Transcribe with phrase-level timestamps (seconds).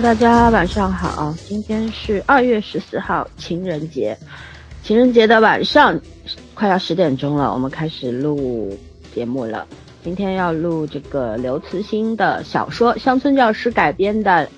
[0.00, 4.16] 大家晚上好，今天是二月十四号，情人节。
[4.82, 5.98] 情人节的晚上，
[6.52, 8.76] 快要十点钟了，我们开始录
[9.14, 9.66] 节目了。
[10.02, 14.48] 今天要录这个刘慈欣的小说《乡村教师》改编的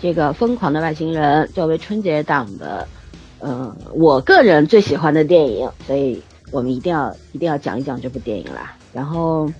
[0.00, 2.86] 这个《疯狂的外星人》，作为春节档的，
[3.40, 8.76] 嗯，我个人最喜欢的电影，所以我们一定要一定要讲一讲这部电影啦。
[8.92, 9.50] 然后，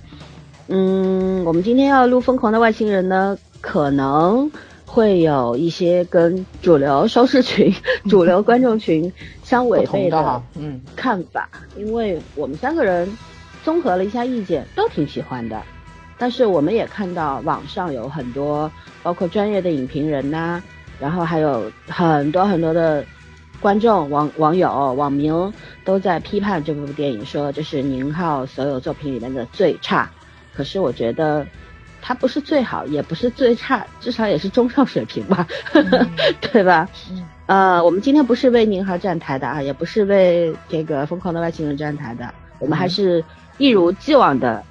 [0.69, 4.51] 嗯，我们今天要录《疯狂的外星人》呢，可能。
[4.93, 7.73] 会有一些跟主流收视群、
[8.11, 9.13] 主流观众群
[9.45, 13.09] 相违背的嗯看法，因为我们三个人
[13.63, 15.63] 综合了一下意见，都挺喜欢的。
[16.19, 18.69] 但是我们也看到网上有很多，
[19.01, 20.61] 包括专业的影评人呐，
[20.99, 23.05] 然后还有很多很多的
[23.61, 25.33] 观众、网网友、网民
[25.85, 30.11] 都在批判这部电影，说这是宁浩所有作品里面的最差。
[30.53, 31.47] 可是我觉得。
[32.03, 35.47] 它不是最好，也不是最差，至少也是中上水平吧，
[36.41, 36.89] 对吧？
[37.47, 43.25] 呃，我们今天不是为宁浩站台的啊，也不是为这个疯狂的外星人站台的，我们还是
[43.59, 44.63] 一如既往的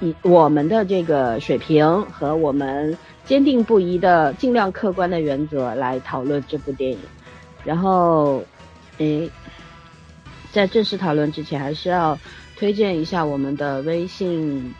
[0.00, 6.98] 以我们的这个水平和我们坚定不移的尽量客观的原则来讨论这部电影。
[7.64, 8.42] 然后，
[8.98, 9.30] 诶，
[10.52, 12.18] 在正式讨论之前，还是要
[12.56, 14.74] 推荐一下我们的微信。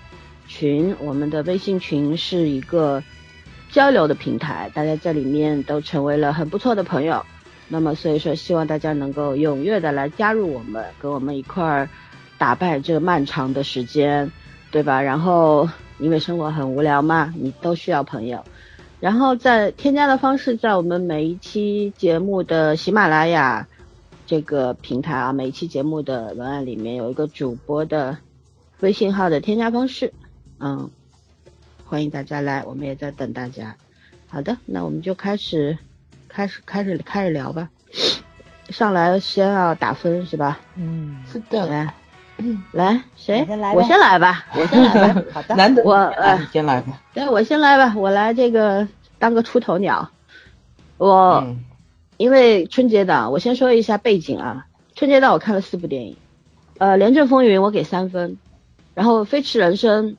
[0.53, 3.03] 群，我们的微信群是一个
[3.71, 7.25] 交流的平台，大家在里面都成为了很不错的朋友。
[7.69, 11.89] 那么，所以说希望大家能够踊跃的来加入我们，跟我们一块儿
[12.37, 14.31] 打败这漫长的时间，
[14.71, 15.01] 对吧？
[15.01, 15.67] 然后，
[15.99, 18.45] 因为生活很无聊嘛，你都需要朋友。
[19.01, 23.67] 然后，在添加的方式，在我们每一期节目的喜马拉雅
[24.27, 28.19] 这个平台啊，每一期节目的文案里面有一个主播的
[28.81, 30.13] 微信号的添加方式。
[30.65, 30.89] 嗯，
[31.87, 33.75] 欢迎大家来，我们也在等大家。
[34.29, 35.77] 好的，那我们就开始，
[36.29, 37.69] 开始，开始，开始聊吧。
[38.69, 40.61] 上来先要打分是吧？
[40.77, 41.67] 嗯，是的。
[41.67, 41.93] 来，
[42.71, 43.45] 来，谁？
[43.45, 45.23] 先来我先来吧，我先来吧。
[45.35, 47.03] 好的，难得我呃，先来吧。
[47.13, 48.87] 对，我先来吧，我来这个
[49.19, 50.09] 当个出头鸟。
[50.97, 51.45] 我
[52.19, 54.69] 因为春节档，我先说一下背景啊。
[54.95, 56.17] 春节档我看了四部电影，
[56.79, 58.39] 呃，《廉政风云》我给三分，
[58.95, 60.13] 然后《飞驰人生》。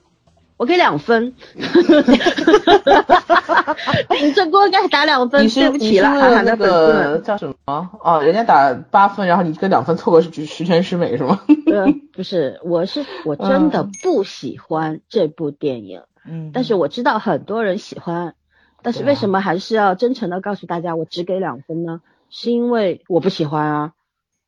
[0.58, 1.34] 我给两分，
[4.22, 7.90] 你这锅盖打两分，对不起了，那个叫什么？
[8.04, 11.42] 哦，人家打八分，然后你跟两分凑合十十全十美是吗？
[11.72, 18.36] 嗯，不是，我是我真的不喜欢这部电影，嗯，但是我知道很多人喜欢，
[18.82, 22.02] 但是为什么还是要真诚的告诉大家我只给两分呢？
[22.30, 23.92] 是因为我不喜欢啊，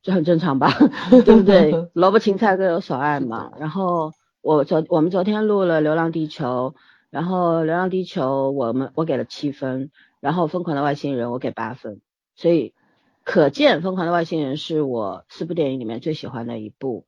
[0.02, 0.72] 这很正常吧？
[1.10, 1.88] 对不对？
[1.92, 4.12] 萝卜青菜各有所爱嘛，然后。
[4.46, 6.74] 我昨我们昨天录了《流浪地球》，
[7.10, 9.90] 然后《流浪地球》我们我给了七分，
[10.20, 12.00] 然后《疯狂的外星人》我给八分，
[12.36, 12.72] 所以
[13.24, 17.06] 可见《疯狂的外星人》是我四部电影里面最喜欢的一部。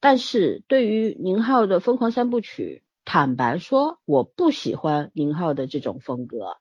[0.00, 6.56] 但是对于宁浩的《疯狂三部曲》，坦白说，我不喜欢宁浩的这种风格。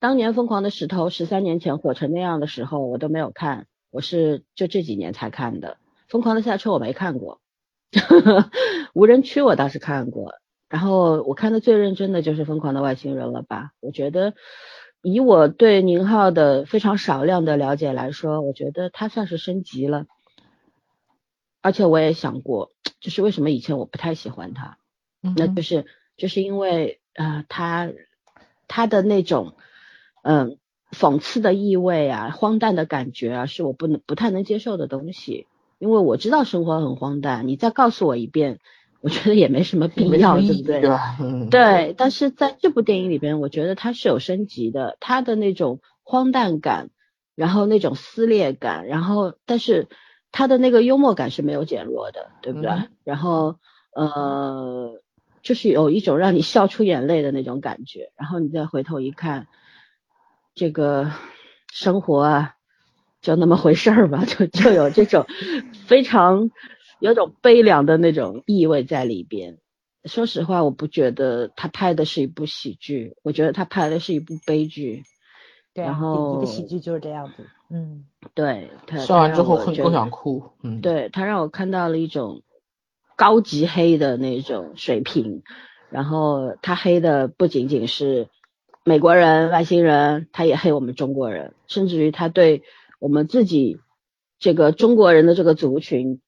[0.00, 5.74] 当年《疯狂的石头》十三年前火成那样的时候，我都没有看，我是就这几年才看的。
[6.10, 7.40] 《疯狂的赛车》我没看过。
[8.94, 10.34] 无人区我倒是看过，
[10.68, 13.70] 然后我看的最认真的就是《疯狂的外星人》了吧？
[13.80, 14.34] 我觉得
[15.02, 20.06] 以我对宁浩的非常少量的了解来说，我觉得他算是升级了。
[21.62, 22.70] 而且我也想过，
[23.00, 24.78] 就是为什么以前我不太喜欢他，
[25.36, 25.86] 那就是
[26.16, 27.90] 就是因为呃他
[28.68, 29.54] 他的那种
[30.22, 30.58] 嗯
[30.92, 35.46] 讽刺的意味啊、荒诞的感觉啊，是我不能不太能接受的东西。
[35.78, 38.60] 因为我知道生活很荒诞，你再告诉我一遍，
[39.00, 40.80] 我觉得也没什么必要，对不对？
[41.50, 41.94] 对。
[41.96, 46.90] 但是在这部电影里边，我觉得它是有升级的，它的那种荒诞感，
[47.34, 49.88] 然后那种撕裂感，然后但是
[50.32, 52.70] 它的那个幽默感是没有减弱的，对不对？
[53.04, 53.56] 然后
[53.94, 55.00] 呃，
[55.42, 59.46] 就是有一种让你笑出眼泪的那种感觉，然后你再回头一看，
[60.54, 61.10] 这个
[61.70, 62.55] 生活啊。
[63.26, 65.26] 就那么回事儿吧，就就有这种
[65.88, 66.52] 非常
[67.00, 69.58] 有种悲凉的那种意味在里边。
[70.04, 75.02] 说实话，我不觉得他拍的是一部喜剧，我觉得他拍的是一部悲剧。
[75.74, 77.48] 对，然后一个喜剧就是这样子。
[77.68, 78.70] 嗯，对。
[78.86, 80.44] 他说完之后很更想哭。
[80.62, 82.42] 嗯，对他让我看到了一种
[83.16, 85.42] 高级黑的那种水平，
[85.90, 88.28] 然后他黑的不仅仅是
[88.84, 92.62] 美国人、外星人，他也黑我们中国人，甚至于他对。
[92.98, 93.78] 我们自己
[94.38, 96.20] 这个中国人的这个族群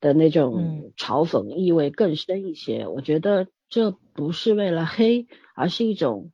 [0.00, 2.86] 的那种嘲讽意味更深一些。
[2.86, 6.32] 我觉得这不是为了黑，而是一种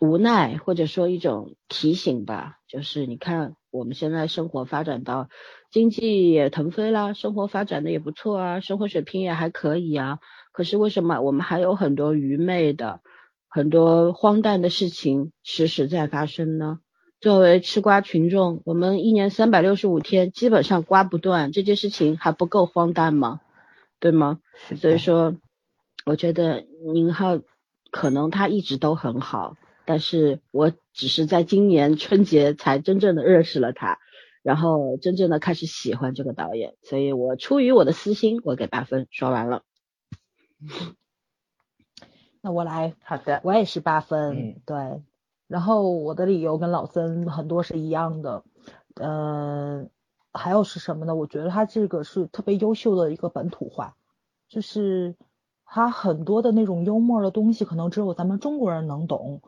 [0.00, 2.58] 无奈，或者说一种提醒吧。
[2.68, 5.28] 就是你看，我们现在生活发展到
[5.70, 10.18] 经济也腾飞啦，生活发展的也不错啊，生活水平也还可以啊。
[10.52, 13.00] 可是为什么我们还有很多愚昧的、
[13.48, 16.80] 很多荒诞的事情时时在发生呢？
[17.20, 23.40] 作为吃瓜群众，我们一年三百六十五天基本上瓜不断，这件事情还不够荒诞吗？
[23.98, 24.40] 对吗？
[24.76, 25.34] 所以说，
[26.04, 27.40] 我觉得宁浩
[27.90, 33.98] 可能他一直都很好，但是我只是在今年春节才真正的认识了他，
[34.42, 39.08] 然后真正的开始喜欢这个导演，所以我出于我的私心，我给八分。
[39.10, 39.62] 说完了，
[42.42, 45.02] 那我来，好的，我也是八分，对。
[45.48, 48.42] 然后我的理由跟老森很多是一样的，
[48.94, 49.90] 嗯。
[50.38, 51.14] 还有是什么呢？
[51.14, 53.94] 我觉得他这个是特别优秀的一个本土化，
[54.50, 55.16] 就是
[55.64, 59.40] 他很多的那种幽默的东西，可能只有咱们中国人能懂。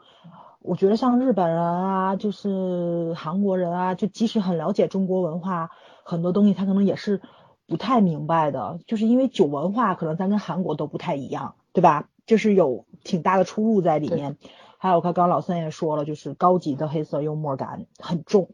[0.61, 5.69] 我觉得像日本人啊，就是韩国人啊，就即使很了解中国文化，
[6.05, 7.21] 很多东西他可能也是
[7.67, 8.81] 不太明白的。
[8.87, 12.09] 就是因为酒文化可能咱跟韩国都不太一样，对吧？
[12.25, 14.39] 就是有挺大的出入在里面。
[14.79, 18.51] 还有，刚刚老三也说了，就是高级的黑色幽默感很重，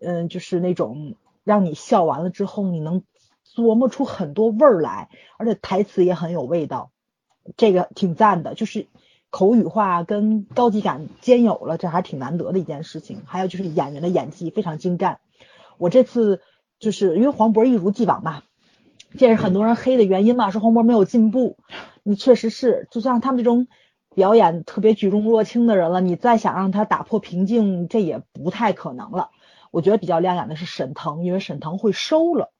[0.00, 1.14] 嗯，就是那种。
[1.44, 3.02] 让你笑完了之后，你能
[3.44, 5.08] 琢磨出很多味儿来，
[5.38, 6.92] 而且台词也很有味道，
[7.56, 8.54] 这个挺赞的。
[8.54, 8.86] 就是
[9.28, 13.22] 口语化跟高级感兼有了，这还挺难得的一件事情。
[13.26, 15.18] 还有就是演员的演技非常精湛。
[15.78, 16.40] 我这次
[16.78, 18.44] 就是因为黄渤一如既往嘛，
[19.18, 21.56] 这是很多人黑的原因嘛，说黄渤没有进步。
[22.04, 23.66] 你确实是，就像他们这种
[24.14, 29.30] 表演特别举重若轻的人了，你再想让他打破瓶颈，这也不太可能了。
[29.70, 32.50] 我觉得比较亮眼的是沈腾，因为沈腾会收了。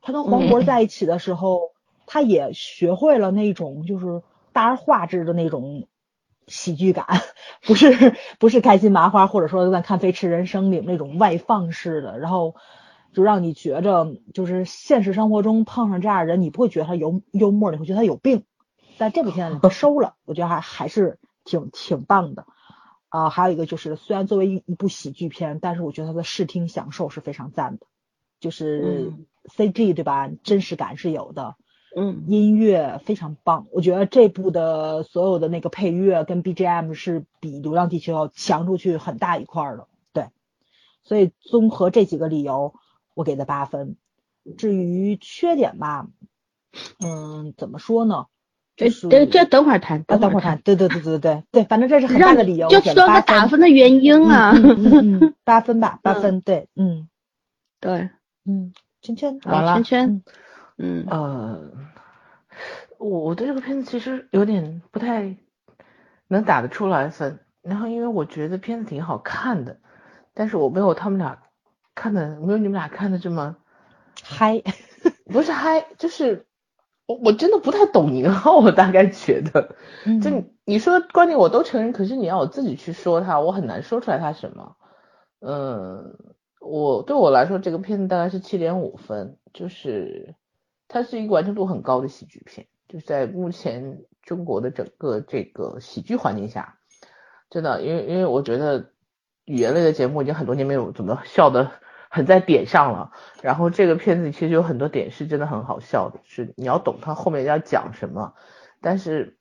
[0.00, 1.72] 他跟黄渤在一起的时候，
[2.06, 4.22] 他也学会了那种就是
[4.52, 5.88] 大而化之的那种
[6.46, 7.06] 喜剧感，
[7.66, 12.54] 不是不是开心麻花，或者说咱看《飞驰人生》里那种外放式的，然后
[13.12, 18.44] 就让你觉着就是现实生活中碰上这样的人，你不会觉得他幽幽默，你会觉得他有病。
[18.98, 22.46] 但这部片子他 收了，我觉得还还是挺挺棒的。
[23.08, 27.86] 啊，还有一个就是，虽然作为一一部喜剧片，但是我觉得它的视听享受是非常赞的，
[28.40, 29.12] 就是
[29.44, 30.28] CG 对吧？
[30.42, 31.54] 真实感是有的，
[31.94, 40.30] 嗯，音乐非常棒，我觉得这部的所有的那个配乐跟 BGM 是比《流浪地球》要强出去很大一块的，对，
[41.04, 42.74] 所以综合这几个理由，
[43.14, 43.96] 我给的八分。
[44.58, 46.08] 至于缺点吧，
[46.98, 48.26] 嗯，怎么说呢？
[48.76, 50.58] 这这这等会儿谈，等会儿谈。
[50.58, 54.52] 对对对对对对，反正这是很大的理由，就说个打分的原因啊。
[55.44, 57.08] 八分吧，八分，对，嗯，
[57.78, 58.10] 对，
[58.44, 60.22] 嗯，圈圈，完了，圈圈，
[60.76, 61.70] 嗯呃，
[62.98, 65.36] 我我对这个片子其实有点不太
[66.26, 69.78] 能打得出来分，然后因为我觉得片子挺好看的，
[70.34, 71.38] 但是我没有他们俩
[71.94, 73.54] 看的，没有你们俩看的这么
[74.20, 74.62] 嗨，
[75.26, 76.46] 不是嗨，就是。
[77.06, 79.76] 我我真的不太懂宁浩，我大概觉得，
[80.22, 84.76] 就你你说观点我都承认，可是你要我自己去说他，我很难说出来他什么。
[85.40, 86.16] 嗯，
[86.60, 90.34] 我对我来说这个片子大概是七点五分，就是
[90.88, 96.78] 它是一个完成度很高的喜剧片，就是在目前中国的整个这个喜剧环境下，
[97.50, 98.92] 真的，因为因为我觉得
[99.44, 101.70] 语言类的节目已经很多年没有怎么笑的。
[102.14, 103.10] 很在点上了，
[103.42, 108.34] 然后这个片子其实有很多点是真的很好笑的，是你要懂它后面要讲什么，
[108.80, 109.36] 但是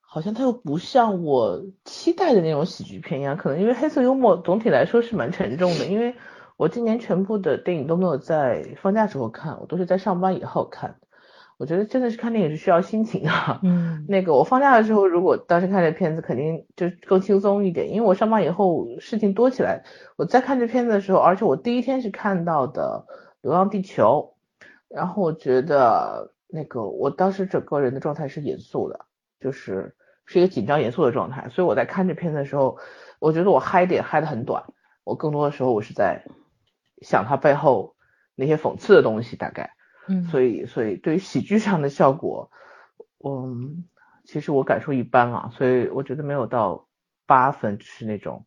[0.00, 6.16] 好像它又不像我期待的那种喜剧片一样，可能因为黑色幽默总体来说是蛮沉重的，因为
[6.56, 10.96] 我今年全部的电影都没有在放假时候看，我都是在上班以后看。
[11.58, 19.82] 我觉得真的是看电影是需要心情啊，嗯，那个我放假的时候，如果当时看这片子，肯定就更轻松一点，因为我上班以后事情多起来，
[20.16, 23.06] 我在看这片子的时候，而且我第一天是看到的
[23.42, 24.36] 《流浪地球》，
[24.88, 29.06] 然后我觉得那个我当时整个人的状态是严肃的，
[29.40, 29.96] 就是
[30.26, 32.78] 是一个紧张严肃的状态，所以我在看这片子的时候，
[33.18, 34.62] 我觉得我嗨点嗨的很短，
[35.02, 36.22] 我更多的时候我是在
[37.02, 37.96] 想它背后
[38.36, 39.72] 那些讽刺的东西，大概。
[40.08, 42.50] 嗯，所以所以对于喜剧上的效果，
[43.22, 43.84] 嗯，
[44.24, 46.88] 其实我感受一般啊，所以我觉得没有到
[47.26, 48.46] 八分，是那种，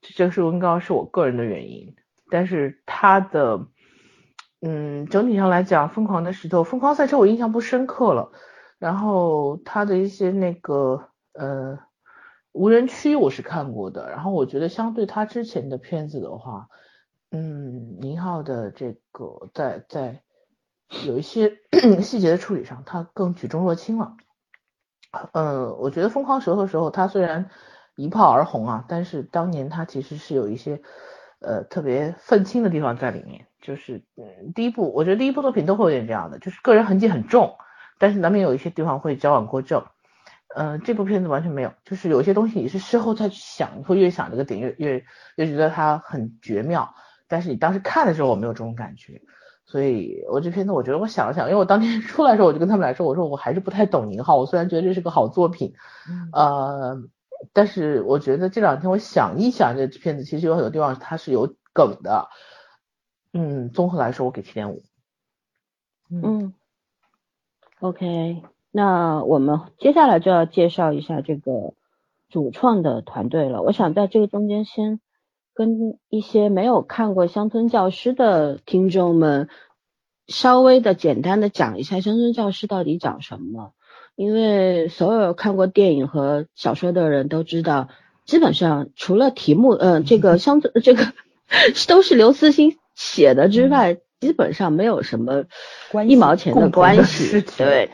[0.00, 1.94] 这是温高是我个人的原因。
[2.30, 3.66] 但是他的，
[4.62, 8.32] 嗯，整体上来讲，《疯狂的石头》《疯狂赛车》我印象不深刻了，
[8.78, 11.78] 然后他的一些那个呃
[12.52, 16.68] 无人区我是看过的，然后我觉得相对他之前的片子的话，
[17.30, 20.22] 嗯，宁浩的这个在在。
[21.06, 21.58] 有一些
[22.02, 24.16] 细节的处理上，他更举重若轻了。
[25.32, 27.50] 嗯，我觉得《疯狂舌头》的时候，他虽然
[27.96, 30.82] 一炮而红啊，但是当年他其实是有一些
[31.40, 34.04] 呃特别愤青的地方在里面，就是
[34.54, 37.56] 第一部我觉得第一部作品都会有点这样的，就是个人痕迹很重，
[37.98, 39.86] 但是难免有一些地方会矫枉过正。
[40.54, 45.04] 嗯，这部片子完全没有，就是有些东西你是事后再去想，你会越想这个点越越
[45.36, 46.94] 越觉得它很绝妙，
[47.28, 49.20] 但是你当时看的时候我没有这种感觉，
[49.70, 55.74] 所以我这片子我觉得我想了想，因为我当天 出来的时候我就跟他们来说，我说我还是不太懂宁浩，我虽然觉得这是个好作品，
[56.32, 56.96] 呃，
[57.52, 62.30] 但是我觉得这两天我想一想，这片子其实有很多地方它是有梗的，
[63.34, 64.82] 嗯，综合来说我给七点五，
[66.10, 66.54] 嗯
[67.80, 68.42] ，OK。
[68.70, 71.74] 那我们接下来就要介绍一下这个
[72.28, 73.62] 主创的团队了。
[73.62, 75.00] 我想在这个中间先
[75.58, 79.48] 跟一些没有看过《乡村教师》的听众们
[80.28, 83.72] 稍微的简单的讲一下《乡村教师》到底讲什么。
[84.14, 87.88] 因为所有看过电影和小说的人都知道，
[88.24, 91.12] 基本上除了题目，嗯，这个乡村这个
[91.88, 95.46] 都是刘慈欣写的之外，基本上没有什么
[96.06, 97.90] 一毛钱的关系，对。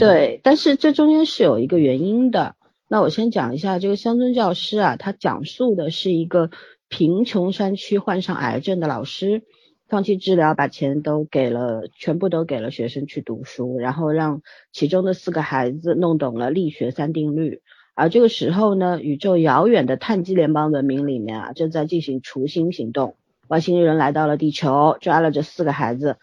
[0.00, 2.56] 对，但是这中间是有一个原因的。
[2.88, 6.50] 那我先讲一下这个乡村教师啊，他讲述的是一个
[6.88, 9.42] 贫穷山区患上癌症的老师，
[9.88, 17.62] 放弃治疗，把钱都给了，全部都给了学生去读书，然后让其中的四个孩子弄懂了力学三定律。
[17.94, 23.14] 而这个时候呢，宇宙遥远的碳基联邦文明里面啊，正在进行除星行动，
[23.46, 26.16] 外星人来到了地球，抓了这四个孩子。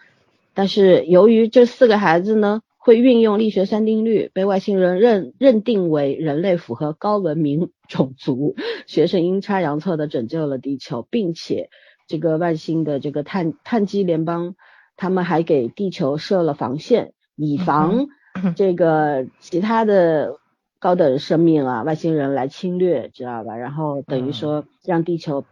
[0.54, 8.56] 但是由于这四个孩子呢，会运用力学三定律，被外星人认认定为人类符合高文明种族。
[8.88, 11.70] 学生阴差阳错的拯救了地球，并且
[12.08, 14.56] 这个外星的这个碳碳基联邦，
[14.96, 18.08] 他们还给地球设了防线，以防
[18.56, 20.38] 这个其他的
[20.80, 23.58] 高等生命啊，外星人来侵略，知道吧？
[23.58, 25.44] 然后等于说让地球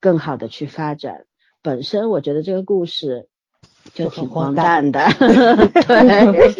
[0.00, 1.24] 更好的去发展。
[1.62, 3.28] 本身我觉得这个故事。
[3.94, 6.54] 就挺荒诞的， 对，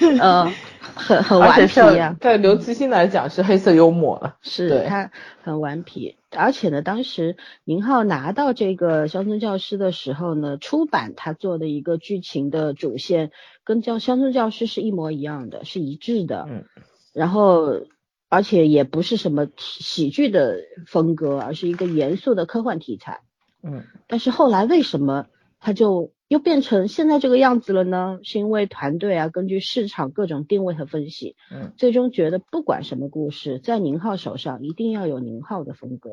[0.22, 0.52] 嗯，
[0.94, 2.16] 很很顽皮啊。
[2.20, 5.10] 对刘慈欣来讲是黑色幽默了，是他
[5.42, 6.16] 很顽皮。
[6.30, 13.30] 而且呢，当时宁浩拿到这个《乡村教师》的时候呢，出版他做的一个剧情的主线
[13.64, 16.46] 跟《叫乡村教师》是一模一样的，是一致的。
[16.48, 16.64] 嗯。
[17.12, 17.82] 然后，
[18.28, 23.20] 而且也不是什么喜剧的风格，而是一个严肃的科幻题材。
[23.62, 23.84] 嗯。
[24.08, 25.26] 但是后来为什么？
[25.64, 28.20] 他就又变成现在这个样子了呢？
[28.22, 36.10] 是因为团队啊，根据市场各种定位和分析，嗯，最终觉得不管什么故事，在宁浩手上一定要有宁浩的风格，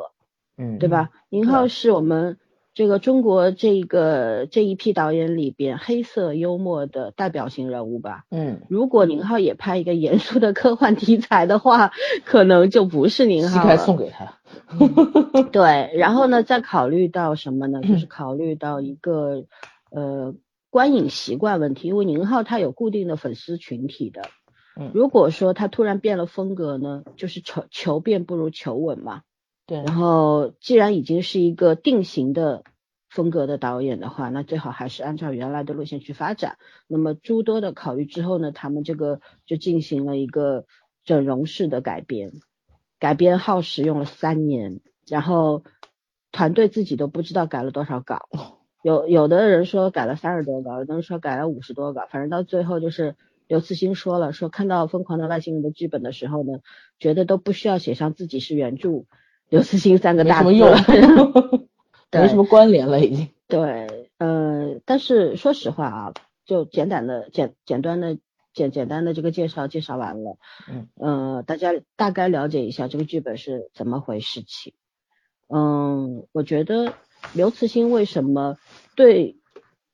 [0.56, 1.10] 嗯，对吧？
[1.28, 2.38] 宁浩是我们
[2.74, 11.92] 这个中国这个这一批导演里边黑色幽默的代表性人物吧，嗯，如果宁浩也拍一个严肃的科幻题材的话，
[12.24, 13.78] 可能就不是宁浩了。
[13.78, 14.40] 送给他。
[15.52, 17.82] 对，然后呢， 再考虑到什么呢？
[17.82, 19.44] 就是考虑到一个
[19.90, 20.34] 呃
[20.70, 24.22] 观影习惯问题，因为宁浩他有固定的粉丝群体的。
[24.80, 24.92] 嗯。
[24.94, 29.24] 如果说他突然变了风格呢，就是求求变不如求稳嘛。
[29.74, 32.64] 然后，既然已经是一个定型的
[33.10, 36.58] 风格的导演的话，那最好还是按照原来的路线去发展。
[36.88, 40.66] 那么诸多的考虑之后呢，他们这个就进行了一个
[41.06, 42.32] 整容式的改编。
[43.00, 45.64] 改编耗时用了三年，然后
[46.32, 48.28] 团队自己都不知道改了多少稿，
[48.84, 53.16] 有有的人说改了三十多稿，有的人说改了五十多稿，反正到最后就是
[53.48, 56.60] 刘慈欣说了，说看到《疯狂的外星人》的剧本的时候呢，
[57.00, 59.06] 觉得都不需要写上自己是原著，
[59.52, 60.50] 刘慈欣三个大字，
[62.12, 63.30] 没没什么关联了已经。
[63.48, 66.14] 对，呃，但是说实话啊，
[66.46, 68.18] 就简短的简简单的。
[68.54, 70.36] 简简单的这个介绍介绍完了，
[70.68, 74.74] 嗯，呃，大家大概了解一下这个剧本是怎么回事情。
[75.48, 76.94] 嗯，我觉得
[77.32, 78.58] 刘慈欣为什么
[78.98, 79.38] 对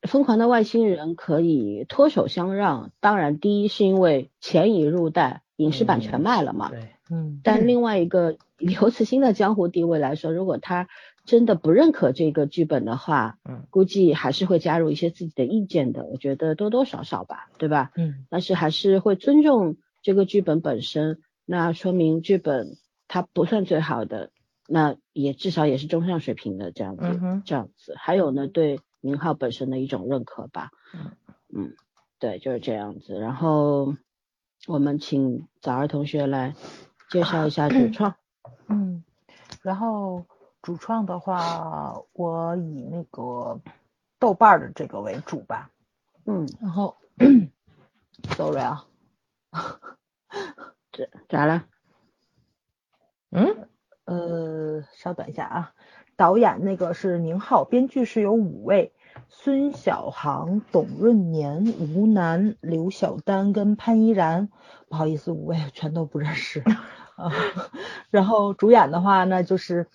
[0.09, 2.91] 《疯狂的外星人》可以脱手相让？
[2.99, 6.69] 当然，第一是因为钱已入袋，影视版权卖了嘛。
[6.69, 7.41] 对，嗯。
[7.43, 10.87] 但另外一个， 刘慈欣的江湖地位来说，如果他
[11.25, 16.05] 真的不认可这个剧本的话，嗯，估计还是会加入一些自己的意见的。
[16.05, 17.91] 我觉得多多少少吧，对吧？
[17.95, 21.19] 嗯，但是还是会尊重这个剧本本身。
[21.45, 24.31] 那说明剧本它不算最好的，
[24.67, 27.03] 那也至少也是中上水平的这样子，
[27.45, 27.93] 这样子。
[27.97, 30.71] 还有呢，对宁浩本身的一种认可吧。
[30.93, 31.11] 嗯
[31.53, 31.73] 嗯，
[32.19, 33.19] 对，就是这样子。
[33.19, 33.95] 然后
[34.65, 36.55] 我们请早儿同学来
[37.09, 38.15] 介绍一下主 创。
[38.67, 39.03] 嗯，
[39.61, 40.25] 然后。
[40.63, 43.61] 主创的话，我以那个
[44.19, 45.71] 豆瓣的这个为主吧。
[46.25, 46.97] 嗯，然后，
[48.35, 48.85] sorry 啊，
[50.91, 51.63] 这咋了？
[53.29, 53.69] 嗯
[54.03, 55.73] 呃，稍等一下啊，
[56.17, 58.91] 导演那个是宁浩，编剧是有五位：
[59.29, 64.49] 孙晓航、董润年、吴楠、刘晓丹跟潘依然。
[64.89, 66.63] 不好意思，我也 全都不认识
[67.15, 67.31] 啊。
[68.09, 69.87] 然后主演的话，呢就是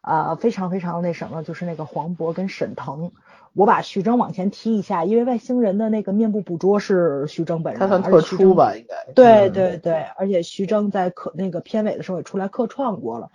[0.00, 3.12] 啊，非常非常那什么，就是那个黄渤跟沈腾。
[3.52, 9.12] 我把徐峥往前提一下，因为外星人的那个面部捕捉是徐峥本人，他算特殊吧，应该。
[9.12, 13.30] 对对对，而且徐峥在客那个片尾的时候也出来客串过了。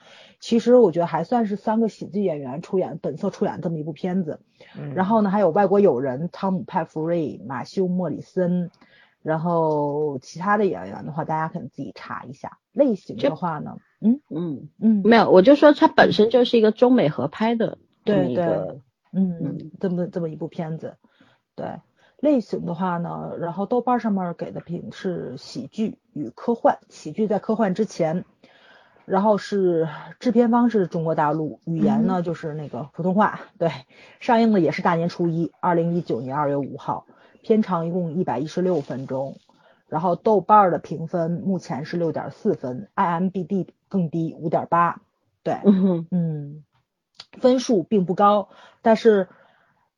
[0.46, 4.42] 其实我觉得还算是三个喜剧演员出演本色出演这么一部片子。
[4.94, 8.70] 然后呢，还有外国友人汤姆派福瑞、马修莫里森，
[9.24, 12.60] 然后其他的演员的话，大家可能自己查一下。
[12.74, 18.82] 类型的话呢，嗯嗯嗯，没有，我就说它本身就是一个中美合拍的对对。
[19.14, 20.98] 嗯，这么这么一部片子，
[21.56, 21.80] 对
[22.20, 28.26] 类型的话呢，然后豆瓣上面给的评是喜剧与科幻，喜剧在科幻之前，
[29.06, 29.88] 然后是
[30.20, 33.72] 制片方是中国大陆，语言呢就是那个普通话，对，
[34.20, 37.06] 上映的也是大年初一，二零一九年二月五号，
[37.42, 39.38] 片长一共一百一十六分钟，
[39.88, 45.02] 然后豆瓣的评分目前是六点四分，IMBD 更低五点八，
[45.44, 45.60] 对，
[46.12, 46.64] 嗯。
[47.40, 48.50] 分数并不高，
[48.82, 49.28] 但是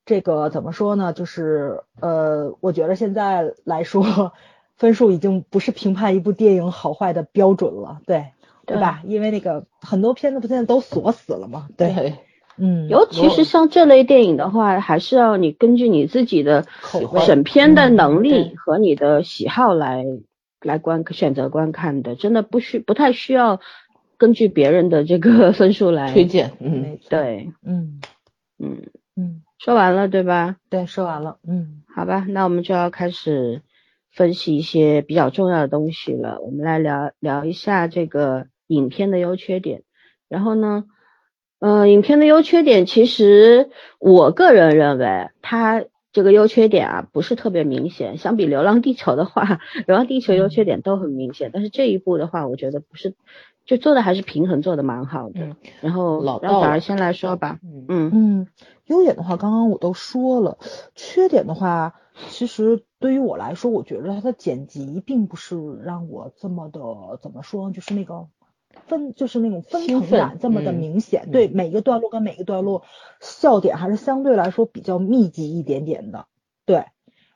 [0.06, 1.14] 这个怎么说呢？
[1.14, 4.34] 就是呃，我觉得现在来说，
[4.76, 8.32] 分数已经不是评判一部电影好坏的标准了，对
[8.68, 9.02] 对吧？
[9.06, 12.16] 因为那个很多片子不现在都锁死了嘛，对，
[12.58, 16.66] 嗯，尤其是像这类电影的话，还是要你根据你自己的
[17.26, 20.06] 审片的能力和你的喜好来
[20.62, 23.60] 来观选择观看的，真的不需不太需要。
[24.20, 28.02] 根据别人的这个 分数来推荐，嗯，对，嗯，
[28.58, 28.82] 嗯，
[29.15, 30.58] 嗯，说完了对吧？
[30.72, 33.62] 对，说完了，嗯，好吧，那我们就要开始
[34.12, 36.41] 分析一些比较重要的东西了。
[36.41, 39.84] 我们来聊聊一下这个影片的优缺点。
[40.30, 40.86] 然后呢，
[41.60, 48.17] 呃，影片的优缺点，其实我个人认为它这个优缺点啊不是特别明显。
[48.17, 49.43] 相比《流浪地球》的话，
[49.86, 53.15] 《流浪地球》优缺点都很明显，但是这一部的话，我觉得不是。
[53.65, 55.58] 就做的还是平衡，做的蛮好的。
[55.82, 57.60] 然后让早儿先来说吧。
[57.89, 58.47] 嗯嗯，
[58.86, 60.58] 优点的话，刚刚我都说了。
[60.95, 61.95] 缺点的话，
[62.30, 66.80] 其实对于我来说，我觉得它的剪辑并不是让我这么的
[67.21, 68.27] 怎么说，就是那个
[68.88, 71.30] 分，就是那种分层感这么的明显。
[71.32, 72.84] 对每个段落跟每个段落
[73.20, 76.26] 笑点还是相对来说比较密集一点点的。
[76.66, 76.86] 对，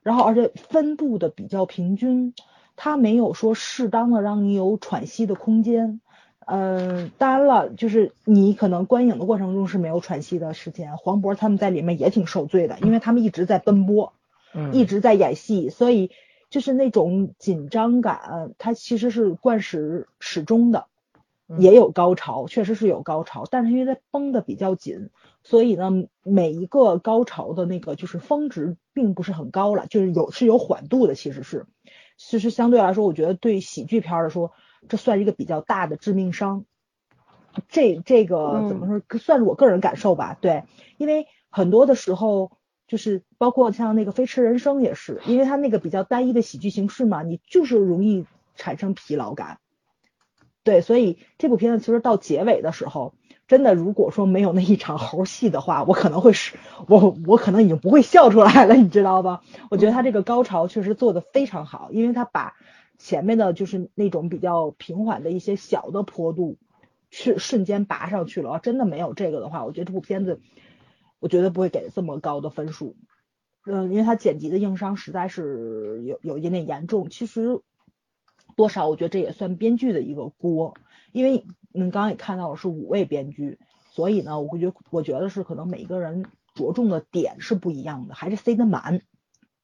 [0.04, 2.34] 然后而且分布的比较平均，
[2.76, 6.02] 它没有说适当的让你有喘息的空间。
[6.46, 10.98] 嗯，当然了，就是你可能观影的过程中是没有喘息的时间。
[10.98, 14.14] 黄渤他们在里面也挺受罪的，因为他们一直在奔波，
[14.54, 16.12] 嗯，一直在演戏，所以
[16.50, 20.88] 就是那种紧张感，它其实是贯始始终的，
[21.58, 25.10] 也有高潮，确实是有高潮，但是因为它绷的比较紧，
[25.44, 25.90] 所以呢，
[26.24, 31.66] 每一个高潮的那个就是峰值并不是很高了，就是有是有缓度的，其实是，
[32.18, 34.52] 其实相对来说，我觉得对喜剧片来说。
[34.90, 36.66] 这算一个比较大的致命伤，
[37.70, 40.36] 这这个怎么说，算是我个人感受吧。
[40.42, 40.64] 对，
[40.98, 42.52] 因为很多的时候，
[42.88, 49.60] 就是包括像那个《飞驰人生》也是，因为它那个比较单一的喜剧形式嘛，你就是容易产生疲劳感。
[50.64, 53.14] 对，所以这部片子其实到结尾的时候，
[53.48, 59.42] 真的如果说没有那一场猴戏的话，我可能会是，我我可能已经不会笑出来了，你知道吧？
[59.70, 62.56] 我觉得他这个高潮确实做的非常好，因为他把。
[63.04, 66.60] 前面的就是那种比较平缓的一些小的坡度，
[67.10, 68.60] 是瞬间拔上去了。
[68.62, 70.40] 真的没有这个的话，我觉得这部片子，
[71.20, 72.96] 我绝对不会给这么高的分数。
[73.66, 77.10] 嗯，因为它剪辑的硬伤实在是有有一点点严重。
[77.10, 77.62] 其实
[78.62, 80.76] 多少，我觉得这也算编剧的一个锅。
[81.12, 83.58] 因为嗯，刚刚也看到了是五位编剧，
[83.90, 89.02] 所以呢，我会觉我觉得是可能每个人着重的点是不一样的，还是塞得满。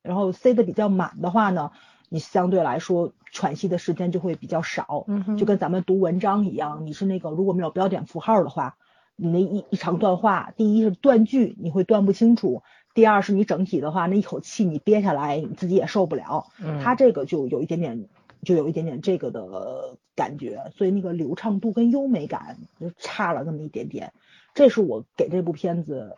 [0.01, 1.69] 然后塞得比较满的话呢？
[2.09, 5.05] 你相对来说喘息的时间就会比较少，
[5.37, 8.77] 就跟咱们读文章一样，你是那个如果没有标点符号的话，
[9.17, 18.07] 你那一一长段话，第一是断句你会断不清楚，第二是你整体的话那一口气你憋下来你自己也受不了，嗯他这个就有一点点
[18.47, 24.13] 就有一点点这个的感觉，所以那个流畅度跟优美感就差了那么一点点，
[24.53, 26.15] 这是我给这部片子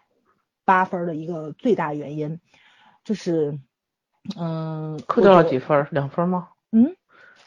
[0.64, 2.40] 八分的一个最大原因，
[3.04, 3.58] 就是。
[4.38, 5.88] 嗯，扣掉了几分？
[5.90, 6.50] 两分吗？
[6.72, 6.96] 嗯，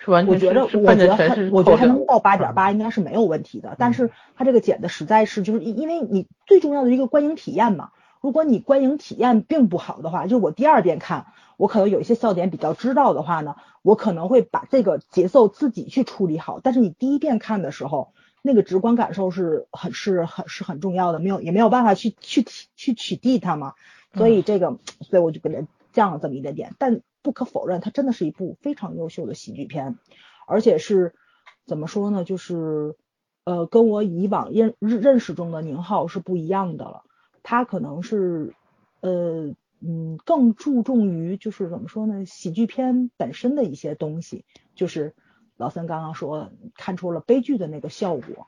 [0.01, 0.35] 是完全。
[0.35, 3.77] 我觉得，我觉得他，我觉得还能到八点八应该是没有问题的。
[3.79, 7.91] 但是他这个剪的实在是，就是因为你最重要的一个观影体验嘛。
[8.23, 16.61] 如果你观影体验并不好的话，就是我第二遍看，我可能有一些笑点比较知道的话呢，我可能会把这个节奏自己去处理好。
[16.61, 23.75] 但是你第一遍看的时候，那个直观感受是很是很是很重要的，没有也没有办法去去去取缔它嘛，
[24.15, 29.99] 所以这个所以我就给它降了这么一点点，但不可否认，它真的是一部非常优秀的喜剧片，
[30.47, 31.13] 而且是
[31.67, 32.95] 怎么说呢，就是
[33.45, 37.03] 呃跟我以往认认识中的宁浩是不一样的了，
[37.43, 38.55] 他可能是
[39.01, 45.15] 呃嗯更注重于就是怎么说呢，喜剧片本身的一些东西，就是
[45.57, 48.47] 老三刚刚说看出了悲剧的那个效果，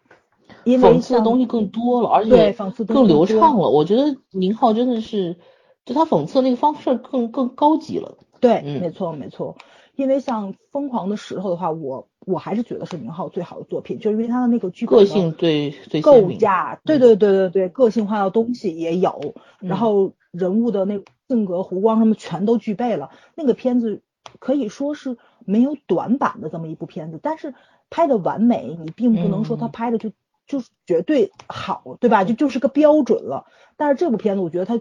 [0.65, 3.69] 因为讽刺的东西更多了，而且对讽刺更流畅了。
[3.71, 5.37] 我觉得宁浩真的是，
[5.85, 8.17] 就他讽刺的那个方式更更高级了。
[8.41, 9.57] 对，嗯没错没错，
[9.97, 16.33] 因为像《疯狂的石头》的话，我我还是觉得是宁浩最好的作品，就是因为他的那个剧本个性最最构。
[16.33, 23.11] 架，对嗯对对对对，个性化的东西也有，嗯然后人物的那个性格、弧光什么全都具备了。
[23.35, 24.03] 那个片子
[24.41, 27.55] 可以说是没有短板的这么一部片子，但是
[27.91, 30.11] 拍的完美，你并不能说他嗯拍的就
[30.47, 32.25] 就是绝对好，对吧？
[32.25, 33.47] 就就是个标准了。
[33.77, 34.81] 但是这部片子我觉得它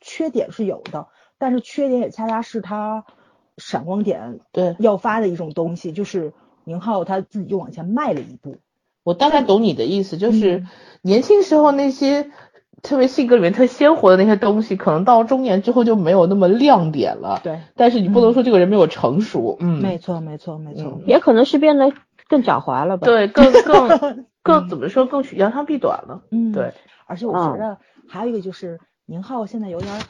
[0.00, 3.04] 缺点是有的，但是缺点也恰恰是它
[3.56, 6.32] 闪光点对要发的一种东西，就是
[6.64, 8.56] 宁浩他自己又往前迈了一步。
[9.02, 10.68] 我大概懂你的意思，就是嗯
[11.02, 12.30] 年轻时候那些
[12.82, 17.40] 特别性格里面特鲜活的那些东西，可能到中年之后就没有那么亮点了。
[17.44, 20.84] 对，但是你不能说这个人没有成熟，嗯，没错没错没错。
[20.84, 21.92] 嗯也可能是变得
[22.28, 26.22] 更狡猾了吧？，对，更更 更怎么说，更扬长避短了。
[26.30, 26.72] 嗯，对，
[27.06, 30.00] 而且我嗯觉得还有一个就是宁浩现在有点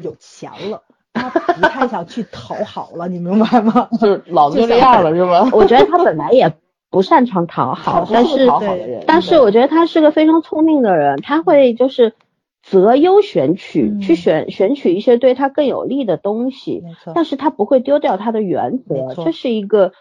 [0.00, 0.82] 有钱了，
[1.14, 3.88] 他不太想去讨好了，你明白吗？
[4.00, 5.48] 就是老子就这样了，是吧？
[5.52, 6.52] 我觉得他本来也
[6.90, 12.14] 不擅长讨好，但是讨好的人，但是我觉得他是个非常聪明的人，他会就是
[12.62, 14.00] 择优选取，嗯。
[14.00, 16.82] 去选选取一些对他更有利的东西，
[17.14, 19.92] 但是他不会丢掉他的原则这是一个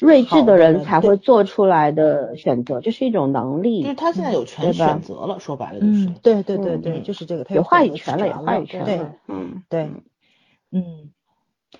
[0.00, 3.94] 睿智的的人才会做出来的选择，这是一种能就是力。
[3.94, 6.06] 他现在有权选择了，说白了就是。
[6.06, 7.02] 嗯，，对对对嗯对，嗯。
[7.04, 9.12] 就是这个，他有话语权了，有话语权对了。
[9.28, 9.88] 嗯，对，
[10.74, 11.12] 嗯，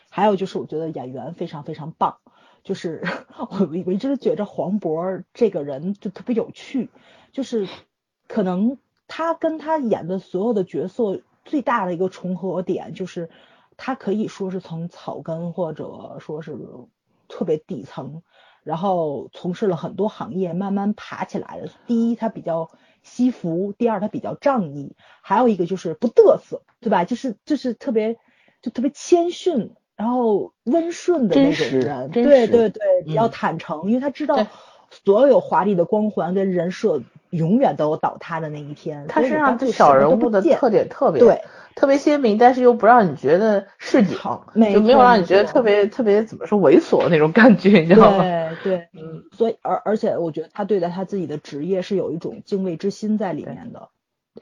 [0.09, 2.19] 还有就是我觉得演员非常非常棒，
[2.63, 3.03] 就是
[3.37, 6.91] 我我一直觉着黄渤这个人就特别有趣，
[7.33, 7.69] 就是
[8.29, 8.79] 可能
[9.09, 13.29] 他跟他演的所有的角色最大的一个重合点就是
[13.77, 16.57] 他可以说是从草根或者说是
[17.27, 18.23] 特别底层，
[18.63, 21.69] 然后从事了很多行业，慢慢爬起来的。
[21.87, 22.71] 第一，他比较
[23.03, 27.05] 惜福；第二，他比较仗义；还有一个就是不嘚瑟，对吧？
[27.05, 28.17] 就是就是特别
[28.65, 32.11] 就特别谦逊，然后温顺的那种人。
[32.11, 34.47] 对对对，比较嗯坦诚，因为他知道
[34.91, 39.05] 所有华丽的光环跟人设永远都有倒塌的那一天。
[39.07, 41.43] 他身上这我干脆什么小人物的特点特别对。
[41.77, 44.17] 特别鲜明，但是又不让你觉得市井，
[44.53, 48.23] 没就没有让你觉得特别特别怎么说猥琐那种感觉，你知道吗？
[48.23, 53.89] 对对，嗯，所以而而且我觉得他对待他自己的职业是有一种敬畏之心在里面的，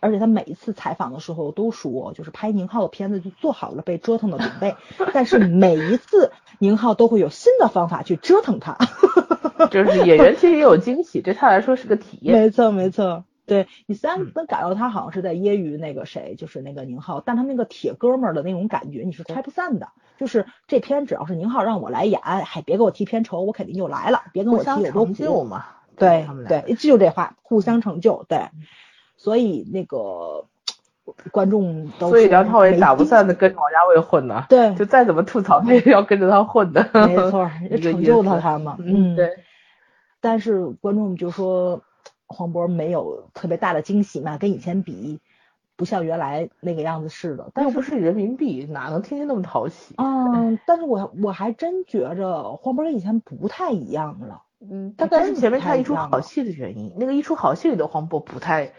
[0.01, 4.75] 而且他每一次采访的时候都说，就是拍宁浩的片子就做好了被折腾的准备，
[5.13, 8.77] 但是每一次宁浩都会有新的方法去折腾他。
[9.71, 12.35] 就是演员其实也有惊喜，对他来说是个体验。
[12.39, 19.89] 没错没错，对你虽然嗯能感到他好像是在揶揄那个谁，就是那个宁浩，但他那个铁哥们儿的那种感觉你是拆不散的。
[20.19, 25.13] 就是这片只要是宁浩让我来演，还别给我提片酬，我肯定就来了，别跟我提互相有多苦。
[25.13, 25.65] 成就嘛，
[25.97, 28.49] 对对，就这话，互相成就，对，
[29.23, 30.45] 所以那个
[31.31, 37.49] 观众都所以梁朝伟没打不劲散的跟着王家卫混呢，对就再怎么吐槽他也要跟着他混的，没错，
[37.81, 39.31] 成就了他嘛，嗯，对，
[40.21, 41.83] 但是观众就说
[42.27, 45.21] 黄渤没有特别大的惊喜嘛，跟以前比，
[45.77, 47.53] 不像原来那个样子似的。
[47.55, 49.95] 但是又不是人民币，哪能天天那么讨喜？
[49.99, 54.43] 嗯， 但是我我还真觉着黄渤跟以前不太一样了。
[54.61, 58.73] 嗯，大概是前面他一出好戏的原因，那个一出好戏里的黄渤不太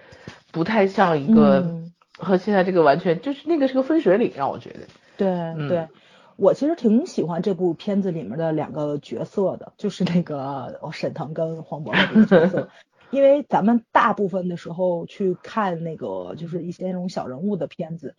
[0.54, 4.80] 不太像一个嗯和现在这个完全就是那个是个分水岭，让我觉得。
[5.18, 5.88] 对、嗯对，
[6.38, 12.70] 我其实挺喜欢这部片子里面的两个角色的，就是那个哦沈腾跟黄渤的这个角色，
[13.10, 18.16] 因为咱们大部分的时候去看那个就是一些那种小人物的片子，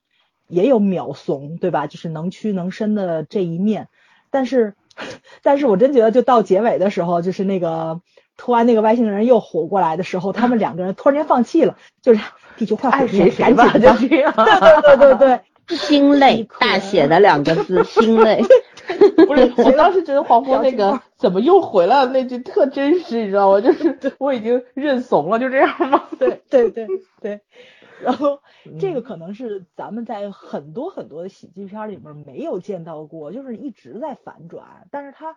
[0.49, 1.87] 也有秒怂，对吧？
[1.87, 3.89] 就是能屈能伸的这一面，
[4.31, 4.75] 但是，
[5.45, 8.01] 但是我真觉得就到结尾的时候，就是那个。
[8.37, 12.21] 突然，那个外星人又活过来的时候，他们两个人突然间放弃了，就是
[12.57, 14.33] 地球快毁爱灭，赶紧的，就这样。
[14.37, 18.43] 对对对对对，心累，大写的两个字， 心累。
[19.27, 23.61] 不是，我当时觉得黄渤那个怎么又回来了那句特真实，你知道吗？
[23.61, 26.05] 就是我已经认怂了，就这样吗？
[26.19, 26.87] 对对对
[27.23, 27.41] 对，
[28.03, 28.41] 然后
[28.79, 35.35] 这嗯个可能是咱们在很多很多的喜剧片里面没有见到过，就是一直在反转，但是它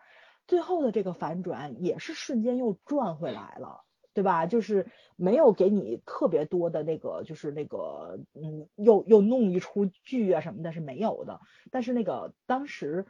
[0.48, 3.82] 最后的这个反转也是瞬间又转回来了。
[4.14, 4.48] 对吧？
[4.48, 11.40] 就是没有给你特别多的那个，就是那个，嗯，又又弄一出剧啊什么的，是没有的。
[11.70, 13.06] 但是那个当时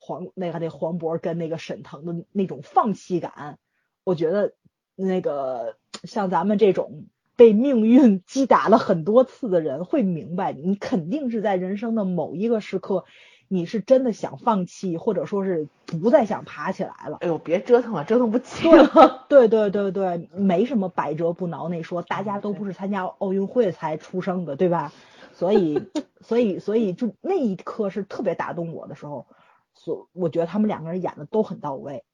[0.00, 3.60] 黄那个那黄渤跟那个沈腾的那种放弃感，
[4.02, 4.52] 我觉得
[4.96, 13.04] 那个像咱们这种被命运击打了很多次的人，会明白，你肯定是在人生的某一个时刻。
[13.48, 17.16] 你是真的想放弃，或者说是不再想爬起来了？
[17.20, 19.26] 哎呦，别折腾了，折腾不起了。
[19.28, 24.92] 对对对对，没什么百折不挠那说，大家都不是参加奥运会才出生的，对吧？
[25.32, 25.80] 所以，
[26.20, 29.26] 所以，所以就那一刻是特别打动我的时候，
[29.74, 32.04] 所我觉得他们两个人演的都很到位。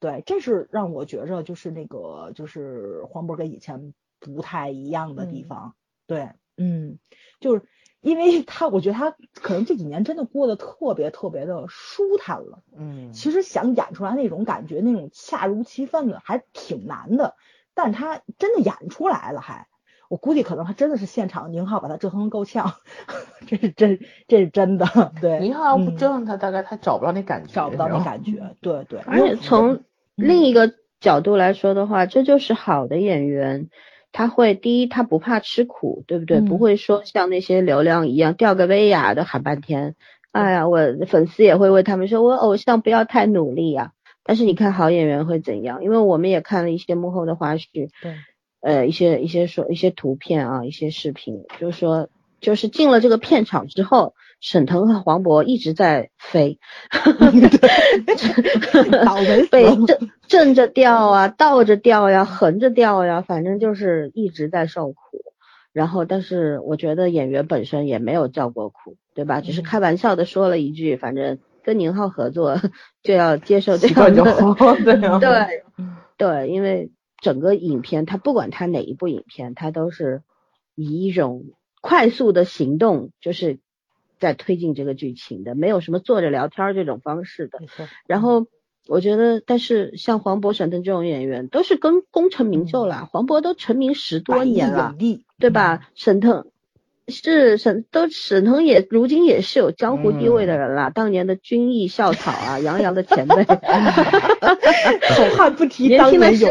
[0.00, 5.74] 对，这是让我觉着就是那个就是黄渤跟以前不太一样的地方。
[6.06, 6.98] 对，嗯，
[7.40, 7.62] 就是。
[8.04, 12.58] 因为他，我觉得他可能这几年真的过得特别特别的舒坦了。
[12.76, 17.34] 嗯，其实想演出来那种感觉，那种恰如其分的，还挺难的。
[17.72, 19.68] 但他真的演出来了，还，
[20.10, 22.74] 我估计可能他真的是现场宁浩把他折腾够呛，
[23.46, 24.86] 这是真，这是真的。
[25.22, 28.54] 对，宁浩要不折腾他，大概他找不到那感觉，找不到那感觉。
[28.60, 29.00] 对对。
[29.06, 29.82] 而且从
[30.14, 33.70] 另一个角度来说的话，这就是好的演员。
[34.14, 36.40] 他会第一，他不怕吃苦，对不对？
[36.40, 39.96] 不会说像那些流量一样吊个威亚的喊半天。
[40.30, 43.90] 哎呀，我粉丝也会为他们说，我偶像不要太努力呀。
[44.22, 45.82] 但是你看好演员会怎样？
[45.82, 48.14] 因为我们也看了一些幕后的花絮，对，
[48.60, 52.08] 呃，一些一些说一些图片啊，一些视频，就是说，
[52.40, 54.14] 就是进了这个片场之后。
[54.40, 56.58] 沈腾和黄渤一直在飞，
[59.04, 64.96] 倒霉被正正着掉啊，倒着掉呀，横着掉呀，反正就是一直在受苦。
[65.72, 69.40] 然后，但是我觉得演员本身也没有叫过苦，对吧？
[69.40, 72.60] 只是开玩笑的说了一句，反正跟宁浩合作
[73.02, 74.22] 就要接受这样的，
[75.18, 75.64] 对
[76.16, 80.22] 对，因为整个影片他不管他哪一部影片，他都是
[80.76, 81.44] 以一种
[81.80, 83.58] 快速的行动，就是。
[84.18, 87.58] 在推进这个剧情的，没有什么坐着聊天这种方式的。
[88.06, 88.46] 然后
[88.86, 93.08] 我觉得，但是像黄渤、沈腾这种演员，都是跟功成名就了。
[93.10, 94.94] 黄渤都成名十多年了，
[95.38, 95.88] 对吧？
[95.94, 96.46] 沈腾
[97.08, 103.44] 是沈都沈腾也如今也是有江湖地位的人了，当年的军艺校草啊，杨洋的前辈。
[103.44, 106.50] 好汉不提当年勇，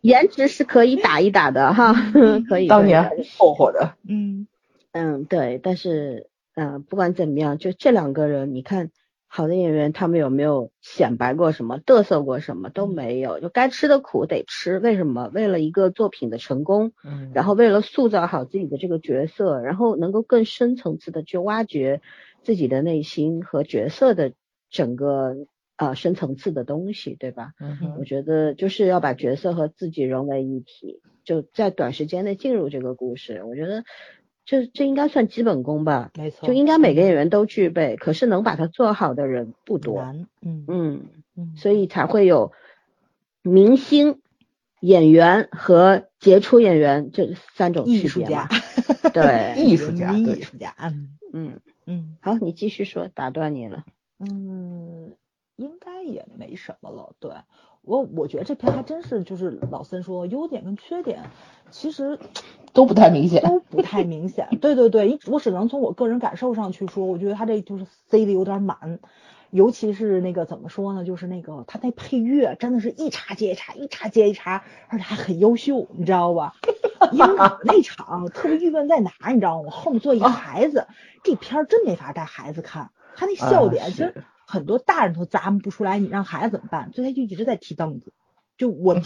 [0.00, 1.94] 颜值是可以打一打的哈，
[2.48, 2.68] 可以。
[2.68, 4.46] 当年凑合的，嗯
[4.92, 6.28] 嗯，对，但是。
[6.56, 8.90] 嗯，不管怎么样，就这两个人，你看
[9.28, 14.78] 好的演员，他们有没有显摆过什么、嘚瑟过什么都没有，就该吃的苦得吃。
[14.78, 15.30] 为什么？
[15.34, 22.00] 为了一个作品的成功，嗯，然后为了塑造好自己的这个角色，然后能够更深层次的去挖掘
[22.42, 24.32] 自己的内心和角色的
[24.70, 25.36] 整个
[25.76, 27.52] 呃深层次的东西，对吧？
[27.60, 33.44] 嗯，我觉得就是要把角色和自己融为一体，就在短时间内进入这个故事。
[33.44, 33.84] 我觉得。
[34.46, 37.96] 这这应该算基本功吧，没错，就应该每个演员都具备。
[37.96, 40.00] 可是能把它做好的人不多，
[40.40, 41.06] 嗯嗯
[41.36, 42.52] 嗯，所以才会有
[43.42, 44.20] 明星、
[44.80, 48.48] 演员和杰出演员这三种 艺术家。
[49.12, 50.74] 对，艺术家，艺术家，
[51.32, 53.84] 嗯嗯，好，你继续说，打断你了。
[54.18, 55.12] 嗯，
[55.56, 57.14] 应该也没什么了。
[57.18, 57.32] 对
[57.86, 61.22] 我，我觉得这片还真是就是老森说优点跟缺点，
[61.70, 62.18] 其实。
[62.76, 64.48] 都不太明显，都不太明显。
[64.60, 68.98] 对对对，我只能从我个人感受上去说，我觉得他这就是塞的有点满，
[69.50, 76.52] 尤其是那个怎么说呢，就是那个他那配乐真的是一茬接一茬，一茬接一茬，而且还很优秀，你知道吧？
[77.12, 77.26] 因为
[77.64, 79.62] 那场特别郁闷在哪，你知道吗？
[79.64, 80.86] 我后面坐一个孩子，
[81.24, 86.92] 这片儿真没法带孩子看，他那笑点其实很多大人都咂摸不出来，你让孩子怎么办？
[86.94, 88.12] 所以他就一直在踢凳子，
[88.56, 89.02] 就我。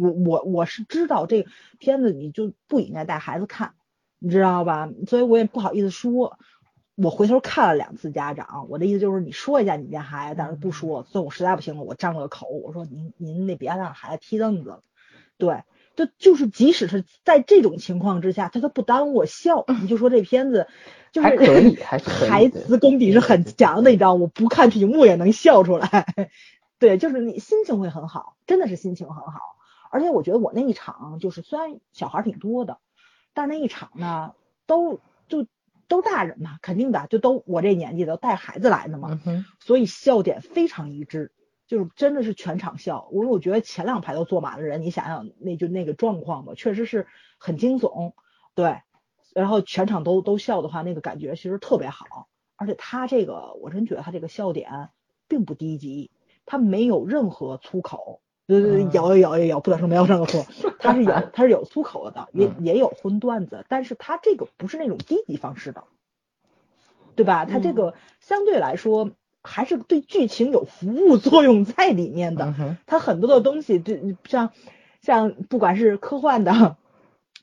[0.00, 3.74] 我我我是知道这个片子你就不应该带孩子看，
[4.18, 4.88] 你知道吧？
[5.06, 6.38] 所以我也不好意思说。
[6.94, 11.04] 我回头看了两次家长，我的意思就是你说一下你家孩子，但是不说。
[11.04, 14.82] 所以我实在不行了，我张了个口，我说您您那别让孩子踢凳子了。
[15.36, 15.62] 对，
[15.94, 19.66] 就就是即使是在这种情况之下，他都不耽误我笑。
[19.82, 20.68] 你就说这片子
[21.12, 26.06] 就是 还可以，还是台词功底是很强的，你知道我不看屏幕也能笑出来。
[26.78, 29.38] 对，就是你心情会很好，真的是心情很好。
[29.90, 32.78] 而且我觉得我那一场就是虽然小孩挺多的，
[33.34, 34.32] 但是那一场呢
[34.66, 35.46] 都就
[35.86, 39.20] 都大人嘛，肯定的就都我这年纪的带孩子来的嘛，
[39.60, 41.30] 所以笑点非常一致，
[41.66, 43.06] 就是真的是全场笑。
[43.12, 48.14] 我我觉得前两排都坐满了人，你想想那就那个状况吧，确实是很惊悚，
[48.54, 48.80] 对。
[49.34, 52.28] 然后全场都都笑的话，那个感觉其实特别好。
[52.56, 54.90] 而且他这个我真觉得他这个笑点
[55.28, 56.10] 并不低级，
[56.46, 58.20] 他没有任何粗口。
[58.46, 60.44] 对对对，有有有有，不能说没有这个错，
[60.80, 65.84] 他是有 他是有粗口的，也也有荤段子，但是他这个不是那种低级方式的，
[67.14, 67.44] 对吧？
[67.44, 74.50] 他这个相对来说还是对剧情有服务作用在里面的，他很多的东西，就像
[75.00, 76.76] 像不管是科幻的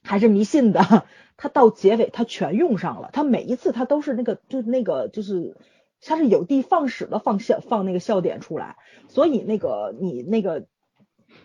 [0.03, 1.05] 还是迷信的，
[1.39, 5.55] 他到结尾他全用上了，他每一次他都是那个就那个就是
[6.01, 8.75] 他是有的放矢的放笑放那个笑点出来，
[9.07, 10.67] 所以那个你那个。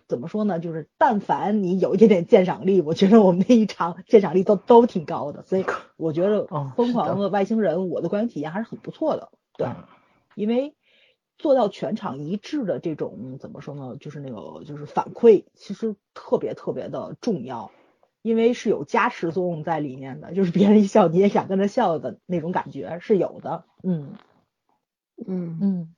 [0.07, 0.61] 怎么说呢？
[0.61, 5.65] 就是但凡你有一点点鉴赏力，我觉得我们那一场鉴赏力都都挺高的，所以
[5.97, 9.31] 我觉得《疯狂的外星人》我的观影体验还是很不错的。
[9.59, 9.69] 对，
[10.35, 10.75] 因为
[11.37, 13.97] 做到全场一致的这种怎么说呢？
[14.01, 17.71] 就是那个就是反馈，其实特别特别的重要，
[18.25, 23.65] 因为是有加持作用在里面的，就是别人一笑你也想跟着笑的那种感觉是有的。
[23.83, 24.15] 嗯
[25.29, 25.95] 嗯嗯，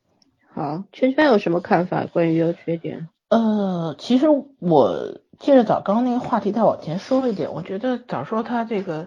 [0.52, 3.08] 好，圈圈有什么看法关于优缺点？
[3.28, 4.26] 呃，其实
[4.58, 9.06] 我接着早刚刚那个话题再往前说一点，我觉得早说他这个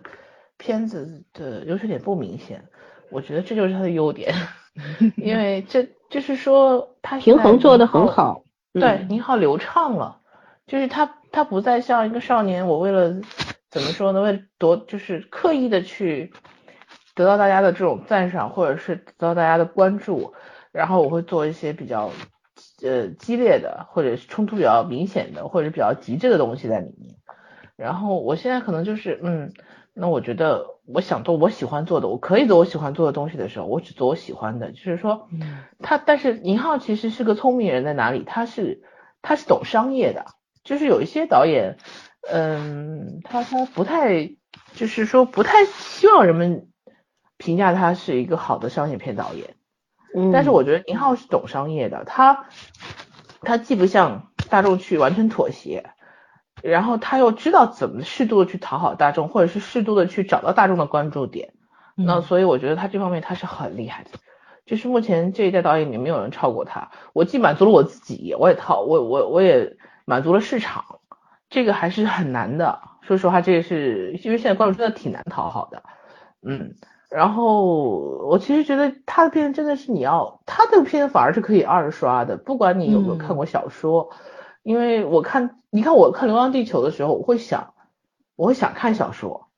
[0.58, 2.70] 片子的优缺点不明显，
[3.12, 4.34] 我觉得这就是他的优点，
[5.18, 10.22] 因为这就是说他平衡做的很好，对，你好流畅了，
[10.68, 13.22] 就是他他不再像一个少年，我为了
[13.70, 16.32] 怎么说呢，为了夺就是刻意的去
[17.16, 20.34] 得到大家的这种赞赏，或者是得到大家的关注，
[20.72, 22.12] 然后我会做一些比较。
[22.82, 27.16] 呃，激烈的或者冲突比较明显的，或者比较极致的东西在里面。
[27.76, 29.52] 然后我现在可能就是，嗯，
[29.94, 34.72] 那我觉得我想做我喜欢做的，我可以做我喜欢做的东西的时候，我只做我喜欢的。
[34.72, 35.28] 就是说，
[35.80, 38.24] 他，但是宁浩其实是个聪明人在哪里？
[38.26, 38.82] 他是
[39.22, 40.26] 他是懂商业的。
[40.70, 41.78] 就是有一些导演，
[42.32, 44.30] 嗯，他他不太，
[44.76, 46.68] 就是说不太希望人们
[47.38, 49.56] 评价他是一个好的商业片导演。
[50.16, 52.46] 嗯但是我觉得宁浩是懂商业的，他
[53.42, 55.90] 他既不向大众去完全妥协，
[56.62, 61.54] 然后他又知道怎么适度的去讨好大众，或者是适度的去找到大众的关注点。
[61.96, 64.12] 那所以我觉得他这方面他是很厉害的，
[64.68, 66.92] 就是目前这一代导演里没有人超过他。
[67.14, 69.78] 我既满足了我自己，我也讨我我我也
[70.10, 70.84] 满足了市场，
[71.52, 72.80] 这个还是很难的。
[73.02, 75.84] 说实话，这个是因为现在观众真的挺难讨好的，
[76.42, 76.74] 嗯。
[77.12, 77.66] 然后
[78.28, 84.12] 我其实觉得他的片真的是你要他的片反而是可以二刷的，不管你有没有看过小说，
[84.64, 87.74] 因为我看你看我看《流浪地球》的时候，我会想
[88.36, 89.49] 我会想看小说，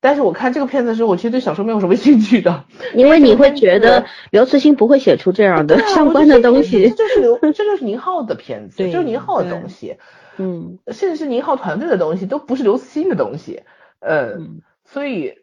[0.00, 9.96] 但是我看这个片子的时候，我其实对小说没有什么 兴趣的，因为你会觉得刘慈欣不会写出这样的相关的东西，这是刘这就是宁浩的片子， 就是宁浩的东西，
[10.38, 13.62] 嗯，甚至是宁浩团队的东西都不是刘慈欣的东西，
[14.00, 15.34] 嗯，所以。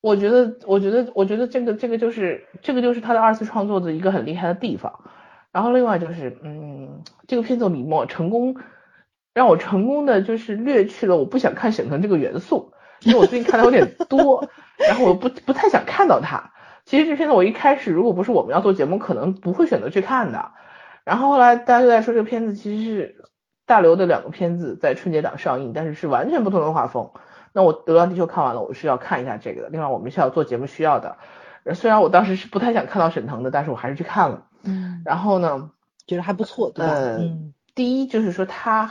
[0.00, 5.00] 我觉得，我觉得，我觉得这个，这个就是这个就是他的二次创作的一个很厉害的地方。
[5.50, 8.56] 然后另外就是，嗯，这个片子里面成功
[9.32, 12.73] 让我成功的就是略去了我不想看沈腾这个元素，
[13.04, 16.52] 因为我最近看的有点多，然后我不不太想看到他。
[16.84, 20.52] 其实这片子我一开始如果不是我们要做节目，可能不会选择去看的。
[21.04, 23.24] 然后后来大家就在说这个片子其实是
[23.66, 27.10] 大刘的两个片子在春节档上映，但是是完全不同的画风。
[27.52, 29.68] 那我《流浪地球》看完了，我是要看一下这个的。
[29.68, 31.16] 另外，我们是要做节目需要的。
[31.74, 34.46] 虽然我当时是不太想看到沈腾的，但是我还是去看了。
[34.64, 35.02] 嗯。
[35.04, 35.70] 然后呢，
[36.06, 36.92] 觉得还不错，对吧？
[36.94, 37.54] 嗯。
[37.74, 38.90] 第一就是说他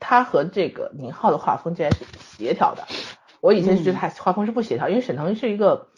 [0.00, 2.82] 他和这个宁浩的画风竟然是协调的。
[3.42, 5.88] 我以前觉得他画风是不协调，因为沈腾是一个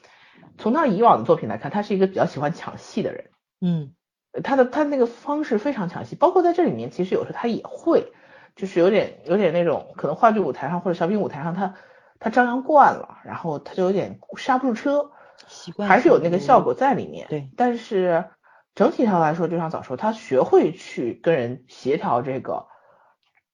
[0.58, 3.30] 从他以往的作品来看，他是一个比较喜欢抢戏的人。
[3.60, 3.94] 嗯。
[4.42, 8.12] 他的他那个方式非常抢戏，包括在这里面，其实有时候他也会，
[8.56, 11.74] 就是有点有点那种可能话剧舞台上或者小品舞台上他。
[12.20, 15.10] 他张扬惯了，然后他就有点刹不住车，
[15.46, 17.26] 习惯还是有那个效果在里面。
[17.28, 18.24] 对，但是
[18.74, 22.68] 整体上来说，就像早说，他学会去跟人协调这个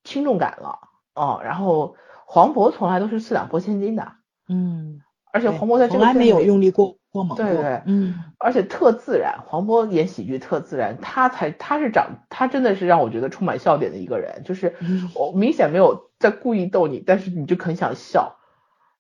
[0.05, 0.79] 轻重感了
[1.15, 1.41] 哦。
[1.43, 1.97] 然后
[2.33, 4.13] 黄渤从来都是四两拨千斤的，
[4.49, 5.01] 嗯，
[5.33, 9.41] 而且黄渤在这个从来没有用力过过猛过，对对，嗯，而且特自然。
[9.47, 14.77] 黄渤演喜剧特自然，他才他是长他真的是让我觉得充满笑点的一个人，就是
[15.17, 18.37] 我明显没有在故意逗你，但是你就很想笑。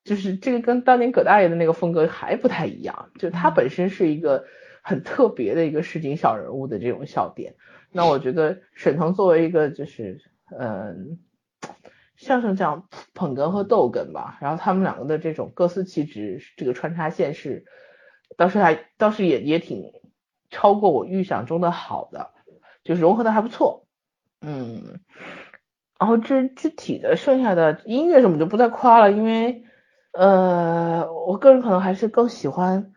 [0.02, 4.44] 就是这个跟当年葛大爷的那个风格还不太一样，就他本身是一个
[4.82, 7.54] 很特别的一个市井小人物的这种笑点。
[7.92, 10.20] 那我觉得沈腾作为一个就是
[10.58, 11.20] 嗯
[12.20, 17.64] 相声讲捧哏和逗哏吧，然后他们两个的这种各司其职，这个穿插线是
[18.36, 19.92] 倒是还倒是也也挺
[20.50, 22.30] 超过我预想中的好的，
[22.84, 23.86] 就是融合的还不错。
[24.40, 25.00] 嗯，
[25.98, 29.64] 然后这具体的剩下的音乐什么就不再夸了，因为。
[30.12, 32.94] 呃，我个人可能还是更喜欢，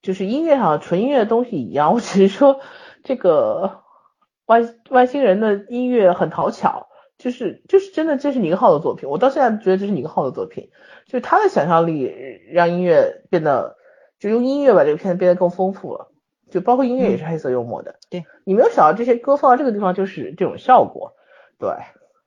[0.00, 1.92] 就是音乐上纯音乐的东西一样。
[1.92, 2.58] 我只是说，
[3.02, 3.82] 这个
[4.46, 10.70] 外外星人的音乐很讨巧，就是就是真的这是宁浩的作品，我到现在觉得这是宁浩的作品，
[11.06, 12.12] 就是他的想象力
[12.50, 13.76] 让音乐变得，
[14.18, 16.10] 就用音乐把这个片子变得更丰富了，
[16.50, 18.24] 就包括音乐也是黑色幽默的，对。
[18.44, 21.14] 你没有想到这些歌放到这个地方就是这种效果，
[21.58, 21.70] 对，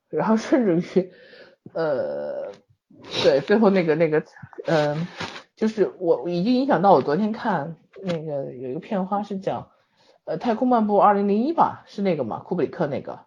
[0.09, 1.11] 然后甚至于，
[1.73, 2.51] 呃，
[3.23, 4.23] 对，最后那个那个，
[4.65, 5.05] 嗯，
[5.55, 9.69] 就是我已经影响到我昨天看那个有一个片花是讲，
[10.25, 13.19] 呃，太空漫步二零零一吧，是那个嘛，库布里克那个。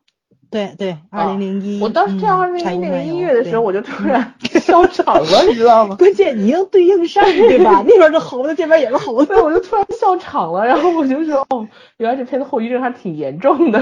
[0.50, 5.94] 对对，二零零一，我当时听二零零一那个音乐的时候，我就突然嗯笑场了，你知道吗？
[5.96, 7.82] 关键你应对应上，对吧？
[7.86, 11.66] 那边是猴子，这边也是猴子，对，我就突然笑场了，然后我就说，哦，
[11.98, 13.80] 原来这片子后遗症还挺严重的。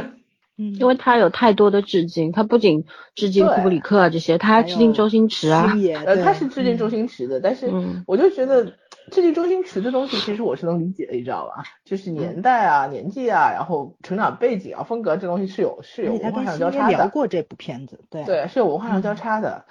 [0.59, 5.73] 嗯，因为他有太多的致敬，他不仅致敬库布里克啊这些，他还致敬周星驰啊。
[6.05, 7.71] 呃，他是致敬周星驰的，但是
[8.07, 8.73] 我就觉得
[9.11, 11.63] 致敬周星驰的东西，其实我是能理解的，你知道吧？
[11.85, 16.97] 就是年代啊、年纪啊，然后成长背景啊、风格这东西是有是有文化上交叉的。
[16.97, 19.65] 聊过这部片子，对对，是有文化上交叉的。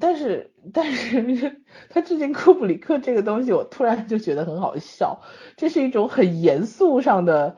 [0.00, 5.20] 但是但是 他致敬库布里克这个东西，我突然就觉得很好笑，
[5.56, 7.56] 这是一种很严肃上的。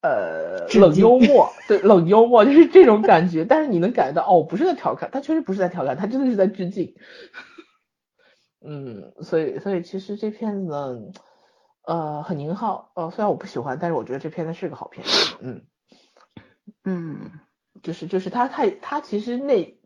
[0.00, 6.94] 呃，冷幽默，对，冷幽默就是这种感觉，但是你能感觉到，哦，不是在调侃，他确实不是在调侃，他真的是在致敬。
[8.60, 10.98] 嗯，所以，所以其实这片子呢，
[11.82, 15.36] 呃，很宁浩，呃，虽然我不喜欢，但是我觉得这片子是个好片子。
[15.40, 15.66] 嗯
[16.84, 17.30] 嗯，
[17.82, 19.78] 就是就是他太他其实那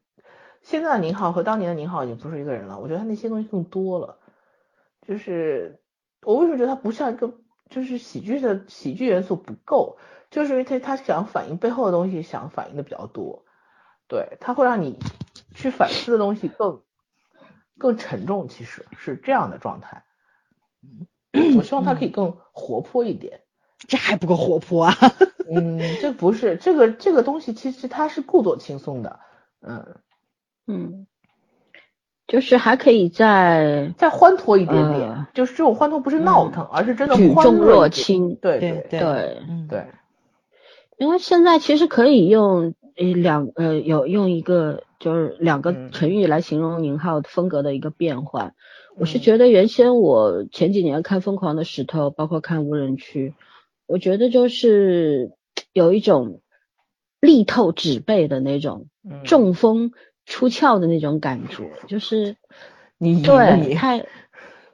[0.63, 4.19] 现在的宁浩和当年的宁浩已经不是一个人了，我觉得他那些东西更多了。
[5.07, 5.81] 就是
[6.23, 7.35] 我为什么觉得他不像一个？
[7.71, 9.97] 就是喜剧的喜剧元素不够，
[10.31, 13.47] 就是因为他他想反映背后的东西，想反映的比较多，
[14.09, 14.99] 对他会让你
[15.55, 16.83] 去反思的东西更
[17.83, 20.05] 更沉重，其实是这样的状态。
[21.59, 23.41] 我希望他可以更活泼一点，
[23.89, 24.95] 这还不够活泼啊？
[25.51, 29.19] 嗯，这不是这个这个东西，其实它是故作轻松的，
[29.61, 29.97] 嗯
[30.67, 31.07] 嗯。
[32.29, 38.37] 就是还可以再再欢脱一点点，呃、就是这种欢脱不是闹腾，嗯、而是真的举重若轻。
[38.37, 39.87] 对对对对对，
[40.97, 48.55] 因为现在其实可以用两呃有用一个就是两个成语来形容宁浩风格的一个变换。
[48.95, 53.35] 嗯、我是觉得原先我前几年看《疯狂的石头》，包括看《无人区》，
[53.87, 55.33] 我觉得就是
[55.75, 56.41] 有一种
[57.21, 58.87] 力透纸背的那种
[59.25, 59.93] 中风。
[60.25, 62.37] 出鞘的那种感觉，就是
[62.97, 64.07] 你对太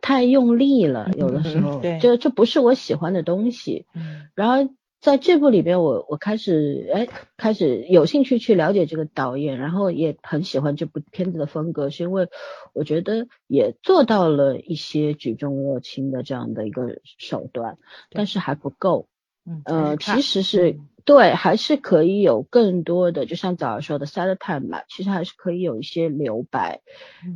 [0.03, 3.87] 太用力了，有的时候，对，这这不是我喜欢的东西。
[3.95, 4.71] 嗯，然后
[5.01, 12.29] 在这部里边，我我开始哎开始有兴趣去了解这个导演，然后也很喜欢这部片子的风格，是因为
[12.73, 17.79] 我觉得也做到了一些举重若轻的这样的一个手段，
[18.11, 19.07] 但是还不够。
[19.47, 20.79] 嗯，呃，其实是。
[21.05, 26.83] 对，还是可以有更多的，就像早上说的 side time 嘛，其实还是可以有一些留白，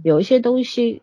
[0.04, 1.00] 有一些东西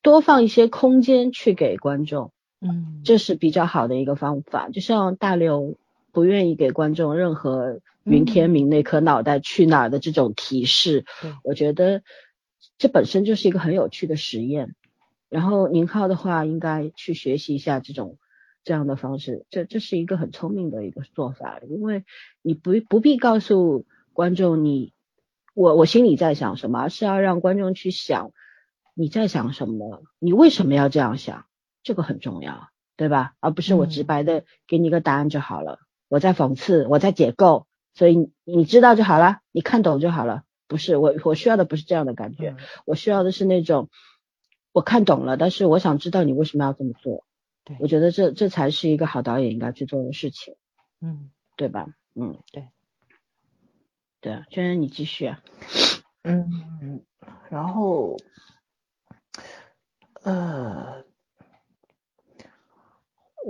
[0.00, 2.32] 多放一些空间去给观众，
[2.62, 4.70] 嗯，这是比较好的一个方法。
[4.70, 5.76] 就像大刘
[6.16, 11.04] 不愿意给观众任何云天明那颗脑袋去哪儿的这种提示，
[11.44, 12.02] 我觉得
[12.78, 14.74] 这本身就是一个很有趣的实验。
[15.28, 18.16] 然后宁浩的话，应该去学习一下这种。
[18.64, 22.04] 这样的方式，这这是一个很聪明的一个做法，因为
[22.42, 24.92] 你不不必告诉观众你
[25.54, 28.32] 我我心里在想什么，而是要让观众去想
[28.92, 31.46] 你在想什么，你为什么要这样想，
[31.84, 33.34] 这个很重要，对吧？
[33.38, 35.78] 而不是我直白的给你一个答案就好了，
[36.08, 40.42] 我在讽刺，我在解构，所以你知道就好了，你看懂就好了。
[40.68, 43.88] 不是我我需要的不是这样的感觉，我需要的是那种
[44.72, 47.24] 我看懂了，但是我想知道你为什么要这么做。
[47.64, 50.54] 对，我觉得这这才是一个好导演应该去做的事情，
[51.00, 51.86] 嗯，对吧？
[52.14, 52.68] 嗯，对，
[54.20, 55.42] 对啊，娟娟你继续啊，
[56.22, 57.04] 嗯，
[57.48, 58.16] 然后，
[60.22, 61.04] 呃，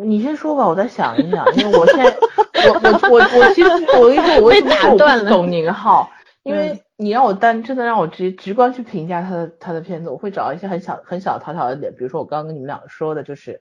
[0.05, 2.05] 你先说吧，我再想一想，因为我现在，
[2.69, 3.69] 我我我我其实
[3.99, 6.11] 我跟你说，我为什么我不懂宁浩？
[6.43, 13.61] 因为你让我单真的让我直直观去评价他的他的片子，我会找一些很小很小讨巧的点，比如说我刚刚跟你们两个说的，就是。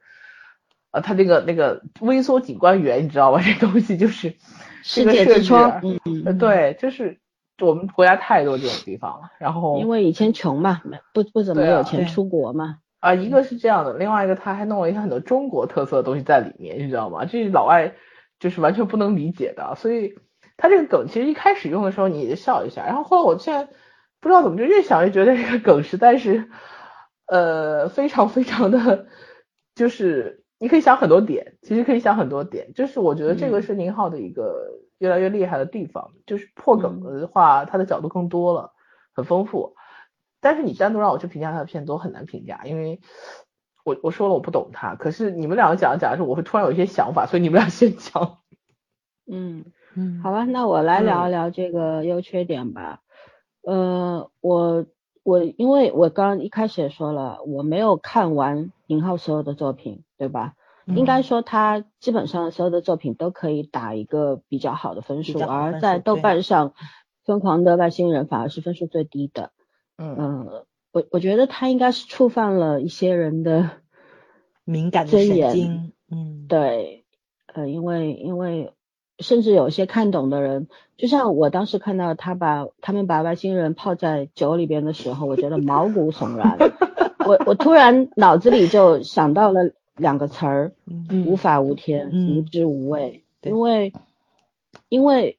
[0.92, 3.42] 呃，他那个那个微缩景观园，你知道吧？
[3.44, 4.34] 这东西就是
[4.82, 7.20] 世界之窗，嗯嗯，对，就是
[7.62, 9.30] 我们国家太多这种地方了。
[9.38, 10.82] 然后因为以前穷嘛，
[11.14, 12.78] 不不怎么有钱出国嘛。
[13.06, 17.26] 啊，一个是这样的，另外一个他还弄了一些很多中国特色的东西在里面，你知道吗？
[17.26, 17.94] 这是老外
[18.40, 19.76] 就是完全不能理解的。
[19.76, 20.16] 所以
[20.58, 23.72] 他这个梗其实一开始用的时候你也就笑一下，然后后来我现在
[24.20, 26.50] 不知道怎么就越想越觉得这个梗实在是
[27.28, 29.08] 呃非常非常的
[29.76, 30.42] 就是。
[30.58, 38.72] 你可以想很多点，其实可以想很多点，就是我觉得这个是宁浩的一个、越来越厉害的地方，就是破梗的话，他的角度更多了，
[39.14, 39.76] 很丰富。
[40.46, 43.00] 但是你单独让我去评价他的片子，我很难评价，因为
[43.84, 44.94] 我我说了我不懂他。
[44.94, 48.38] 可是你们两个讲着讲着，我会突然有一些想法，所以你们俩先讲。
[49.26, 49.66] 嗯
[49.96, 53.00] 嗯，好吧，那我来聊一聊这个优缺点吧。
[53.64, 54.86] 呃，我
[55.24, 60.54] 我因为我刚一开始也说了，我没有看完宁浩所有的作品，对吧？
[60.86, 66.70] 应该说他基本上所有的作品都可以打一个比较好的分数，而在豆瓣上，
[67.24, 69.50] 《疯狂的外星人》反而是分数最低的。
[69.98, 73.70] 嗯，我我觉得他应该是触犯了一些人的
[74.66, 75.94] 敏感的神经。
[76.10, 77.06] 嗯，对，
[77.54, 78.74] 呃，因为因为
[79.20, 80.68] 甚至有些看懂的人，
[80.98, 86.58] 就像我当时看到他把他们把外星人泡在酒里边的时候，我觉得毛骨悚然。
[87.26, 90.74] 我我突然脑子里就想到了两个词儿：
[91.26, 93.24] 无法无天，无知无畏。
[93.42, 93.94] 因为
[94.90, 95.38] 因为。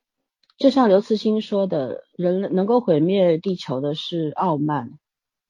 [0.59, 4.99] 就像刘慈欣说的，人能够毁灭地球的是傲慢。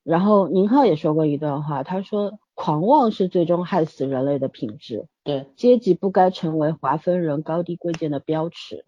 [0.03, 8.85] 然后宁浩也说过一段话，他说：“狂妄是最终害死人类的品质。”对，阶级不该成为划分人高低贵贱的标尺。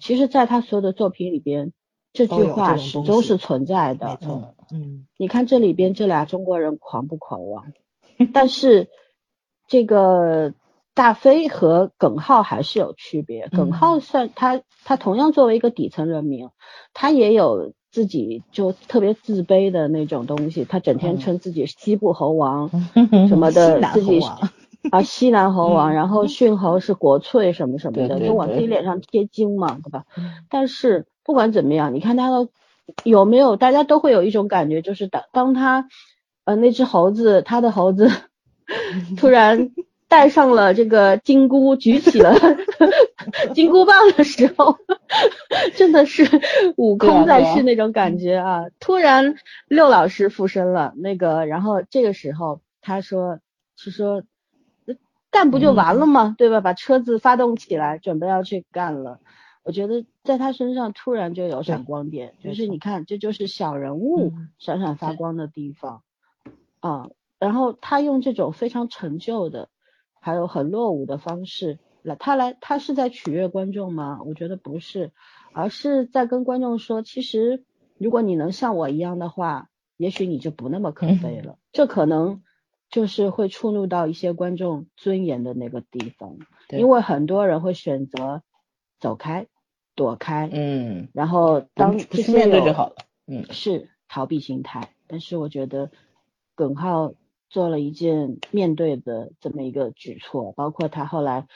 [0.00, 1.72] 其实，在他所有的作品里边，
[2.14, 4.06] 这句话始终是存在的。
[4.06, 7.72] 没错，嗯，你看这里边这俩中国人狂不狂妄？
[8.32, 8.88] 但是
[9.68, 10.54] 这个。
[10.94, 13.48] 大飞和耿浩还是有区别。
[13.48, 16.48] 耿浩算他，他同样作为一个底层人民，
[16.92, 20.64] 他也有自己就特别自卑的那种东西。
[20.66, 22.70] 他整天称自己西部猴王
[23.28, 24.20] 什么的，自己
[24.90, 30.04] 啊西南猴王，然后驯猴是国粹什么什么的，就往自己脸上贴金嘛，对吧？
[30.50, 32.48] 但是不管怎么样，你看他的
[33.02, 35.88] 有没有，大家都会有一种感觉，就是当当他
[36.44, 38.10] 呃那只猴子，他的猴子
[39.16, 39.70] 突然。
[40.12, 42.34] 带上了这个金箍，举起了
[43.56, 44.76] 金箍棒的时候，
[45.74, 46.22] 真的是
[46.76, 48.66] 悟空在世那种感觉啊！
[48.78, 49.36] 突然
[49.68, 53.38] 六老师附身了，那个，然后这个时候他说
[53.74, 54.22] 是说
[55.30, 56.34] 干不就完了吗？
[56.36, 56.60] 对吧？
[56.60, 59.18] 把车子发动起来，准备要去干了。
[59.62, 66.02] 我觉得在他身上突然就有闪光点，就是你看，这就是小人物闪闪发光的地方
[66.80, 67.08] 啊。
[67.38, 69.70] 然后他用这种非常陈旧的。
[70.24, 74.20] 还有很落伍的方式来，他来他是在取悦观众吗？
[74.24, 75.10] 我觉得不是，
[75.52, 77.64] 而是在跟观众说，其实
[77.98, 81.58] 如果你能像我一样的话，也许你就不那么可悲了。
[81.72, 82.44] 这可能
[82.88, 86.36] 就是会触怒到一些观众尊严的那个地方，
[86.70, 88.42] 因为很多人会选择
[89.00, 89.48] 走开、
[89.96, 92.94] 躲开，嗯，然后当不去面对就好了，
[93.26, 94.94] 嗯，是逃避心态。
[95.08, 95.90] 但是我觉得
[96.54, 97.12] 耿浩。
[97.52, 101.46] 做了一件面对的这么一个举措，包括他后来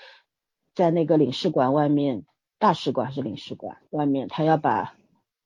[0.75, 2.25] 在那个领事馆外面，
[2.59, 4.95] 大使馆还是领事馆外面，他要把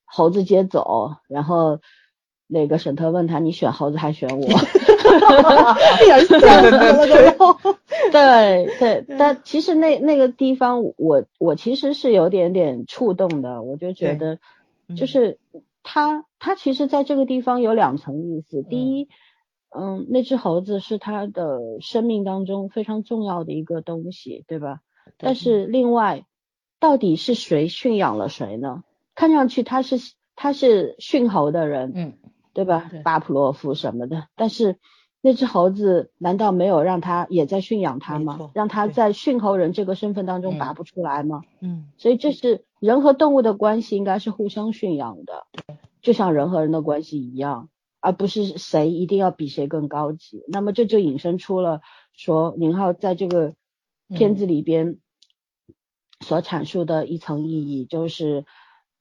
[0.04, 1.78] 猴子接走，然后
[2.48, 4.48] 那个沈特问他，你选猴子还选我？
[8.10, 14.40] 对 对，但其实那那个地方，我我其实是有点点触动的，我就觉得
[14.96, 15.38] 就是
[15.84, 19.04] 他他其实在这个地方有两层意思，第一。
[19.04, 19.08] 嗯，
[20.08, 24.80] 那只猴子是他的生命当中非常重要的一个东西，对吧？
[25.16, 26.24] 但是另外，
[26.78, 28.82] 到底是谁驯养了谁呢？
[29.14, 29.96] 看上去他是
[30.34, 32.12] 他是驯猴的人，嗯，
[32.52, 32.90] 对吧？
[33.04, 34.78] 巴甫洛夫什么的，但是
[35.20, 38.50] 那只猴子难道没有让他也在驯养他吗？
[38.54, 41.42] 让他在驯猴人这个身份当中拔不出来吗？
[41.60, 45.46] 嗯，所以这是人和动物的关系应该是互相驯养的，
[46.00, 47.68] 就像人和人的关系一样。
[48.00, 51.82] 而不是谁一定要比谁更高级，那么这就引申出了
[52.14, 53.54] 说宁浩在这个
[54.08, 54.98] 片子里边
[56.20, 58.46] 所阐述的一层意义，就是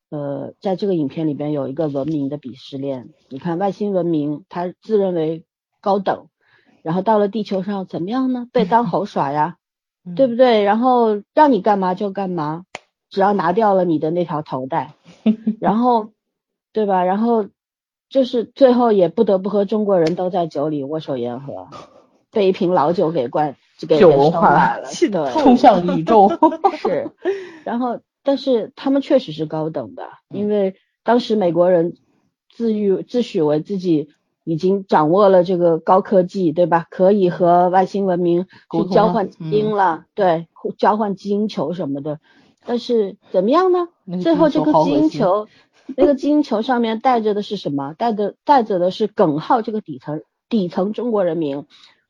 [0.10, 3.10] 呃，在这个影片里边有一个文明的鄙视链。
[3.30, 5.46] 你看外星文明，它自认为
[5.80, 6.28] 高等，
[6.84, 8.50] 然后到了地球上怎么样呢？
[8.52, 9.58] 被当猴耍呀，
[10.16, 10.64] 对不对？
[10.64, 12.66] 然后让你干嘛就干嘛，
[13.10, 14.94] 只要拿掉了你的那条头带，
[15.62, 16.12] 然后
[16.74, 17.06] 对吧？
[17.06, 17.48] 然后。
[18.10, 21.68] 就是最后也不得不和中国人都在酒里握手言和，
[22.32, 23.56] 被一瓶老酒给灌，
[23.88, 24.80] 给酒文化
[25.32, 26.32] 冲向宇宙。
[26.78, 27.12] 是，
[27.64, 31.94] 然后但是他们确实是高等的，因为当时美国人
[32.52, 34.10] 自誉自诩为自己
[34.44, 36.88] 已经掌握了这个高科技，对吧？
[36.90, 40.48] 可以和外星文明去交换基因了，对，
[40.80, 42.20] 交换基因球什么的。
[42.66, 43.88] 但是怎么样呢？
[44.22, 45.48] 最后这个基因球。
[45.96, 47.94] 那个金球上面带着的是什么？
[47.94, 51.66] 带着带着的是耿浩这个底层底层中国人民，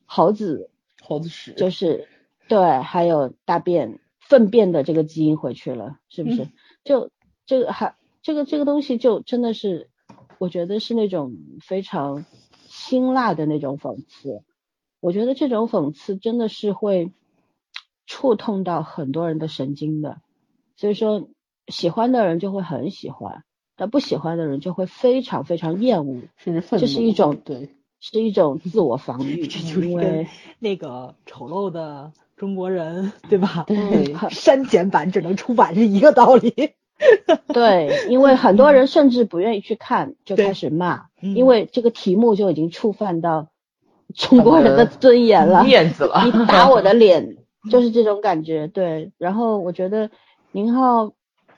[0.05, 0.69] 猴子
[1.01, 2.07] 猴子屎就是
[2.47, 6.47] 对，还有大便粪便的这个基因回去了，是不是？
[6.83, 7.11] 就
[7.45, 9.89] 这个还这个这个东西就真的是，
[10.37, 12.25] 我觉得是那种非常
[12.67, 14.43] 辛辣的那种讽刺。
[14.99, 17.13] 我觉得这种讽刺真的是会
[18.05, 20.21] 触痛到很多人的神经的，
[20.75, 21.29] 所以说
[21.67, 23.43] 喜欢的人就会很喜欢，
[23.79, 26.85] 但不喜欢的人就会非常非常厌恶，甚至愤怒。
[26.85, 27.69] 这是一种对，
[28.01, 30.27] 是一种自我防御 就，因为
[30.59, 33.63] 那个丑陋的中国人，对吧？
[33.65, 36.73] 对，删减版只能出版是一个道理。
[37.53, 43.47] 对， 因为很多人甚至不愿意去看，就开始骂，因为这个题目就已经触犯到。
[44.15, 47.37] 中国人的尊严了，面子了，你打我的脸，
[47.69, 48.65] 就是这种感觉。
[48.67, 50.09] 对，然后我觉得
[50.51, 51.11] 宁浩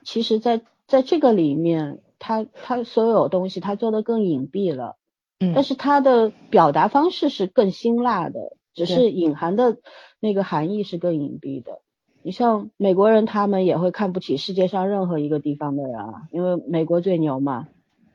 [0.04, 4.96] 其实，在在这个里面，他他所有东西他做的更隐蔽了，
[5.40, 9.80] 嗯，但是他的表达方式是更辛辣的，只是隐含的
[10.20, 11.80] 那个含义是更隐蔽的。
[12.22, 17.68] 你像美国人，他们也会看不起世界上任何一个地方的人啊，因为美国最牛嘛，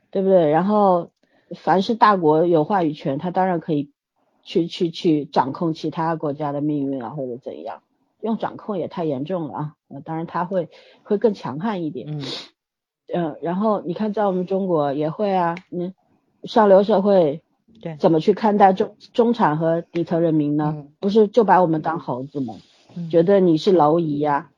[0.09, 0.49] 对不对？
[0.49, 1.11] 然后
[1.55, 3.91] 凡是大国有话语权，他当然可以。
[4.49, 7.81] 去去去掌控其他国家的命运啊，或者怎样？
[8.21, 9.73] 用掌控也太严重了啊！
[9.89, 10.69] 呃，当然他会
[11.03, 12.07] 会更强悍一点。
[12.07, 12.21] 嗯。
[13.13, 15.93] 呃，然后你看，在我们中国也会啊，嗯，
[16.43, 17.41] 上流社会
[17.81, 20.85] 对怎么去看待中中产和底层人民呢？
[20.99, 22.55] 不是就把我们当猴子吗？
[23.09, 24.49] 觉得你是蝼蚁呀，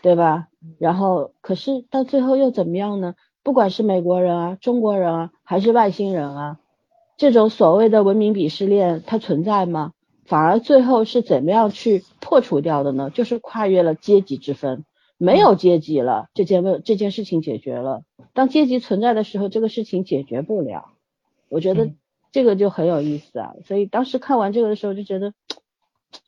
[0.00, 0.48] 对吧？
[0.78, 3.14] 然后可是到最后又怎么样呢？
[3.42, 6.58] 不管是美国人啊、中国人啊，还是外星人啊。
[7.16, 9.92] 这种所谓的文明鄙视链，它存在吗？
[10.24, 13.10] 反而最后是怎么样去破除掉的呢？
[13.10, 14.84] 就是跨越了阶级之分，
[15.22, 18.02] 没有阶级了，这件问这件事情解决了。
[18.32, 20.92] 当阶级存在的时候，这个事情解决不了。
[21.48, 21.92] 我觉得
[22.32, 23.54] 这个就很有意思啊。
[23.64, 25.32] 所以当时看完这个的时候，就觉得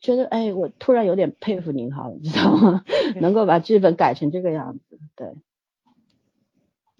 [0.01, 2.84] 觉得哎，我突然有点佩服宁浩，你知道吗？
[3.20, 5.34] 能够把剧本改成这个样子，对。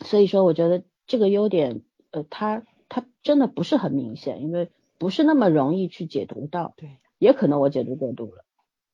[0.01, 2.64] 所以说，我觉得这个优点，呃，它。
[2.86, 4.68] 它真的不是很明显，因为
[4.99, 6.74] 不是那么容易去解读到。
[6.76, 8.45] 对，也可能我解读过度了，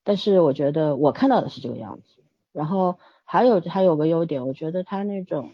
[0.04, 2.19] 但是我觉得我看到的是这个样子。
[2.52, 5.50] 然后还有还有个优点，我觉得他那种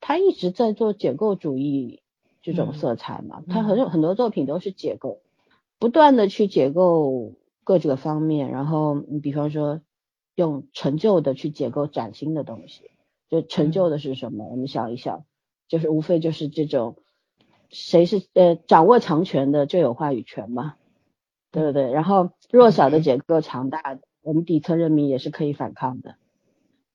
[0.00, 2.02] 他一直在做解构主义
[2.42, 5.20] 这种色彩嘛，他很有很多作品都是解构，
[5.78, 7.32] 不断的去解构
[7.64, 8.50] 各这个方面。
[8.50, 9.80] 然后你比方说
[10.34, 12.90] 用陈旧的去解构崭新的东西，
[13.30, 14.46] 就陈旧的是什么？
[14.48, 15.24] 我们想一想，
[15.68, 16.96] 就是无非就是这种。
[17.70, 20.76] 谁是呃掌握强权的就有话语权嘛，
[21.50, 21.90] 对不对？
[21.90, 26.14] 然后弱小的解构强大的，我们底层人民也是可以反抗的，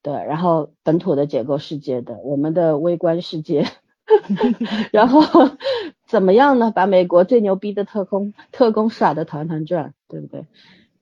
[0.02, 0.14] 对。
[0.14, 3.66] 然后本土的解构世界的，我们的微观世界，
[4.92, 5.22] 然后
[6.08, 6.72] 怎么样呢？
[6.72, 10.46] 把美国最牛逼的特工特工耍的团团转，对不对？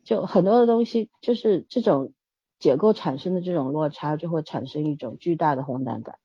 [0.03, 2.13] 就很多的东西，就是这种
[2.59, 6.15] 结构产生的这种落差，就会产生一种巨大的荒诞感。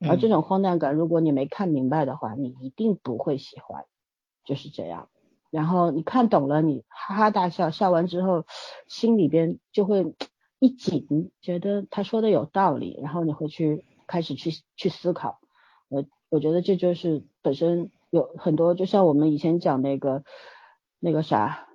[0.00, 3.84] 而这种荒诞感，如果你没看明白的话，你一定不会喜欢，
[4.44, 5.08] 就是这样。
[5.50, 8.44] 然后你看懂了，你哈哈大笑，笑完之后，
[8.88, 10.14] 心里边就会
[10.62, 15.40] 一紧，觉得他说的有道理，然后你会去开始去去思考。
[15.88, 20.22] 我我觉得这就是本身有很多，就像我们以前讲那个
[21.00, 21.66] 那个啥，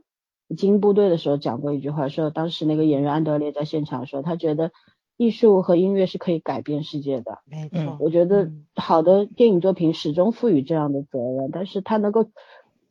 [0.56, 4.72] 精英部队的时候讲过一句话，说当时那个演员安德烈在现场说，他觉得。
[5.20, 7.98] 艺术和音乐是可以改变世界的，没错。
[8.00, 12.30] 我觉得好的电影作品始终赋予这样的责任，但是它能够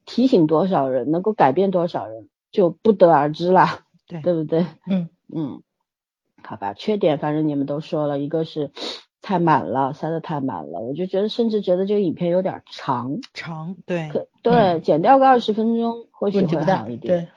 [0.05, 4.67] 提醒多少人，能够改变多少人，就不得而知啦，对对不对？
[4.91, 5.63] 嗯嗯，
[6.47, 8.71] 好吧，缺点反正你们都说了，一个是
[9.21, 17.29] 太满了，塞的太满了，我就觉得甚至觉得这个影片有点长，长，对，可对，剪掉个二十分钟或许会好一点，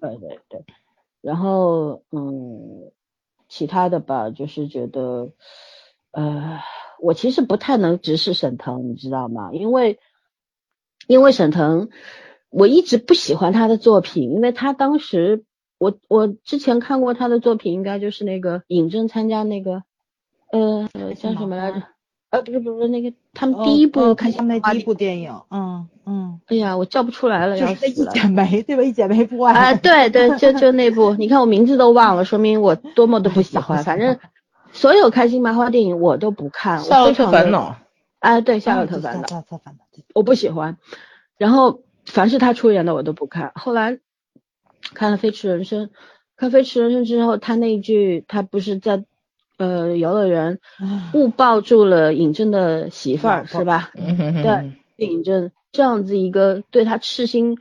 [0.00, 0.64] 对，对对对，
[1.20, 2.90] 然后嗯。
[3.54, 5.28] 其他的吧，就是觉得，
[6.12, 6.60] 呃，
[7.02, 9.50] 我其实不太能直视沈腾，你知道吗？
[9.52, 9.98] 因为，
[11.06, 11.90] 因为沈腾，
[12.48, 15.44] 我一直不喜欢他的作品，因为他当时，
[15.82, 19.82] 我我之前看过他的作品，应该就是那个尹正参加那个，
[20.52, 21.82] 呃，叫什么来着？
[22.30, 28.82] 呃，不是不是那个，他们第一部看他们的第一部电影，嗯嗯，哎呀，我叫不出来了，就是一剪梅，对吧？
[28.84, 33.82] 一剪梅不爱啊，对对，就就那部，你看我名字都忘了，说明我多么的不喜欢。
[33.82, 34.18] 反正
[34.72, 37.76] 所有开心麻花电影我都不看，夏洛特烦恼，
[38.20, 39.44] 啊，对，夏洛特烦恼，
[40.14, 40.78] 我不喜欢。
[41.36, 43.50] 然后凡是他出演的我都不看。
[43.56, 43.98] 后来
[44.94, 45.86] 看了《飞驰人生》，
[46.36, 49.04] 看《飞驰人生》之后，他那一句，他不是在。
[49.58, 50.58] 呃，游乐园
[51.12, 53.92] 误抱住了尹正的媳妇儿，是吧？
[53.94, 54.72] 对，
[55.06, 57.58] 尹正这样子一个对他赤心、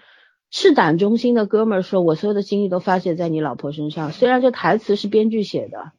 [0.50, 5.92] 赤胆忠心的哥们儿说：“我所有的精力都发泄在你老婆身上。”虽然这台词是编剧写的，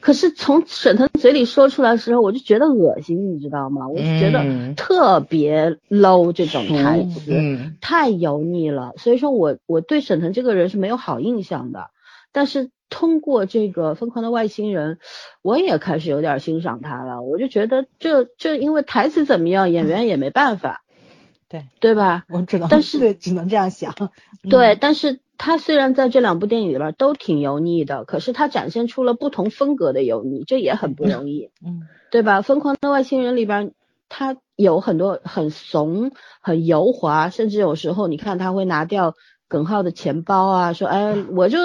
[0.00, 3.86] 可是从沈腾嘴里说出来的时候，我就觉得恶心，你知道吗？
[3.88, 7.32] 我就觉得特别 low 这种台词，
[7.80, 8.92] 太油腻了。
[8.96, 11.90] 所以说我我对沈腾这个人是没有好印象的。
[12.32, 14.94] 但是通过这个《疯狂的外星人》，
[15.42, 17.22] 我也开始有点欣赏他了。
[17.22, 20.82] 我就觉得这这因为台词怎么样，演员也没办法，
[21.48, 22.24] 对对吧？
[22.30, 23.94] 我知道但是只能这样想。
[24.48, 25.20] 对，但是。
[25.42, 32.42] 他虽然在这两部电影里边都挺油腻的，可是他展现出了不同风格的油腻，这也很不容易，嗯，对吧？
[32.42, 33.72] 疯狂的外星人里边，
[34.10, 36.12] 他有很多很怂、
[36.42, 39.14] 很油滑，甚至有时候你看他会拿掉
[39.48, 41.56] 耿浩的钱包啊，说哎，我就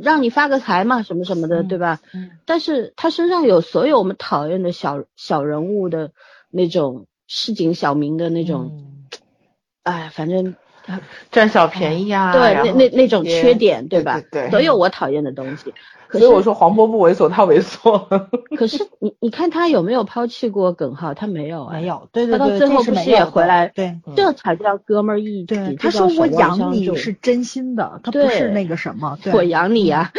[0.00, 1.98] 让你发个财嘛，什么什么的，对吧？
[2.14, 6.12] 嗯，但是他身上有所有我们讨厌的小小人物的
[6.50, 8.94] 那种市井小民的那种，
[9.82, 10.54] 哎，反正。
[11.30, 14.20] 占小便宜啊，对，那那那种缺点，对吧？
[14.30, 15.72] 对，都有我讨厌的东西。
[16.12, 17.98] 所以我说黄渤不猥琐，他猥琐。
[18.56, 21.12] 可是你你看他有没有抛弃过耿浩？
[21.12, 22.08] 他没有，没有。
[22.12, 23.66] 对对对，他到最后不是也回来？
[23.74, 25.74] 对，这才叫哥们儿义气。
[25.76, 29.18] 他说我养你是真心的，他不是那个什么。
[29.32, 30.12] 我养你呀。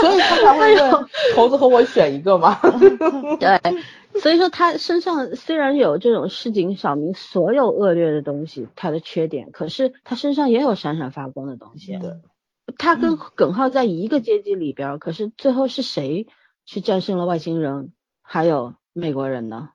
[0.00, 2.60] 所以他才会问猴子和我选一个嘛。
[3.40, 3.58] 对。
[4.20, 11.98] 所以说他身上虽然有这种市井小民所有恶劣的东西，他的缺点，可是他身上也有闪闪发光的东西。
[11.98, 12.12] 对，
[12.78, 16.26] 他跟耿浩在一个阶级里边，可是最后是谁
[16.64, 17.92] 去战胜了外星人，
[18.22, 19.70] 还有美国人呢？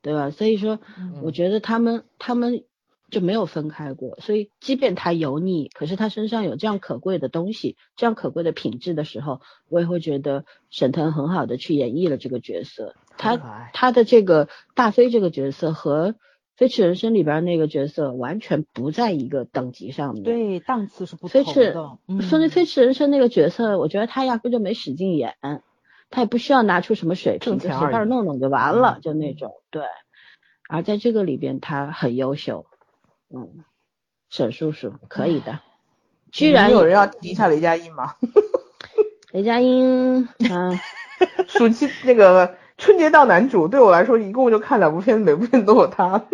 [0.00, 0.30] 对吧？
[0.30, 0.78] 所以说，
[1.22, 2.64] 我觉得他们他们
[3.10, 4.16] 就没有分开过。
[4.20, 12.94] 所以，即便他油腻，可是他身上有这样可贵的东西，这样可贵的品质的时候，我也会觉得沈腾很好的去演绎了这个角色。
[13.18, 16.12] 他他的这个大飞这个角色和
[16.56, 21.44] 《飞驰人生》里边那个角色完全不在一个等级上面，对档次是不同的。
[21.44, 25.36] 飞驰，说那《飞驰人生》那个角色，我觉得他压根就没使劲演，
[26.10, 29.82] 他也不需要拿出什么水平，就随便弄弄就完了，就那种对。
[30.68, 32.66] 而在这个里边，他很优秀，
[33.32, 33.64] 嗯，
[34.30, 35.60] 沈叔叔可以的。
[36.32, 38.14] 居然有人要提一下雷佳音吗？
[39.32, 40.78] 雷佳音，嗯，
[41.46, 42.56] 暑期那个。
[42.78, 46.24] 春节档男主对我来说，一共就看两部片子，每部片子都有他。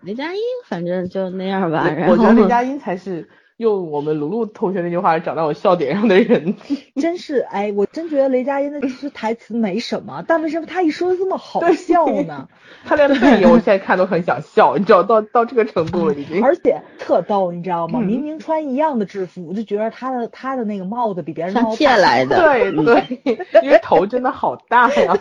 [0.00, 1.86] 雷佳音，反正就那样吧。
[2.08, 3.28] 我觉得雷佳音才是
[3.62, 6.56] 用我们卢卢同学那句话找到我笑点上的人。
[7.00, 12.48] 真是，哎，我真觉得雷佳音的其实台词没什么，但为什么他一说这么好笑呢？
[12.84, 16.42] 他连背影我现在看都很想笑，你知道到到这个程度了已经。
[16.44, 18.00] 而且特逗，你知道吗？
[18.00, 21.74] 明明穿一样的制服，我就觉得他的他的那个帽子比别人高。
[21.76, 22.40] 借来的。
[22.40, 23.20] 对对，
[23.62, 25.16] 因为头真的好大呀。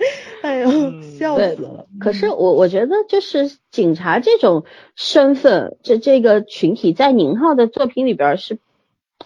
[0.42, 1.86] 哎呦，笑死了。
[2.00, 4.64] 可是我我觉得就是警察这种
[4.96, 8.58] 身份，这这个群体在宁浩的作品里边是。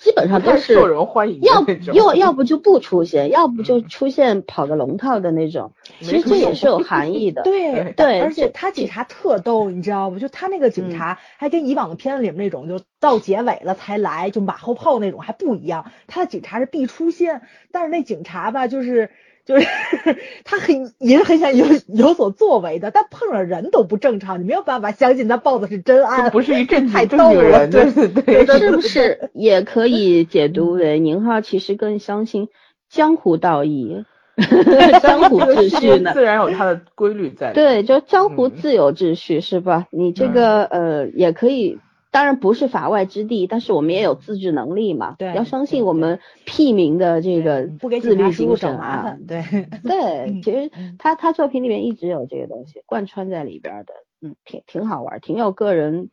[0.00, 5.70] 基本上都是受人欢迎，要要要不就不出现，要不就出现跑个龙套的那种。
[6.00, 7.42] 其实这也是有含义的。
[7.46, 10.18] 对对，而且他警察特逗，你知道不？
[10.18, 15.92] 就他那个警察还跟以往的片子里面那种，就到结尾了才来，就马后炮那种还不一样。
[16.08, 19.10] 他的警察是必出现，但是那警察吧，就是。
[19.44, 19.66] 就是
[20.44, 32.48] 他很也是很想有有所作为的，但碰上人都不正常，你没有办法相信他报的是真案，不是一正太正经人，对对对，是不是也可以解读为宁浩其实更相信
[32.88, 34.04] 江湖道义，
[35.02, 36.12] 江湖秩序呢？
[36.14, 37.52] 自然有它的规律在。
[37.52, 39.86] 对，就江湖自有秩序是吧？
[39.90, 41.78] 你这个呃也可以。
[42.14, 45.16] 当然不是法外之地，但是我们也有自制能力嘛。
[45.18, 47.66] 对，要相信我们屁民的这个
[48.00, 49.18] 自律精神啊。
[49.26, 49.42] 对
[49.82, 56.10] 对，其实他他作品里面一直有这个东西贯穿在里边的，嗯，挺挺好玩，挺有个人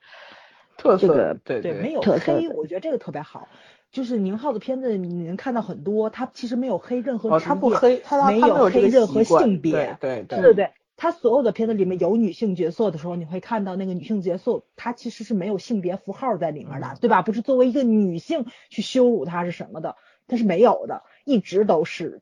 [0.76, 1.38] 特色。
[1.43, 3.47] 对对，没有黑，我觉得这个特别好。
[3.91, 10.70] 就是宁浩的片子，你能看到很多，他其实没有黑任何职业，他不黑，他没有黑任何性别，对对对对。
[11.02, 17.24] 他所有的片子里面有女性角色的时候，你会看到那个女性角色，她其实是没有性别符号在里面的，对吧？
[17.24, 19.95] 不是作为一个女性去羞辱她是什么的，
[20.28, 22.22] 她是没有的，一直都是。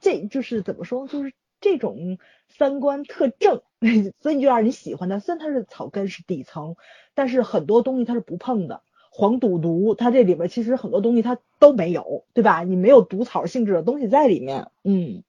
[0.00, 3.62] 这就是怎么说，就是这种三观特正，
[4.22, 5.18] 所以就让人喜欢他。
[5.18, 6.76] 虽然他是草根是底层，
[7.16, 8.82] 但是很多东西他是不碰的。
[9.10, 12.62] 黄赌毒，他这里边其实很多东西他都没有，对吧？
[12.62, 15.24] 你没有毒草性质的东西在里面，嗯。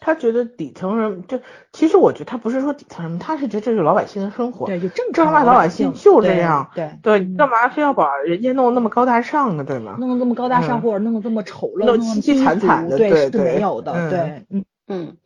[0.00, 1.38] 他觉得底层人就，
[1.72, 9.64] 其实我觉得他不是说底层人，他是觉得这是老百姓的生活，对，就正常老百姓就这样，对对，你干嘛非要把人家弄得那么高大上呢？
[9.64, 9.96] 对吗？
[10.00, 15.16] 弄得这么高大上，或者弄得这么丑陋、凄凄惨惨的，对，是没有的，对，嗯嗯。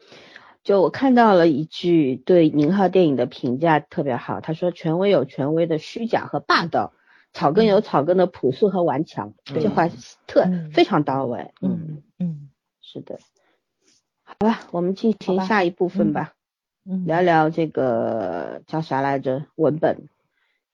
[0.65, 6.93] 就我看到了一句对宁浩电影的评价特别好，他说权威有权威的虚假和霸道。
[7.35, 9.89] 草根有草根的朴素和顽强，这话
[10.29, 11.51] 特非常到位。
[11.61, 12.49] 嗯嗯，
[12.81, 13.19] 是的。
[14.41, 16.35] 好吧，我们进行下一部分吧。
[16.85, 19.47] 嗯，聊聊这个叫啥来着？
[19.55, 20.09] 文本。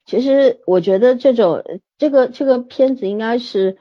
[0.05, 1.63] 其实我觉得这种
[1.97, 3.77] 这个这个片子应该是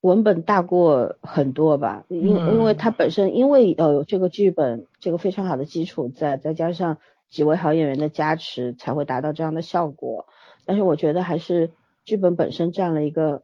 [0.00, 6.98] 文本大过很多吧，因因为它本身因为有这个剧本这个非常好的基础在，再加上
[7.30, 10.26] 几位好演员的加持，才会达到这样的效果。
[10.64, 11.70] 但是我觉得还是
[12.04, 13.42] 剧本本身占了一个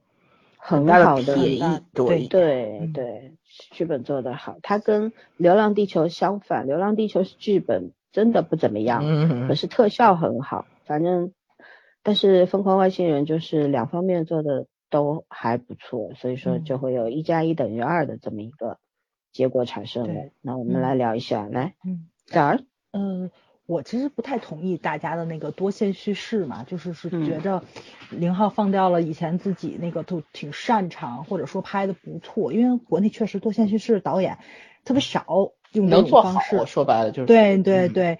[0.64, 1.60] 很好的便宜，
[1.92, 3.32] 对对对，
[3.72, 4.58] 剧本做得好。
[4.62, 10.66] 它跟《流浪地球》相反，《流浪地球》是剧本真的不怎么样，可是特效很好。
[10.84, 11.32] 反正。
[12.04, 18.78] 但是疯狂外星人就是两方面做的都还不错，所以说就会有一加一等于二的这么一个
[19.30, 20.30] 结果产生了。
[20.40, 22.58] 那我们来聊一下，来，嗯，早儿，
[22.90, 23.30] 嗯，
[23.66, 27.62] 我其实不太同意大家的那个多线叙事嘛，就是是觉着
[28.10, 34.38] 林浩放掉了以前自己那个都挺擅长或者说拍的不错，因为国内确实多线叙事导演
[34.84, 35.52] 特别少。
[35.72, 38.18] 用这种方式，说白了就是对对对，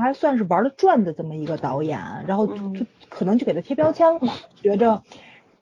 [0.00, 5.02] 还算是玩的转的这么一个导演，然后就可能就给他贴标签了嘛，觉着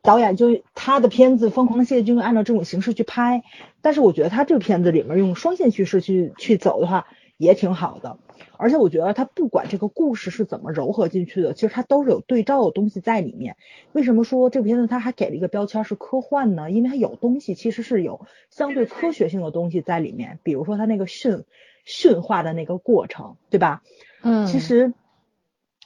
[0.02, 3.42] 导演就他的片子《疯狂的谢军》按照这种形式去拍，
[3.82, 7.08] 但是我觉得他这个片子里面用双线叙事去去走的话
[7.38, 8.18] 也挺好的。
[8.58, 13.56] 而且我觉得他不管这个故事是怎么糅合进去的，其实它都是有对照的东西在里面。
[13.92, 16.70] 为什么说这部片子他还给了一个标签是科幻呢？
[16.70, 21.44] 因为它有东西其实是有相对科学性的东西在里面，比如说他那个驯
[21.84, 23.82] 驯化的那个过程，对吧？
[24.22, 24.92] 嗯，其实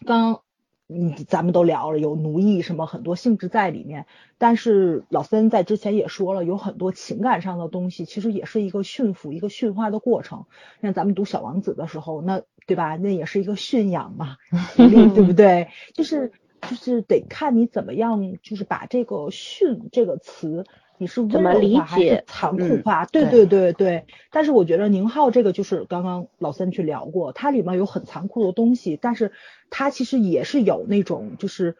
[0.06, 0.42] 刚。
[0.92, 4.06] 嗯，咱们都聊了有奴役什么很多性质在里面，
[4.38, 10.46] 但是老森在之前也说了，有很多情感上的东西，其实也是一个驯服、一个驯化的过程。
[10.82, 12.96] 像咱们读《小王子》的时候，那对吧？
[12.96, 14.36] 那也是一个驯养嘛，
[14.76, 15.68] 对不对？
[15.94, 16.32] 就是
[16.68, 20.64] 就是得看你怎么样，就是把这个“驯”这个词。
[21.00, 23.06] 你是温柔化还是残酷化？
[23.06, 24.04] 对对对对。
[24.30, 29.32] 但是我觉得宁浩这个就是刚刚老三去聊过，它里面有很残酷的东西，但是
[29.70, 31.78] 它其实也是有那种就是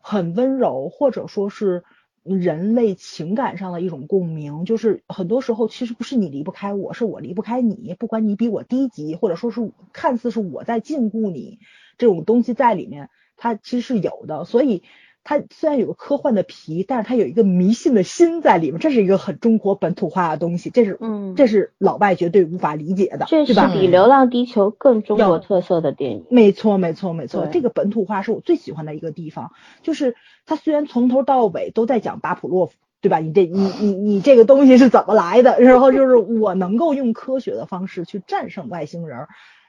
[0.00, 1.84] 很温柔，或者说是
[2.24, 4.64] 人类情感上的一种共鸣。
[4.64, 7.94] 就是很多时候其实不是你离不开我，是我离不开你。
[7.96, 11.60] 不管你比我低级，或者说是看似是我在禁锢你，
[11.98, 14.44] 这种东西在里面，它其实是有的。
[14.44, 14.82] 所以。
[15.28, 23.58] 它虽然有个科幻的皮，但是它有一个迷信的心在里面，这是一个很中国本土化的东西，这是嗯，这是老外绝对无法理解的，这是比
[23.90, 26.24] 《流浪地球》更中国特色的电影。
[26.30, 29.50] 没错，没错，没错，这个本土化是我最喜欢的一个地方，
[29.82, 30.14] 就是
[30.46, 33.18] 它虽然从头到尾都在讲巴甫洛夫，对吧？
[33.18, 35.58] 你这你你你这个东西是怎么来的？
[35.58, 39.26] 然后就是我能够用科学的方式去战胜外星人，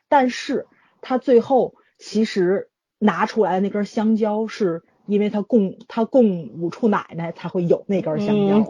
[0.08, 0.68] 但是
[1.02, 4.84] 他最后其实拿出来的那根香蕉是。
[5.08, 8.64] 因为他供他供五处奶奶才会有那根香蕉，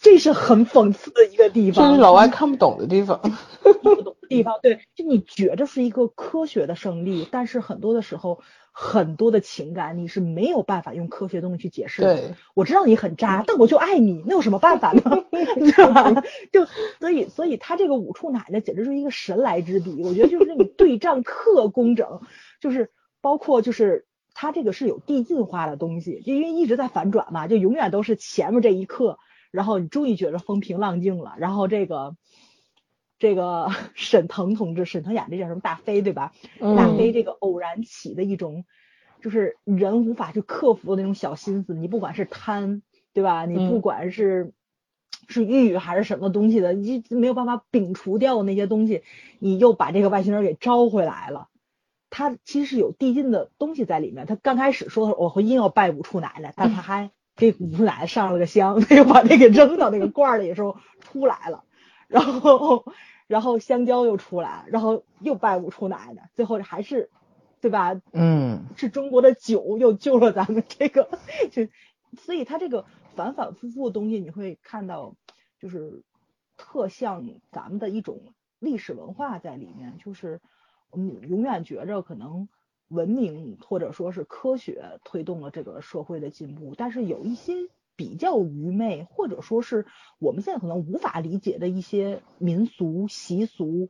[0.00, 3.20] 这是很讽刺的一个地方，这是老外看不懂的地方，
[3.82, 4.58] 不懂的地方。
[4.60, 8.40] 对，就你觉着是一个科学的胜利，但是很多的时候，
[8.72, 12.16] 很多的情感你是没有办法用科学东西去解释的。
[12.16, 15.02] 对，我知道你很渣，但我就爱你，那有什么办法呢？
[15.30, 16.22] 对吧？
[16.52, 16.66] 就
[16.98, 22.20] 所以所以他这个五处奶奶简直是一个神来之笔，我觉得就是那种对仗特工整，
[22.60, 22.90] 就是
[23.20, 24.06] 包括就是。
[24.34, 29.18] 它这个是有递进化的东西，就因为一直在反转嘛，就永远都是前面这一刻，
[29.52, 32.16] 然后你终于觉得风平浪静了，然后这个
[33.18, 36.32] 这个 沈腾同志，沈腾演这叫什么大飞对吧？
[36.76, 38.64] 大飞这个偶然起的一种，
[39.22, 42.82] 就是人无法去克服的那种小心思，你不管是贪
[43.12, 43.46] 对吧？
[43.46, 44.52] 你不管是
[45.28, 49.04] 是欲还是什么东西的，你没有办法摒除掉的那些东西，
[49.38, 51.48] 你又把这个外星人给招回来了。
[52.16, 54.24] 他其实是有递进的东西在里面。
[54.24, 61.64] 他刚开始说我回阴要拜五处奶奶，但他还给五处奶奶上了个香，他 又把那个扔到那个罐里的时候出来了，
[62.06, 62.84] 然后
[63.26, 67.10] 然后香蕉又出来，然后又拜五处奶奶，最后还是
[67.60, 68.00] 对吧？
[68.12, 71.08] 嗯，是中国的酒又救了咱们这个，
[71.50, 71.66] 就
[72.16, 72.84] 所以他这个
[73.16, 75.16] 反反复复的东西你会看到，
[75.58, 76.04] 就是
[76.56, 78.20] 特像咱们的一种
[78.60, 80.40] 历史文化在里面，就是。
[80.96, 82.48] 嗯，永远觉着可能
[82.88, 87.54] 文明或者说是科学推动了这个社会的进步，但是有一些
[87.96, 89.86] 比较愚昧或者说是
[90.18, 93.88] 我们现在可能无法理解的一些民俗习俗，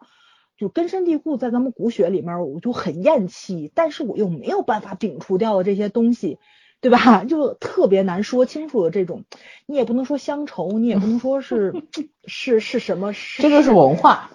[0.57, 6.39] 就根深蒂固在咱们骨血里面，我就很厌弃，但是我又没有办法摒除掉的这些东西，
[6.81, 7.25] 对吧？
[7.27, 9.25] 就特别难说清楚的这种，
[9.67, 11.73] 你也不能说乡愁，你也不能说是
[12.27, 14.31] 是是什么，这就是文化。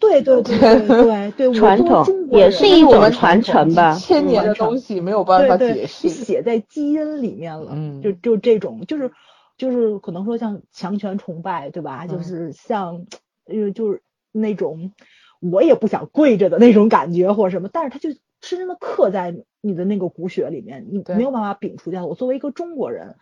[0.00, 7.72] 对对对对对， 传统也是一种传承吧，千年的东西没有办法解释，写在基因里面了。
[7.74, 9.10] 嗯，就就这种，就是
[9.56, 12.06] 就是可能说像强权崇拜，对吧？
[12.06, 13.06] 就是像，
[13.46, 14.92] 呃，就是那种
[15.40, 22.06] 我也不想跪着的那种感觉或者什么，但是他就深深的刻在你的那个骨血里面，你没有办法摒除掉。
[22.06, 23.16] 我作为一个中国人。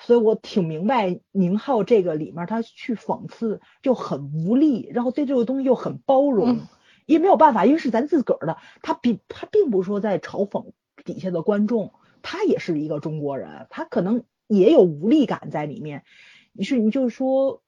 [0.00, 6.66] 所以我挺明白宁浩这个里面他去讽刺就很无力，然后对这个东西又很包容，
[7.06, 10.72] 也没有办法，因为是咱自个儿的，他并他并不是说在嘲讽
[11.04, 16.04] 底下的观众，他也是一个中国人，他可能也有无力感在里面。
[16.52, 17.62] 你是你就是说，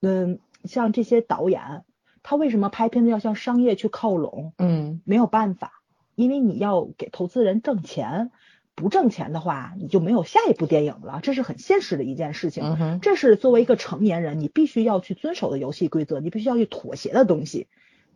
[0.00, 1.84] 嗯，像这些导演，
[2.24, 4.54] 他为什么拍片子要向商业去靠拢？
[4.58, 5.82] 嗯，没有办法，
[6.16, 8.32] 因为你要给投资人挣钱。
[8.74, 12.64] 不挣钱的话，你就没有下一部电影了，这是很现实的一件事情。
[13.02, 17.68] 这是作为一个成年人，你必须要去遵守的游戏规则，你必须要去妥协的东西，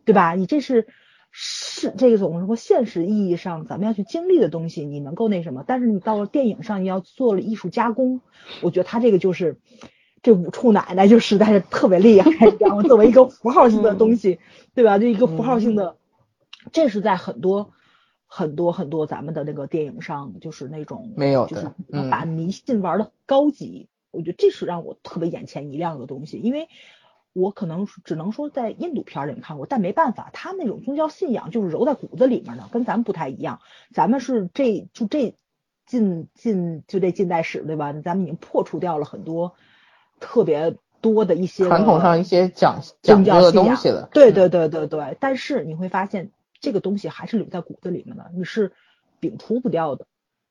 [0.03, 0.33] 对吧？
[0.33, 0.87] 你这是
[1.31, 5.63] 是这种什么现实意义上咱们要去经历的东西，你能够那什么？
[5.65, 8.21] 但是你到了电影上，你要做了艺术加工，
[8.61, 9.59] 我觉得他这个就是
[10.23, 14.39] 这五处奶奶就实在是特别厉害，然后作为一个符号性的东西，
[14.73, 14.97] 对吧？
[14.97, 15.97] 就一个符号性的，
[16.71, 17.73] 这是在很多。
[18.29, 21.71] 很多很多咱们的那个电影上，就是那种没有就是，
[22.11, 26.37] 把迷信玩的高级，我觉得这是让我特别眼前一亮的东西。
[26.37, 26.67] 因为
[27.31, 33.61] 我可能只能说在印度片里面看过，但没办法，他那种宗教信仰就是揉在骨子里面的，跟咱们不太一样。
[33.93, 35.35] 咱们是这就这
[35.85, 37.93] 近近就这近代史对吧？
[37.93, 39.53] 咱们已经破除掉了很多
[40.19, 44.09] 特别多的一些传统上一些讲讲究的东西了。
[44.11, 46.31] 对对对对对，但是你会发现。
[46.59, 48.73] 这个东西还是留在骨子里面的，你是
[49.21, 50.05] 摒除不掉的。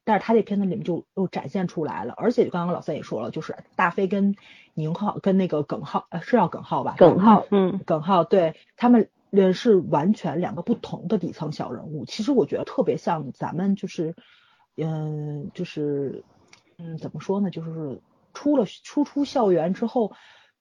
[0.05, 4.37] 但是他这片子里面就又展现出来了，而且刚刚老三也说了，就是大飞跟
[4.73, 6.95] 宁浩跟那个耿浩，呃，是叫耿浩吧？
[6.97, 12.05] 耿浩，嗯，耿浩，对他们呃是完全两个不同的底层小人物。
[12.05, 14.15] 其实我觉得特别像咱们，就是，
[14.77, 16.23] 嗯，就是，
[16.79, 17.51] 嗯，怎么说呢？
[17.51, 18.01] 就是
[18.33, 20.13] 出了初出校园之后，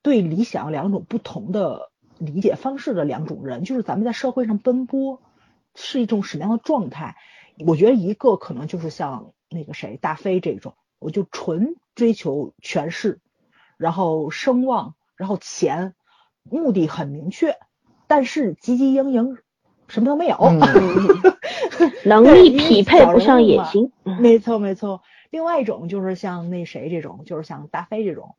[0.02, 5.22] 对理想两种不同的理解方式的两种人，就是咱们在社会上奔波。
[5.76, 7.16] 是一种什么样的状态？
[7.66, 13.20] 我觉得一个可能就是像那个谁大飞这种，我就纯追求权势，
[13.78, 15.94] 然后声望，然后钱，
[16.44, 17.58] 目的很明确，
[18.08, 19.38] 但是汲汲营营，
[19.88, 20.38] 什么都没有，
[22.04, 23.92] 能力匹配不上野心。
[24.04, 25.02] 没错没错。
[25.30, 28.36] 另外一种就是像那谁这种，就是像大飞这种，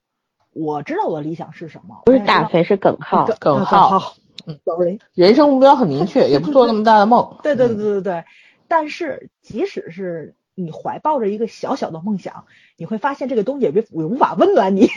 [0.53, 4.15] 我知道我的理想是什么，不是大飞是耿浩，耿浩。
[4.45, 7.39] 嗯，sorry，人生目标很明确， 也不做那么大的梦。
[7.43, 8.25] 对对对对对对，
[8.69, 12.45] 但是即使是你怀抱着一个小小的梦想，
[12.77, 14.89] 你会发现这个东西也别无法温暖你。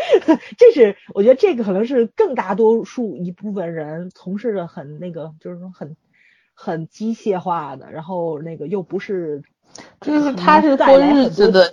[0.58, 5.96] 这是我觉得这个可能是更大多数一部分人从事的很那个，就是说很
[6.54, 9.42] 很机械化的，然后那个又不是。
[10.00, 11.72] 就是他是过日子的，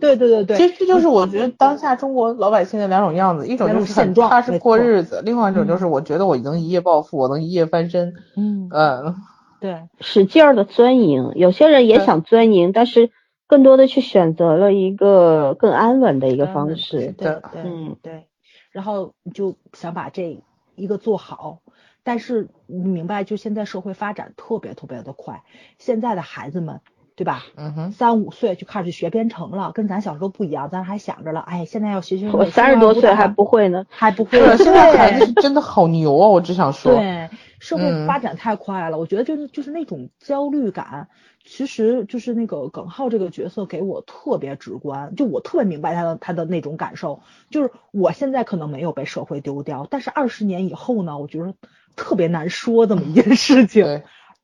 [0.00, 9.14] 对对对对，其实这就是我觉得当下中国老百姓的两种样子，一种就是现状，他是过日子，另外一种就是我觉得我能一夜暴富，我能一夜翻身，嗯嗯，
[9.60, 13.10] 对，使劲儿的钻营，有些人也想钻营，但是
[13.46, 18.26] 更多的去选择了一个更安稳的一个方式，对对嗯对，
[18.70, 20.42] 然后就想把这
[20.74, 21.60] 一个做好，
[22.02, 25.42] 但是你明白，就现在社会发展特别特别的快，
[25.78, 26.80] 现在的孩子们。
[27.16, 27.46] 对吧？
[27.56, 30.68] 嗯哼，三五岁就开始学编程了，跟咱小时候不一样。
[30.70, 32.30] 咱还想着了，哎，现在要学学。
[32.30, 34.38] 我三十多岁还不会呢，还不 会。
[34.58, 36.28] 现在孩子真的好牛啊！
[36.28, 38.98] 我只想说，对，社会发展太快了。
[38.98, 41.08] 我觉得就是就是那种焦虑感，
[41.42, 47.20] 其实就是那个耿浩这个角色给我特别直观，就我特别明白他的他的那种感受。
[47.48, 51.54] 就是我现在可能没有被社会丢掉，但是二十年以后呢，我觉得
[51.96, 54.02] 特别难说这么一件事情，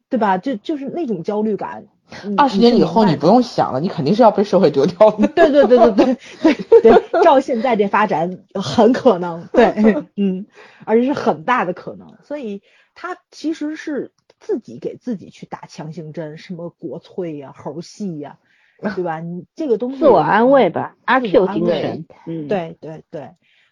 [0.09, 0.39] 对吧？
[0.39, 1.85] 就就是那种焦虑感。
[2.37, 5.27] 二十年以后你不用想了，你肯定是要被社会丢掉的。
[5.29, 6.17] 对对对对对
[6.55, 9.67] 对对，照现在这发展，很可能对，
[10.17, 10.47] 嗯，
[10.85, 12.17] 而且是很大的可能。
[12.25, 12.63] 所以
[12.95, 18.39] 他其实是自己给自己去打强心针，什么国粹呀、猴戏呀，
[18.95, 19.21] 对吧？
[19.21, 22.07] 你这个东西自我安慰吧，阿 Q 精神。
[22.27, 23.31] 嗯，对对对，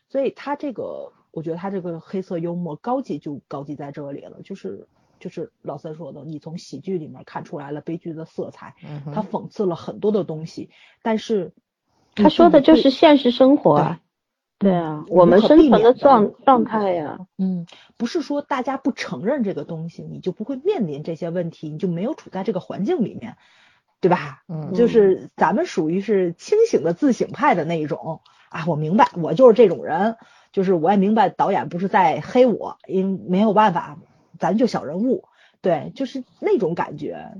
[0.08, 4.86] 所以他这个，我觉得他这个黑色幽默高级就高级在这里了，就是。
[5.20, 8.74] 就是老三说的，你从喜剧里面看出来了悲剧的色彩，
[9.14, 10.70] 他讽刺了很多的东西，
[11.02, 11.52] 但是
[12.16, 14.00] 他说的就是现实生活啊，
[14.58, 17.66] 对啊，我们生存的状状态呀，嗯，
[17.96, 23.36] 不是说大家不承认这个东西，你就不会面临这些问题，你就没有处在这个环境里面，
[24.00, 24.42] 对吧？
[24.48, 30.16] 嗯，就是咱们属于是清醒的自省派的那一种啊，我明白，我就是这种人。
[30.52, 34.00] 就是我也明白导演不是在黑我，因没有办法，
[34.40, 35.28] 咱就小人物，
[35.60, 37.34] 对，就是那种感觉，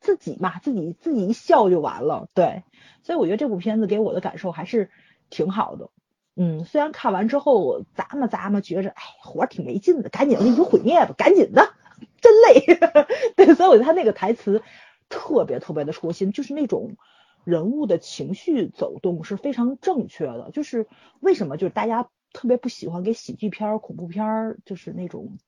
[0.00, 2.64] 自己嘛，自己自己一笑就完了，对，
[3.02, 4.90] 所以我觉得这部片子给我的感受还是
[5.30, 5.88] 挺好的。
[6.36, 11.72] 嗯，虽然看完之后咂摸咂摸，觉着哎活挺没劲的，赶紧的你就毁灭吧，赶紧的，
[12.20, 12.66] 真累。
[13.36, 14.60] 对，所以我觉得他那个台词
[15.08, 16.96] 特别特别的戳心，就是那种
[17.44, 20.50] 人物的情绪走动是非常正确的。
[20.52, 20.88] 就是
[21.20, 25.38] 为什么就是大家特别不喜欢给喜剧片、恐怖片就是那种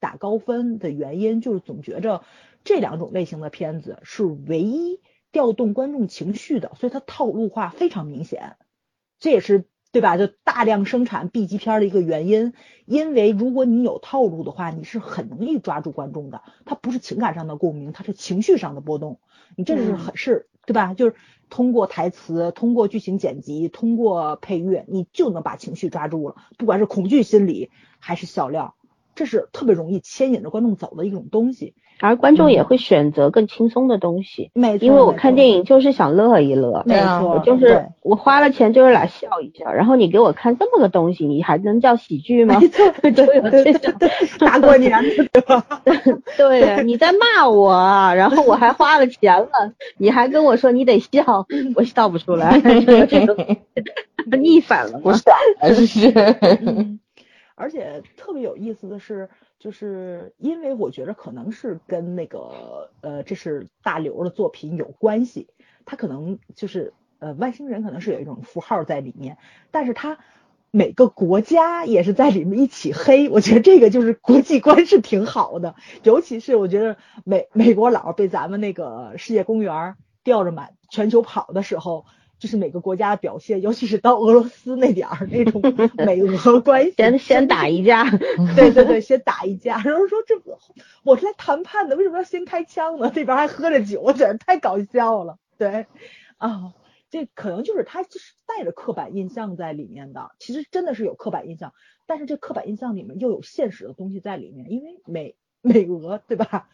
[0.00, 2.22] 打高分的原因，就是总觉着
[2.64, 5.00] 这两种类型的片子是唯一
[5.32, 8.56] 调动观众情绪的，所以它套路化非常明显。
[9.18, 9.64] 这也是。
[9.92, 10.18] 对吧？
[10.18, 12.52] 就大量生产 B 级片的一个原因，
[12.84, 16.42] 因为如果你有套路的话，你是很容易抓住观众的。
[16.66, 19.20] 它不是情感上的共鸣，它是情绪上的波动。
[19.56, 20.92] 你这是很是，对吧？
[20.92, 21.14] 就是
[21.48, 26.36] 通过台词、通过剧情剪辑、通过配乐，你就能把情绪抓住了。
[26.58, 28.74] 不管是恐惧心理还是笑料，
[29.16, 31.74] 这是特别容易牵引着观众走的一种东西。
[31.98, 34.84] 而观众也会选择更轻松的东西，没错。
[34.84, 37.30] 因为我看电影就是想乐一乐，没错。
[37.30, 42.60] 我就是我花了钱就是来笑一笑，然后你给我看这么个东西，你还能叫喜剧吗？
[42.60, 45.64] 没错， 对对对，大过年的对吧？
[46.36, 47.72] 对，你在骂我，
[48.14, 49.48] 然后我还花了钱了，
[49.96, 51.46] 你还跟我说你得笑，
[51.76, 52.60] 我笑不出来，
[54.38, 55.22] 逆反了，不是？
[55.58, 56.98] 还是？
[57.56, 59.28] 而且特别有意思的是。
[59.58, 65.48] 就是因为我觉得可能是跟那个呃，这是大刘的作品有关系，
[65.86, 69.38] 他可能就是呃外星人可能是有一种符号在里面，
[69.70, 70.18] 但是他
[70.70, 82.04] 每个国家也是在里面一起黑，我觉得这个就是国际观是挺好的，尤其是我觉得美美国佬被咱们那个世界公园吊着满全球跑的时候。
[82.38, 85.62] 就是每个国家的表现，尤其是到俄罗斯那点儿那种
[86.04, 88.04] 美俄关系，先先打一架，
[88.56, 89.80] 对对对，先打一架。
[89.84, 90.34] 然后说这
[91.02, 93.10] 我是来谈判的，为什么要先开枪呢？
[93.14, 95.38] 这边还喝着酒，我简直太搞笑了。
[95.58, 95.86] 对
[96.36, 96.74] 啊，
[97.10, 100.32] 这可能就是他就是带着刻板印象在里面的。
[100.38, 101.72] 其实真的是有刻板印象，
[102.06, 106.68] 但是这刻板印象里面又有现实的东西在里面，因为美美俄对吧？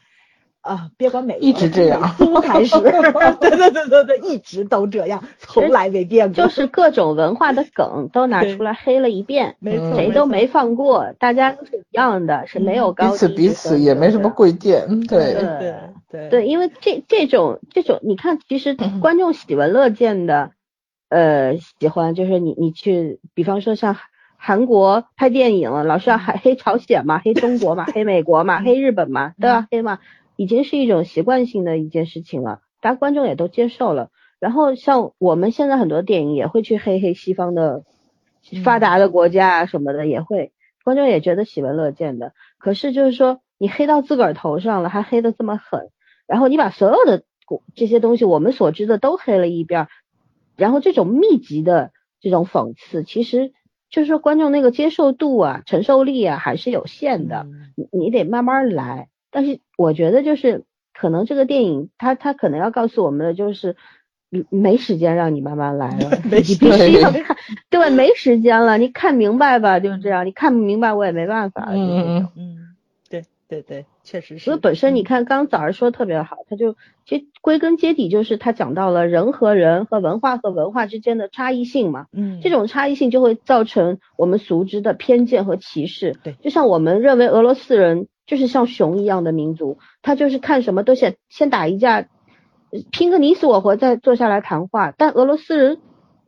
[0.62, 6.44] 啊，别管美一直这样，从开始， 对对对对对，一直都这样，从来没变过。
[6.44, 13.10] 就是各种文化的梗都拿出来黑了一遍，没错，谁都没放过，大家都是一样的，是没有高低。
[13.10, 15.74] 彼此彼此也没什么贵贱，对对
[16.08, 20.52] 对对，因为这这种这种，你看，其实观众喜闻乐见的，
[21.08, 23.96] 呃，喜欢就是你你去，比方说像
[24.36, 29.98] 韩国拍电影，老是要黑黑朝鲜嘛，黑中国嘛， 黑美国嘛，黑日本嘛，都要黑嘛。
[30.36, 34.10] 已经是一种习惯性的一件事情了，大家观众也都接受了。
[34.38, 37.84] 然后像我们现在很多电影也会去黑黑西方的
[38.64, 40.52] 发达的国家啊什么的，也会
[40.82, 42.32] 观众也觉得喜闻乐见的。
[42.58, 45.90] 可是就是说你黑到自个儿头上了，还黑的这么狠，
[46.26, 47.22] 然后你把所有的
[47.76, 49.86] 这些东西我们所知的都黑了一遍，
[50.56, 53.52] 然后这种密集的这种讽刺，其实
[53.90, 59.08] 就是说观众那个接受度啊、承受力啊还是有限的，你你得慢慢来。
[59.32, 60.62] 但是我觉得就是
[60.94, 63.76] 可能这个电影，它它可能要告诉我们的就是，
[64.50, 67.36] 没时间让你慢慢来了， 你必须要看，
[67.70, 71.66] 对，没时间了，你看明白吧，就是这样，你看不明白我也没办法。
[71.70, 72.56] 嗯嗯嗯，
[73.08, 74.44] 对对对，确实是。
[74.44, 76.76] 所以本身你看，刚早上说特别好，他就
[77.06, 86.16] 其实归根结底就是他讲到了人和人和文化和文化之间的差异性嘛，嗯，这种差异性就会造成我们熟知的偏见和歧视。
[86.22, 88.08] 对，就像我们认为俄罗斯人。
[88.26, 92.06] 就是像熊一样的民族，他就是看什么都先先打一架，
[92.90, 94.92] 拼个你死我活，再坐下来谈话。
[94.96, 95.78] 但俄罗斯人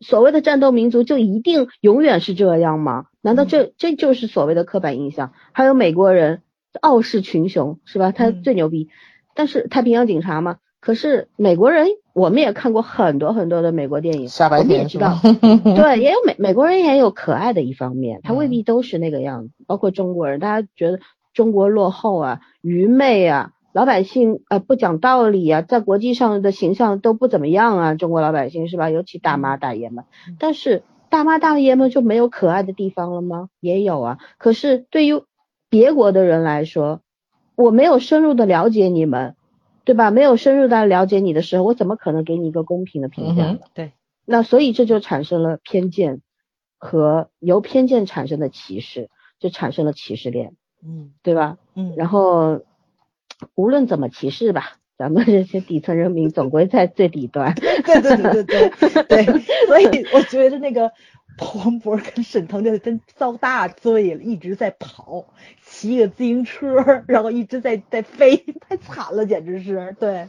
[0.01, 3.07] 所谓的战斗民族就一定永远是这样吗？
[3.23, 5.33] 难道这这就是所谓的刻板印象？
[5.53, 6.43] 还有美国人
[6.81, 8.11] 傲视群雄是吧？
[8.13, 8.89] 他最牛逼，
[9.35, 10.57] 但是太平洋警察嘛。
[10.81, 19.55] 可是美国人我们也看过很多很多的美国电影，我们也知道，对， 也有美美国人也有可爱的一方面，他未必都是那个样子。
[19.67, 20.99] 包括中国人，大家觉得。
[21.35, 28.89] 中国落后啊，愚昧啊，老百姓呃不讲道理啊，在国际上的形象都不怎么样啊，中国老百姓是吧？
[28.89, 30.05] 尤其大妈大爷们，
[30.39, 33.49] 但是大妈大爷们就没有可爱的地方了吗？
[33.61, 34.19] 也有啊。
[34.39, 35.23] 可是对于
[35.69, 37.01] 别国的人来说，
[37.57, 39.35] 我没有深入的了解你们，
[39.85, 40.11] 对吧？
[40.11, 43.59] 没有深入的了解你的时候，我怎么可能给你一个公平的评价？
[43.75, 43.93] 对，
[44.25, 46.23] 那所以这就产生了偏见
[46.79, 50.55] 和由偏见产生的歧视，就产生了歧视链。
[50.87, 51.57] 嗯，对吧？
[51.75, 52.63] 嗯，然后
[53.55, 57.55] 无论怎么歧视吧，咱们这些底层人民总归在最底端。
[57.55, 59.25] 对对对对对对，
[59.67, 60.93] 所以我觉得那个
[61.37, 65.25] 鲍文博跟沈腾就真遭大罪了，一直在跑，
[65.65, 70.29] 骑个自行车，然后一直在在飞，太惨了，简直是对。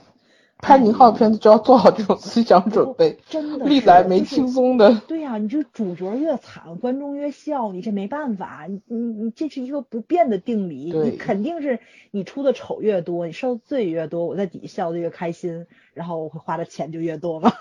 [0.65, 4.99] 拍宁浩片子就要做好这种思想准备，真的，历来没轻松的。
[5.07, 11.79] 对呀，你这主角越惨，观众越笑，你这没办法，你你你这是一个不变的定理，你肯定是
[12.09, 17.51] 你出的丑越多，你受的罪越多，我在底下笑的越开心，然后我会花的钱就越多嘛。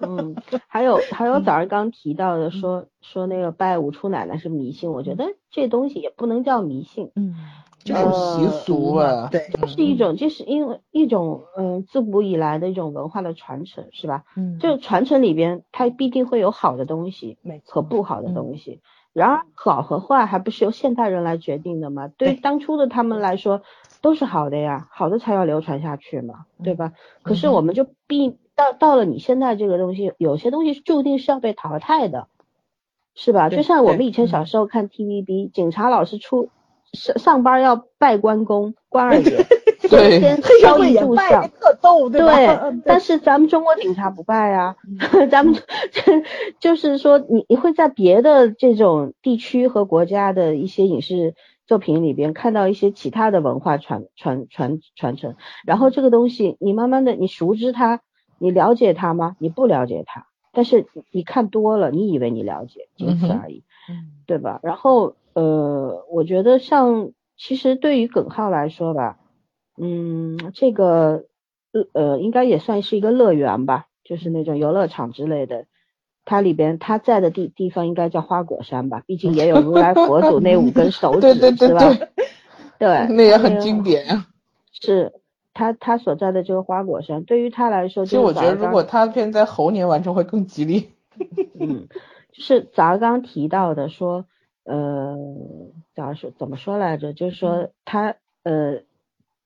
[0.00, 0.34] 嗯，
[0.66, 7.34] 还有还有早上刚提到的说说那个拜五出奶奶是迷信，我觉得这东西也不能叫迷信，嗯。
[7.86, 14.24] 就是习俗啊，对，是一种，就是因为一种，嗯，自古以来的一种文化的传承，是吧？
[14.36, 18.80] 嗯，这个传承里边，它必定会有好的东西，没和不好的东西。
[19.12, 22.08] 然而，好和坏还不是由现代人来决定的吗？
[22.08, 23.62] 对于当初的他们来说，
[24.02, 26.92] 都是好的呀，好的才要流传下去嘛，对吧？
[27.22, 32.26] 可是我们就必到到了你现在这个东西，有些东西注定是要被淘汰的，
[33.14, 33.48] 是吧？
[33.48, 36.50] 就像我们以前小时候看 TVB，警察老是出。
[36.92, 39.46] 上上班要拜关公、关二爷，
[39.90, 44.76] 对，先 烧一炷香，特逗，对对， 但是咱们中国警察不拜啊，
[45.30, 45.54] 咱们
[46.58, 51.34] 就是说，你你会在别的这种地区和国家的一些影视
[51.66, 55.36] 作品里边看到一些其他的文化传传传传承，
[55.66, 58.00] 然后这个东西你慢慢的你熟知它，
[58.38, 59.36] 你了解它吗？
[59.38, 64.60] 你不了解它，但是你看多了，你以为你了解，仅此而已，嗯，对吧？
[64.62, 65.14] 然后。
[65.36, 69.18] 呃，我觉得像其实对于耿浩来说吧，
[69.76, 71.24] 嗯，这个
[71.92, 75.66] 呃应该也算是一个乐园吧，就是那种游乐场之类的。
[76.24, 81.94] 它里边他在的地地方应该叫花果山吧，毕竟也有如来佛祖那五根手 指，是吧？
[82.78, 84.26] 对，那也很经典呀。
[84.72, 85.12] 是
[85.52, 90.88] 他他所在的这个花果山，对于他来说，其实我觉得如果他片在猴年完成会更吉利。
[91.60, 91.88] 嗯，
[92.32, 94.24] 就是咱刚提到的说。
[94.66, 95.16] 呃，
[95.94, 97.12] 咋说怎么说来着？
[97.12, 98.80] 就是说他呃，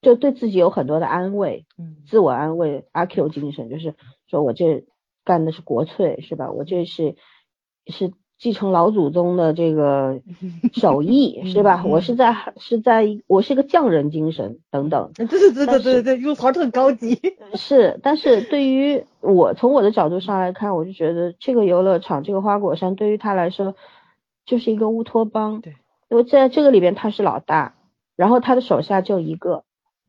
[0.01, 3.95] 就对自己有很多的安慰，嗯，自我安慰，阿 Q 精神，就是
[4.29, 4.87] 说我这
[5.25, 6.51] 干的是国粹，是吧？
[6.51, 7.17] 我这是
[7.87, 10.23] 是继承老祖宗的这个
[10.73, 11.85] 手艺，是吧？
[11.85, 15.13] 我是在是在我是个匠人精神等等。
[15.15, 17.21] 对对对对对对，用词特高级。
[17.57, 23.75] 是，但是对于我从我的角度上来看，我就觉得这个游乐场，这个花果山，对于他来说。
[24.51, 25.77] 就是一个乌托邦，对，
[26.09, 27.77] 因为在这个里边他是老大，
[28.17, 29.63] 然后他的手下就一个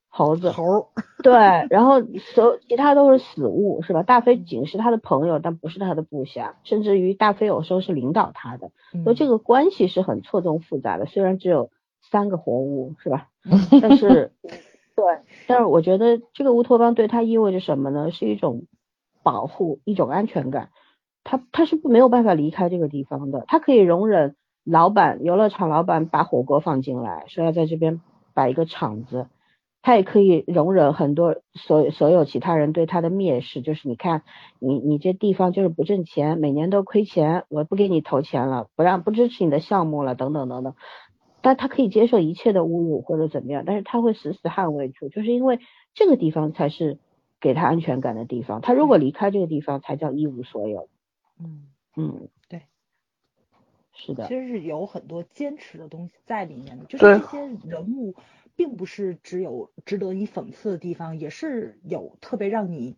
[0.10, 0.90] 猴子，猴，
[1.22, 1.32] 对，
[1.70, 4.02] 然后所其他都是死物，是吧？
[4.02, 8.72] 大飞仅是他的朋友，但不是他的部下，甚至于大飞有时候是领导他的，
[9.04, 11.06] 所以这个关系是很错综复杂的。
[11.06, 11.70] 虽然只有
[12.10, 13.28] 三个活物，是吧？
[13.80, 15.06] 但是，对，
[15.46, 18.10] 但是我觉得这个乌托邦对他意味着什么呢？
[18.10, 18.64] 是一种
[19.22, 20.70] 保护，一种安全感。
[21.24, 28.02] 他他是没有办法离开这个地方的，他可以容忍老板游乐场老板把火锅放进来，说要在这边
[28.34, 29.28] 摆一个场子，
[29.82, 34.24] 他也可以容忍很多所所有其他人对他的蔑视，就是你看
[34.60, 40.76] 你你这地方就是不挣钱，每年都亏钱，我不给你投钱了，不让不支持你的项目了，等等等等，
[41.42, 45.60] 但他可以接受一切的侮辱或者怎么样，但是他会死死捍卫住，就是因为
[45.94, 47.00] 这个地方才是
[47.40, 50.88] 给他安全感的地方，他如果离开这个地方，才叫一无所有。
[51.44, 51.68] 嗯。
[51.98, 52.62] 嗯，对，
[53.94, 58.16] 是的，其实是有很多坚持的东西在里面的，就是这些人物
[58.56, 62.96] 并不是只有值得你讽刺的地方，也是有特别让你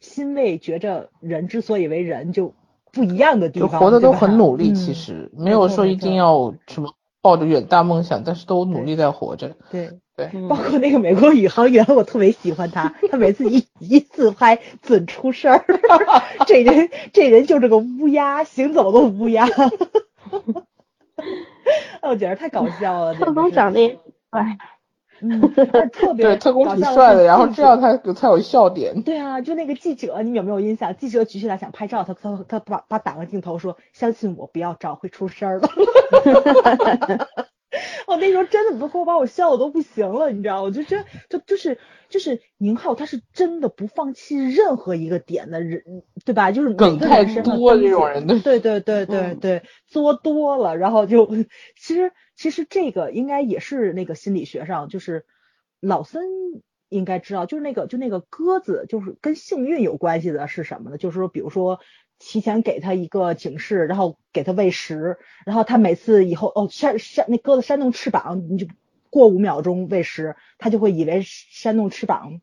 [0.00, 2.54] 欣慰，觉着人之所以为人就
[2.92, 6.94] 不一样的地方，活的都很努力，其实没有说一定要什么
[7.26, 9.98] 抱着远大梦想，但是都努力在活着，对。
[10.16, 12.94] 对，包括那个美国宇航员，我特别喜欢他。
[13.10, 15.66] 他每次一一自拍准出事儿，
[16.46, 19.46] 这人这人就是个乌鸦，行走的乌鸦。
[22.00, 23.14] 我觉得太搞笑了。
[23.14, 23.98] 特工长得也
[24.30, 24.56] 帅，
[25.20, 25.40] 嗯，
[25.92, 29.02] 特别对特工挺帅的，然后这样他才有笑点。
[29.02, 30.94] 对啊，就那个记者，你有没有印象？
[30.96, 35.68] 记者举起来想拍照，他他他把把挡个镜头说：“相信我，不要照，会出事儿的。”
[38.06, 40.62] 我那时候真的都快把我笑的都不行了，你知道？
[40.62, 41.78] 我就觉得就就是
[42.08, 45.82] 就是宁浩他是真的不放弃任何一个点的人，
[46.24, 46.52] 对吧？
[46.52, 51.26] 就是梗太多这种人的，对对对对对，作多了，然后就
[51.78, 55.24] 其实其实这个应该也是那个心理学上，就是
[55.80, 56.22] 老森
[56.88, 60.98] 应该知道，就是那个就那个鸽子，就是跟幸运有关系的是什么呢？
[60.98, 61.80] 就是说，比如说。
[62.18, 68.66] 提前给他一个警示，然后给他喂食，然后他每次以后哦扇扇那鸽子扇动翅膀，你就
[69.10, 72.40] 过五秒钟喂食，他就会以为扇动翅膀，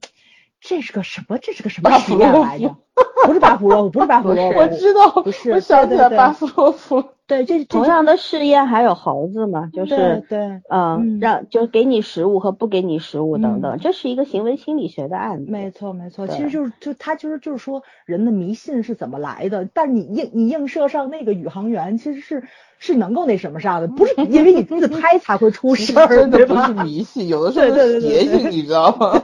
[0.62, 1.38] 这是个什么？
[1.38, 2.78] 这是个什么实验来着？
[3.26, 15.52] 不是巴甫洛夫，不是巴甫洛夫，我知道，不是，我想起来巴甫洛夫，对，这同样的试验还有猴子嘛，就是对，嗯，让就给你食物和不给你食物等等，这是一个行为心理学的案子。
[15.52, 22.44] 没错没错，其实就是就他其实就是说人的迷信是怎么来的，但是你映你映射上那个宇航员其实是
[22.80, 29.22] 是能够那什么上的，不是因为你自 拍才会出事儿，真的不是迷信，有的时候是邪性，你知道吗？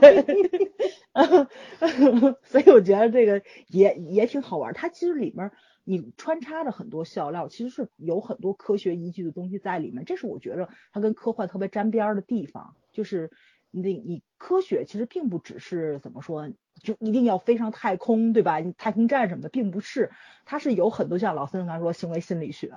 [2.44, 5.50] 所以我觉得这个也也挺好玩，它其实里面。
[5.82, 12.76] 你穿插着很多笑料，其实是有很多科学依据的东西在里面，这是我觉得它跟科幻特别沾边的地方。
[12.92, 13.30] 就是
[13.72, 16.48] 你你科学其实并不只是怎么说，
[16.80, 18.60] 就一定要飞上太空，对吧？
[18.76, 20.12] 太空站什么的，并不是，
[20.44, 22.72] 它是有很多像老森刚才说行为心理学，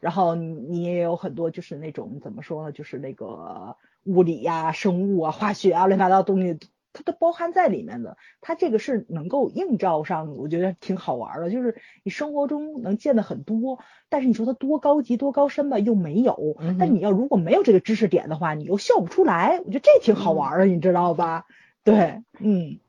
[0.00, 6.58] 然后你也有很多就是那种怎么说呢，就是那个物理呀、生物啊、化学啊乱七八糟东西。
[6.98, 11.48] 它都包含在里面的，它这个是能够映照上，我觉得挺好玩的。
[11.48, 16.56] 就是你生活中能见的很多，但是你说它多高级多高深吧，又没有。
[16.76, 19.60] 但你要如果没有这个知识点的话，你又笑不出来。
[19.64, 21.44] 我觉得这挺好玩的，你知道吧？
[21.84, 22.80] 对，嗯，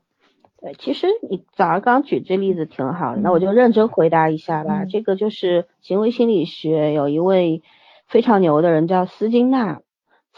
[0.60, 4.86] 对，其实你早上刚举这例子挺好的，那我就认真回答一下吧。
[4.86, 7.62] 这个就是行为心理学有一位
[8.08, 9.82] 非常牛的人叫斯金纳。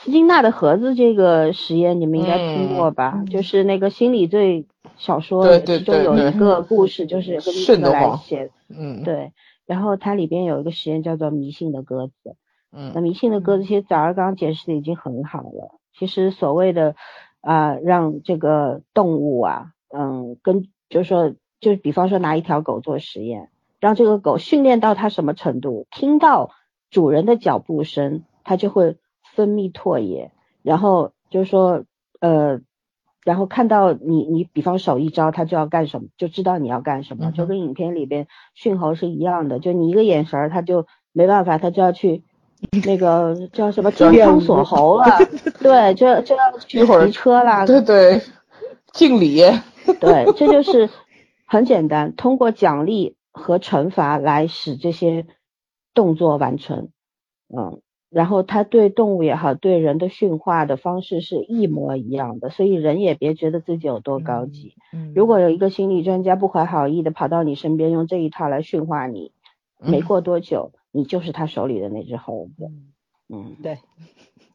[0.05, 3.23] 斯金纳的盒子这个实验你们应该听过吧？
[3.31, 4.67] 就是那个心理罪
[4.97, 8.51] 小说其中有一个故事，就是根据这个来写。
[8.69, 9.33] 嗯，对。
[9.65, 12.35] 然后它里边有一个实验叫做迷信的鸽子。
[12.73, 12.91] 嗯。
[12.97, 15.79] 那迷信的鸽子，其实早上刚刚解释的已经很好了。
[15.97, 16.97] 其实所谓的
[17.41, 26.51] 啊，让这个动物啊，嗯，跟就是说，就比方说拿一条狗做实验，让这个狗训练到它什么程度，听到
[26.91, 28.97] 主人的脚步声，它就会。
[29.35, 30.31] 分泌唾液，
[30.63, 31.85] 然后就是说，
[32.21, 32.61] 呃，
[33.25, 42.25] 然后看到你，你比方手一招，他就要干什么，就知道你要干什么，就跟影片里边驯猴是一样的，就你一个眼神，他就没办法，他就要去
[42.87, 45.05] 那个叫什么金枪锁喉了，
[45.61, 48.21] 对，就就要去骑车啦，对对，
[48.93, 49.41] 敬礼，
[50.01, 50.89] 对， 这就是
[51.47, 55.27] 很简单，通过奖励和惩罚来使这些
[55.93, 56.91] 动作完成，
[57.55, 57.82] 嗯。
[58.13, 64.75] 然后它对动物也好，对人的驯化的方式是一模一样的，所以人也别觉得自己有多高级。
[64.93, 69.33] 嗯，如果有一个心理专家不怀好意的跑到你身边，用这一套来驯化你，
[69.79, 72.71] 没过多久，你就是他手里的那只猴子。
[73.33, 73.79] 嗯，对，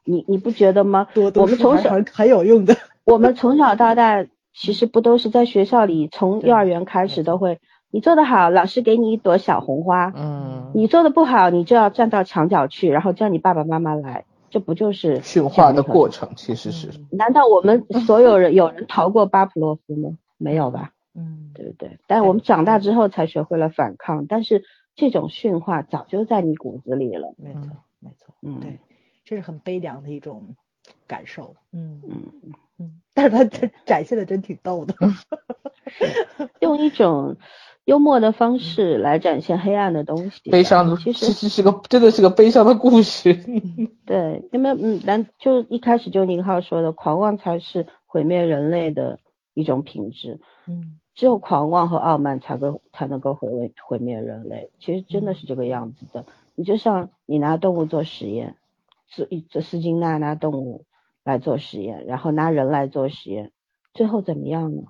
[0.05, 1.07] 你你不觉得吗？
[1.15, 2.75] 我们从小很有用的。
[3.05, 4.23] 我们从小到大，
[4.53, 7.59] 其实不都是在学校里，从幼儿园开始都会。
[7.97, 10.13] 你做的好，老师给你一朵小红花。
[10.15, 14.23] 嗯，你做的不好，你就要站到墙角去，然后叫你爸爸妈妈来。
[14.51, 16.29] 这不就是驯化的过程？
[16.35, 16.91] 其实是。
[17.09, 20.15] 难道我们所有人 有人逃过巴甫洛夫吗？
[20.37, 20.91] 没有吧？
[21.15, 21.97] 嗯，对不对？
[22.05, 24.63] 但我们长大之后才学会了反抗，但是
[24.95, 27.33] 这种驯化早就在你骨子里了。
[27.35, 27.61] 没错，
[27.99, 28.35] 没错。
[28.43, 28.77] 嗯，对，
[29.25, 30.55] 这是很悲凉的一种
[31.07, 31.55] 感受。
[31.73, 34.93] 嗯嗯嗯，但是他他 展现的真挺逗的，
[36.61, 37.35] 用一种。
[37.87, 43.33] 幽默的方式来展现黑暗的东西，悲伤的，其实是是个真的是个悲伤的故事。
[44.05, 49.19] 对，因为嗯，咱就一开始就宁浩说的，狂妄才是毁灭人类的
[49.53, 50.41] 一种品质。
[50.67, 54.69] 嗯，只有狂妄和傲慢才够才能够毁灭毁灭人类。
[54.79, 56.25] 其实真的是这个样子的。
[56.55, 58.57] 你就像你拿动物做实验，
[59.09, 60.83] 斯这斯金纳拿动物
[61.23, 63.53] 来做实验，然后拿人来做实验，
[63.93, 64.81] 最后怎么样呢？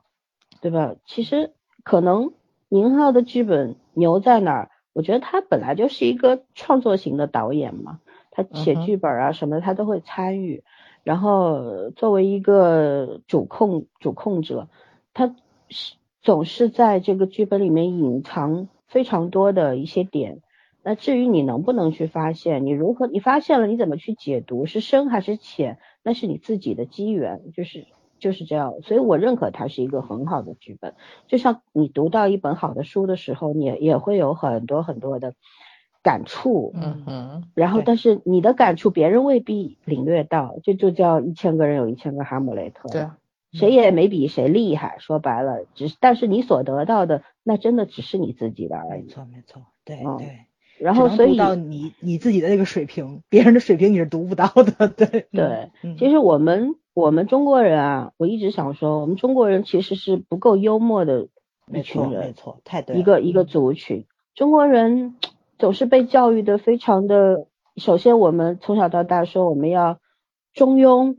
[0.62, 0.96] 对吧？
[1.06, 1.54] 其实
[1.84, 2.34] 可能。
[2.70, 4.72] 宁浩的剧本牛在哪儿？
[4.94, 8.00] 我觉得他本来就是一个创作型的导演嘛，
[8.32, 10.64] 他写剧本啊什么的他都会参与。
[11.04, 14.68] 然后作为一个主控主控者，
[15.14, 15.36] 他
[15.70, 20.42] 是总是在这个剧本里面隐藏非常多的一些点。
[20.84, 27.86] 那至于你能不能去发现，你如何你发现了你怎么去解读，是深还是浅，那是你自己的机缘，就是。
[28.20, 30.96] 就是这样，所以我认可它是一个很好的剧本。
[31.28, 35.34] 就像你读到一本好的书的时候，你也会有很多很多的
[36.02, 36.74] 感触。
[36.76, 37.44] 嗯哼。
[37.54, 42.90] 然后，但是你的感触别人未必领略到，这就叫一千个人有一千个哈姆雷特。
[42.90, 43.08] 对。
[43.54, 49.04] 谁也没比谁厉害，说白了，只是但是你所得到的，那真的只是你自己的而已。
[49.04, 50.40] 没错没错，对对。
[50.80, 54.90] 然后，所以到你你自己的那个水平，别人的水平你是读不到的。
[54.90, 55.72] 对对。
[55.98, 56.76] 其实我们。
[56.98, 61.28] 我们中国人啊，我一直想说，我们中国人其实是不够幽默的
[61.72, 64.08] 一群人，没错，太对，一个一个族群。
[64.34, 65.16] 中国人
[65.60, 67.46] 总是被教育的非常的，
[67.76, 70.00] 首先我们从小到大说我们要
[70.54, 71.18] 中庸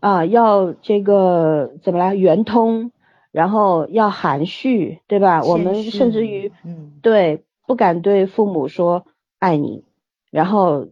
[0.00, 2.92] 啊，要这个怎么来圆通，
[3.32, 5.42] 然后要含蓄，对吧？
[5.42, 9.06] 我们甚至于，嗯，对，不敢对父母说
[9.38, 9.82] 爱你，
[10.30, 10.88] 然后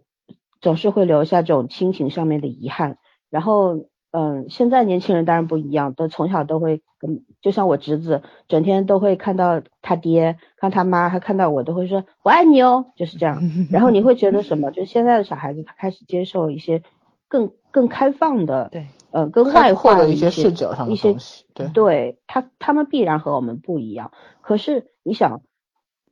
[0.62, 2.96] 总是会留下这种亲情上面的遗憾。
[3.28, 3.84] 然后，
[4.16, 13.42] 嗯，现在年轻人当然不一样，都从小都会跟，就像我侄子，整天都会看到他爹，看他妈，还看到我，都会说我爱你哦，就是这样。
[13.72, 14.70] 然后你会觉得什么？
[14.70, 16.84] 就现在的小孩子，他开始接受一些
[17.26, 24.12] 更更开放的，对，呃，更外化的一些视角上的东西，对，对他他们必然和我们不一样。
[24.42, 25.42] 可是你想，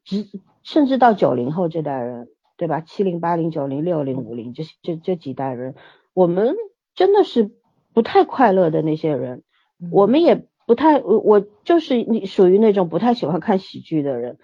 [0.03, 0.27] 直
[0.65, 2.27] 甚至到九零后这代人，
[2.57, 2.81] 对吧？
[2.81, 5.77] 七零、八零、九零、六零、五零，这这这几代人，
[6.15, 6.57] 我们
[6.97, 7.53] 真的是
[7.93, 9.43] 不太快乐的那些人。
[9.91, 14.39] 我们也不太，我我就是你属于那种不太喜欢看喜剧的人，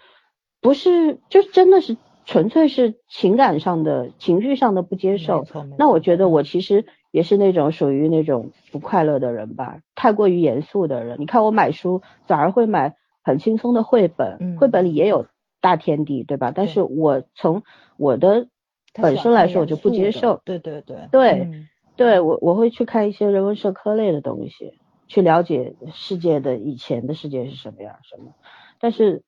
[0.60, 5.44] 不是，就真的是纯粹是情感上的情绪上的不接受。
[5.78, 11.20] 那我觉得我其实也是那种属于那种不快乐的人吧，太过于严肃的人。
[11.20, 15.26] 你看我买书，反而会买很轻松的绘本，绘本里也有。
[15.60, 16.52] 大天地，对吧？
[16.54, 17.64] 但是我从
[17.96, 18.46] 我的
[18.94, 20.40] 本身来说，我就不接受。
[20.44, 21.50] 对对对对，
[21.98, 24.72] 对我我会去看一些人文社科类的东西，
[25.06, 28.32] 去了解世界的以前的世界是什么样什么。
[28.80, 29.22] 但是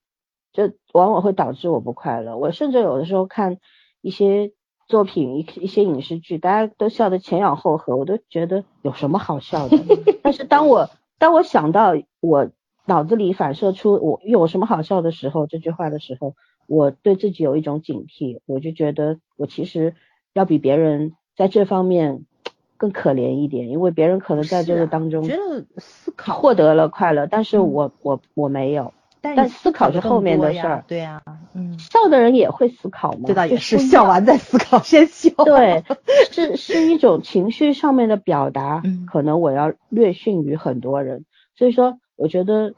[0.53, 2.39] 这往往会导致我不快乐。
[2.39, 3.59] 我甚至有的时候看
[4.01, 4.53] 一些
[4.87, 9.77] 作品，一一些影视剧，大家都笑得前仰后合，我都觉得有什么好笑的。
[10.23, 10.89] 但是当我
[11.19, 12.51] 当我想到我。
[12.87, 16.35] 脑子里反射出我有什么好笑的时候，这句话的时候，
[16.67, 19.95] 我对自己有一种警惕，我就觉得我其实
[20.33, 22.25] 要比别人在这方面
[22.81, 31.21] 更可怜一点，因为别人可能在这个当中觉得思考获得了快乐，但是我我我没有，但思考是后面的事儿，对呀，
[31.53, 35.85] 嗯，笑的人也会思考嘛，这倒也是，笑完再思考，先笑，对，
[36.33, 42.75] 是是一种情绪上面的表达，可能我要略逊于很多人，所以说我觉得。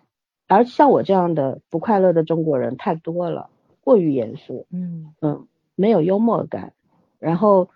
[0.49, 3.49] 而像我这样的不快乐的中国人太多了，
[3.81, 5.15] 过于严肃，嗯。
[5.23, 5.47] 嗯，
[5.77, 6.74] 没有幽默感，
[7.19, 7.70] 然后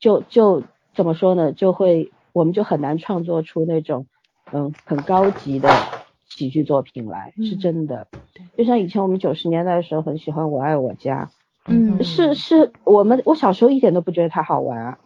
[0.00, 0.64] 就就
[0.96, 1.52] 怎么说呢？
[1.52, 4.06] 就会我们就很难创作出那种
[4.52, 5.70] 嗯很高级的
[6.24, 8.08] 喜剧作品来，是真的。
[8.56, 11.24] 就像以前我们九十年代的时候很喜欢《我爱我家》，
[11.68, 14.98] 嗯，是是我们我小时候一点都不觉得它好玩啊。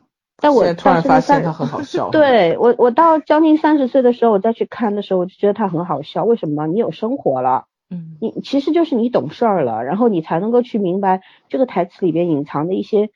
[0.42, 2.08] 但我突然发现他很好笑。
[2.12, 6.24] 对我，我到将近三十岁的时候，我再去看的时候，我就觉得他很好笑。
[6.24, 6.66] 为什么？
[6.66, 13.10] 你有生活了，嗯，你其实就是你懂事儿了，然后你才能够去明白这个台词里边隐藏的一些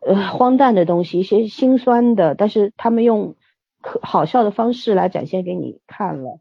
[0.00, 3.36] 呃荒诞的东西，一些心酸的，但是他们用
[3.80, 6.40] 可好笑的方式来展现给你看了，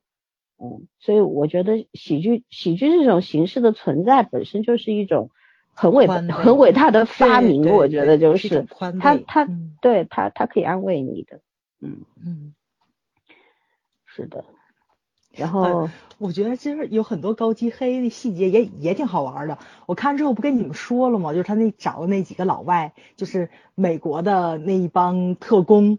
[0.58, 5.30] 嗯，所以我觉得喜剧喜剧这种形式的存在本身就是一种。
[5.72, 8.68] 很伟很伟大的发明，我觉得就是
[9.00, 9.48] 他他
[9.82, 11.40] 对他他可以安慰你的，
[11.80, 12.54] 嗯嗯，
[14.06, 14.44] 是的。
[15.40, 19.58] 然后我觉得其实有很多高级黑的细节也也挺好玩的。
[19.86, 21.32] 我看之后不跟你们说了吗？
[21.32, 25.98] 就是他那找的那几个老外，就是美国的那一帮特工，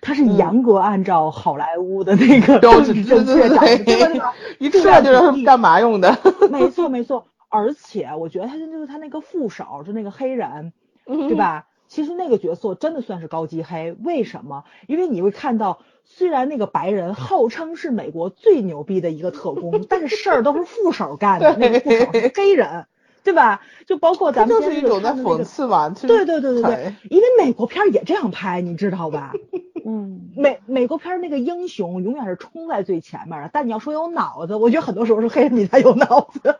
[0.00, 4.22] 他是严格按照好莱坞的那个标准正确长的，
[4.58, 6.18] 一出来就知道是干嘛用的。
[6.50, 7.26] 没错没错。
[7.48, 10.72] 而且我觉得他就是他那个副手，就那个黑人，
[11.04, 11.66] 对吧？
[11.86, 13.94] 其实那个角色真的算是高级黑。
[14.02, 14.64] 为什么？
[14.86, 21.56] 因为你会看到，虽然那个白人号称是美国最牛逼的一个特工， 但是事儿都是副手干的。
[21.56, 22.86] 那个副手是黑人，
[23.24, 23.62] 对吧？
[23.86, 25.88] 就包括咱们就是一种在讽刺嘛。
[25.88, 29.32] 对对对对对，因为美国片也这样拍，你知道吧？
[29.84, 36.56] 嗯，美美国片那个英雄永远是冲在最前面的，但你要说有脑子，我觉得很多时候是黑人比他有脑子。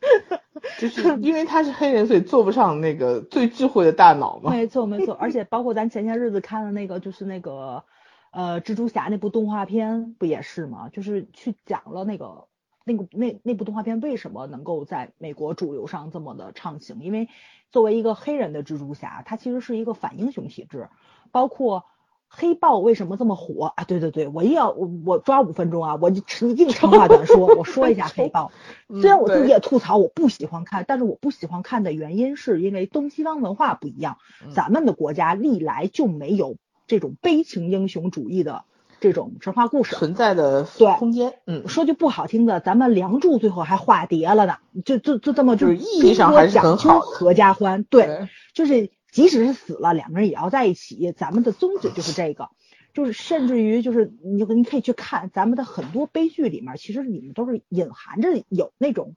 [0.78, 4.50] 就是因为他是黑人，所以做不上那个最智慧的大脑嘛。
[4.50, 7.82] 没错没错，而且包括咱前些日子看的那个，就是那个
[8.30, 10.88] 呃蜘蛛侠那部动画片，不也是吗？
[10.88, 12.46] 就是去讲了那个
[12.84, 17.00] 那个那那部动画片为什么能够在美国主流上这么的畅行？
[17.00, 17.28] 因为
[17.70, 20.88] 作为一个黑人的蜘蛛侠，他其实是一个反英雄体质，
[21.30, 21.84] 包括。
[22.32, 23.82] 黑豹为什么这么火啊？
[23.82, 28.52] 对对对，我一要我我抓五分钟啊，我就一定长话短说，我说一下黑豹。
[29.02, 34.18] 虽然我自己也吐槽我不喜欢看，但是我不喜欢看的原因是因为东西方文化不一样。
[34.54, 36.54] 咱们的国家历来就没有
[36.90, 38.64] 这种悲情英雄主义的
[39.00, 41.34] 这种神话故事存在的对空间。
[41.46, 47.84] 嗯，说句不好听的，咱们梁祝最后还化蝶了呢，就就就这么就是意义上还是很好，合家欢。
[47.84, 48.90] 对，就是。
[49.12, 51.10] 即使是死了，两个人也要在一起。
[51.10, 52.48] 咱们的宗旨就是这个，
[52.94, 59.16] 就是甚至于就是你你可以去看咱们的很多悲剧里面，其实里面都是隐含着有那种，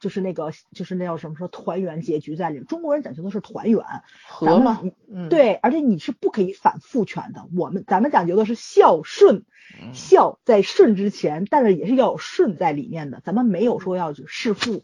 [0.00, 2.66] 就是那个就是那叫什么说团圆结局在里面。
[2.66, 3.84] 中国人讲究的是团圆，
[4.26, 4.82] 和嘛，
[5.28, 7.46] 对，而且你是不可以反父权的。
[7.56, 9.44] 我们咱们讲究的是孝顺，
[9.92, 13.20] 孝在顺之前，但是也是要有顺在里面的。
[13.24, 14.82] 咱们没有说要去弑父，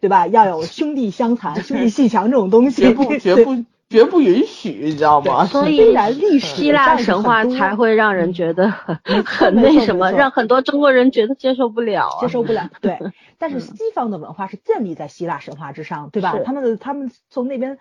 [0.00, 0.26] 对吧？
[0.26, 3.64] 要有兄弟相残、兄弟 戏强这种东西，绝不 绝不。
[3.88, 5.46] 绝不允许，你知道吗？
[5.46, 12.68] 所以然历史希腊神话才会让人觉得很很那什么，让很多中国人觉得接受不了，接受不了。
[12.82, 12.98] 对，
[13.38, 16.32] 但是西方的文化是建立在希腊神话之上，对吧？
[16.44, 17.78] 他们的他们从那边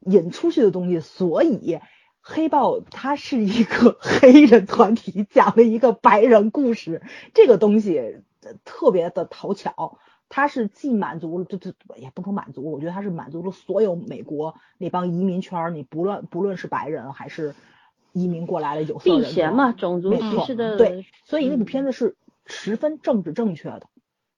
[0.00, 1.78] 引出去的东西，所以
[2.20, 7.00] 黑豹它是一个 黑人团体讲了一个白人故事，
[7.32, 8.18] 这个东西
[8.66, 9.98] 特别的讨巧。
[10.28, 17.54] 它是既满足了，这这也不说满足，我觉得它是满足了所有美国那帮移民圈，你不论不论是白人还是
[18.12, 23.82] 移民过来的有色人，避嫌嘛，种族歧视的对，所以那部片子是十分政治正确的，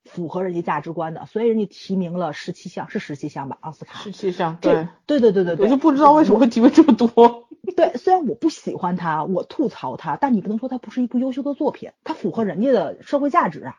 [0.05, 3.59] 符合人家价值观的，所以人家提名了十七项，是十七项吧？
[3.61, 7.49] 奥斯卡十七项，对对对对对对，我就不知道为什么会提名这么多。
[7.77, 13.77] 对，虽然我不喜欢他，我吐槽他，但你不能说他不是一部优秀的作品，他符合人家的社会价值啊。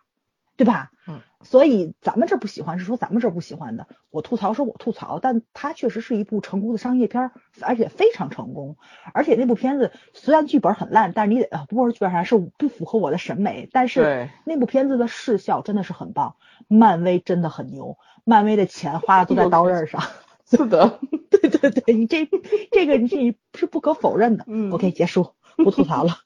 [0.58, 0.92] 对吧？
[1.08, 3.88] 嗯，所以咱们这不喜欢是说咱们这不喜欢的。
[4.12, 8.78] 我吐槽说我吐槽，但它确实是一部成功的商业片，而且非常成功。
[9.14, 16.36] 而且那部片子虽然剧本很烂，但是你得不是剧本上是不符合我的审美，但是那部片子的视效真的是很棒。
[16.68, 20.04] 漫威真的很牛，漫威的钱花的都在刀刃上。
[20.46, 21.00] 是的，
[21.32, 22.30] 对对对，你这
[22.72, 24.44] 这个你是不可否认的。
[24.48, 26.18] 嗯，OK，结束，不吐槽了。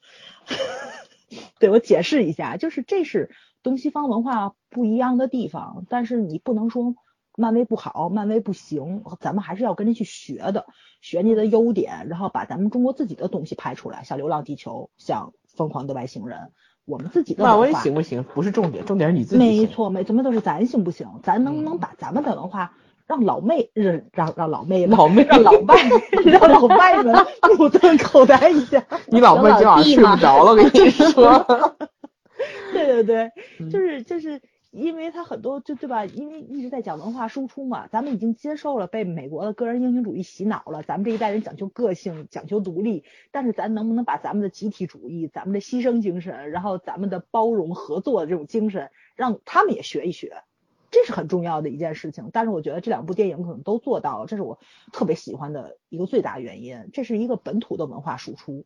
[1.60, 3.30] 对我解释一下，就是这是。
[3.66, 6.94] 东西方文化不一样的地方，但是你不能说
[7.36, 10.68] 漫威不好，漫威不行，咱们还是要跟着去学的，
[11.02, 16.38] 学你的优点，然后把咱们中国自己的东西拍出来，像《流浪地球》，像《疯狂的外星人》，
[16.86, 18.24] 我们自己的漫威行不行？
[18.36, 19.38] 不是重点，重点是你自己。
[19.40, 21.08] 没错，没，怎么都是咱行不行？
[21.24, 22.74] 咱能不能把咱们的文化
[23.08, 25.76] 让老妹，认让让老妹，老妹，让老外，
[26.24, 27.16] 让老外们
[27.58, 28.86] 目瞪口呆一下。
[29.08, 31.76] 你老妹今晚睡不着了，我跟你说。
[32.74, 33.32] 对对对，
[33.72, 34.42] 就是就是
[34.72, 36.06] 因为他很多就对吧？
[36.06, 40.84] 因为一直在讲文化输出嘛，咱们已经接受了被美国的个人英雄主义洗脑了。
[40.84, 50.44] 咱们这一代人讲究个性，讲究独立，但是咱能不能把咱们的集体主义、咱们的牺牲精神，然后咱们的包容合作的这种精神，让他们也学一学，
[50.92, 52.30] 这是很重要的一件事情。
[52.34, 54.60] 但是我觉得这两部电影可能都做到了，这是我
[54.92, 56.90] 特别喜欢的一个最大原因。
[56.92, 58.66] 这是一个本土的文化输出。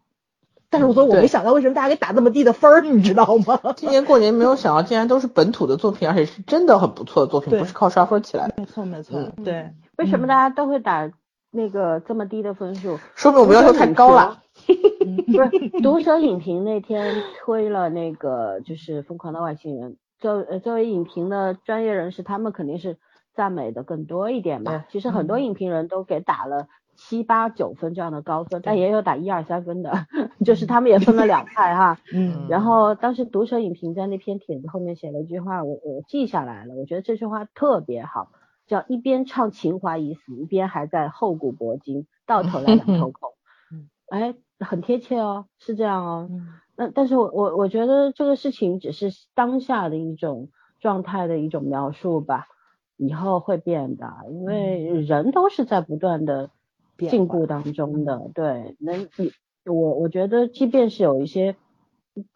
[0.69, 3.59] 但是我说我没想到为什么大家给打这么低的分儿，你知道吗？
[3.75, 8.53] 今年过年没有想到，竟然都是本土的作品，而且是真的很不错的作品，不是靠刷分起来的。
[8.57, 9.71] 没错没错，对。
[9.97, 11.11] 为什么大家都会打
[11.51, 12.99] 那个这么低的分数？
[13.15, 14.41] 说明我们要求太高了。
[14.65, 22.97] 不是，读者影评那天推了那个就是《疯狂的外星人》，作呃作为影评的专业人士，他们肯定是
[23.33, 24.85] 赞美的更多一点嘛。
[24.91, 26.67] 其实很多影评人都给打了。
[27.01, 30.05] 七八九分这样的高分，但也有打一二三分的，
[30.45, 31.97] 就是他们也分了两派哈。
[32.13, 32.47] 嗯。
[32.49, 38.31] 然后当时读者影评在那篇帖子后面写了一句话，我我记下来了，我觉得这句话特别好，
[38.67, 43.31] 叫一边唱情怀已死，一边还在厚古薄今，到头来两头空。
[43.71, 43.89] 嗯。
[44.09, 46.27] 哎，很贴切哦，是这样哦。
[46.30, 46.47] 嗯。
[46.76, 50.49] 那但是我我我觉得这个事情只是当下的一种
[50.81, 52.47] 状态的一种描述吧，
[52.97, 56.49] 以后会变的，因为人都是在不断的。
[57.07, 59.31] 进步当中的对，能你
[59.65, 61.55] 我我觉得，即便是有一些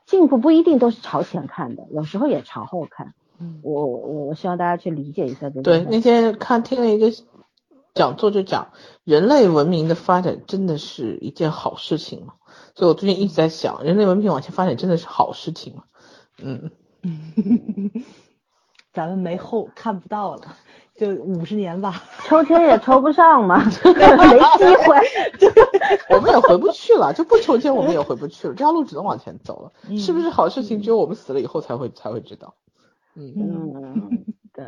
[0.05, 3.13] 进步，不一定都是朝前看的，有时候也朝后看。
[3.39, 5.61] 嗯，我我我希望大家去理解一下这个。
[5.63, 7.11] 对，那天看听了一个
[7.95, 8.73] 讲座，就讲
[9.03, 12.35] 人类文明的发展真的是一件好事情嘛。
[12.75, 15.83] 所以我最近一直在想，人类文明往前发展真的是好事情吗？
[16.41, 16.71] 嗯，
[18.93, 20.55] 咱们没后看不到了。
[21.03, 24.97] 就五十年吧， 抽签也抽不上嘛， 没机会，
[26.15, 30.81] 我们也回不去了，就不抽签我们也回不去了，这条路只能往前走了，是不是好事情？
[30.81, 32.55] 只有我们死了以后才会才会知道。
[33.15, 34.65] 嗯嗯，对，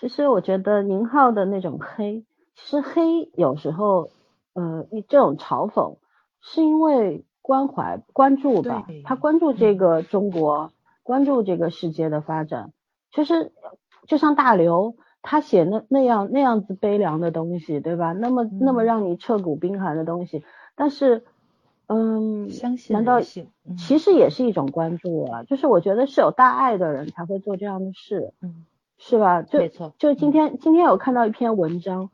[0.00, 2.24] 其实我觉得宁浩的那种黑，
[2.56, 4.10] 其实黑有时候，
[4.54, 5.96] 呃，这种嘲讽
[6.40, 12.72] 是因为关怀关注吧，他关注这个中国，关注这个世界的发展，
[13.14, 13.52] 其实
[14.06, 14.96] 就像大刘。
[15.22, 18.12] 他写那那样那样子悲凉的东西，对吧？
[18.12, 21.24] 那么那么让你彻骨冰寒的东西，但是，
[21.86, 25.42] 嗯，相信难道其实也是一种关注啊？
[25.44, 28.64] 就是我觉得是有大爱的人才会做这样的事，嗯，
[28.96, 29.42] 是吧？
[29.42, 29.92] 就没错。
[29.98, 32.10] 就今天今天有看到一篇文章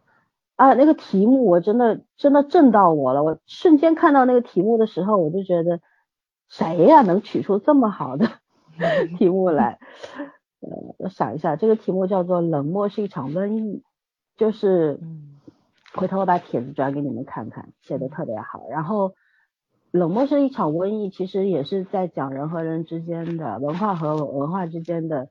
[0.56, 3.22] 啊，那个题目我真的真的震到我了。
[3.22, 5.80] 我瞬间看到那个题目的时候，我就觉得
[6.48, 8.28] 谁呀能取出这么好的
[9.18, 9.78] 题目来？
[10.70, 13.82] 呃，我想一下，这个题目叫做“冷漠是一场瘟疫”，
[14.38, 14.98] 就是，
[15.94, 18.66] 回头我把帖子转给你们看看，写的特别好。
[18.70, 19.14] 然后，
[19.90, 25.28] 冷漠是一场瘟疫，其实也是在讲人和人之间的文化和文化之间的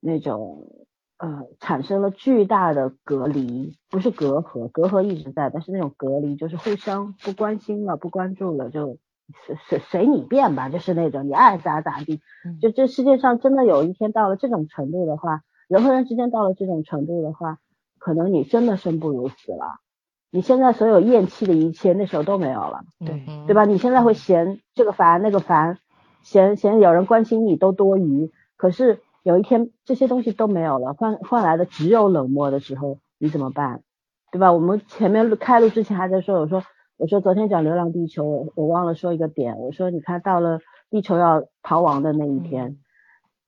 [0.00, 0.86] 那种
[1.18, 8.96] 呃产生了巨大的隔离，不是隔阂，隔阂一直在，但是那种隔离就是互相不关心了，不关注了，就
[9.46, 12.20] 随随随你便吧，就是那种你爱咋咋地。
[12.60, 17.58] 就这世界上真的有一天到了这种程度的话，人和人之间到了这种程度的话，
[17.98, 19.80] 可能你真的生不如死了。
[20.30, 23.64] 你现在所有厌弃的一切，那时候都没有了，对对吧？
[23.64, 25.78] 你现在会嫌这个烦那个烦，
[26.22, 33.82] 嫌嫌有人关心你都多余，可是有一天这些东西都没有了，换换来的只有冷漠的时候，你怎么办？
[34.30, 34.52] 对吧？
[34.52, 36.62] 我们前面开录之前还在说，我说
[37.02, 42.78] 我说昨天讲《流浪地球》，我我忘了说一个点，我说你看到了地球要逃亡的那一天，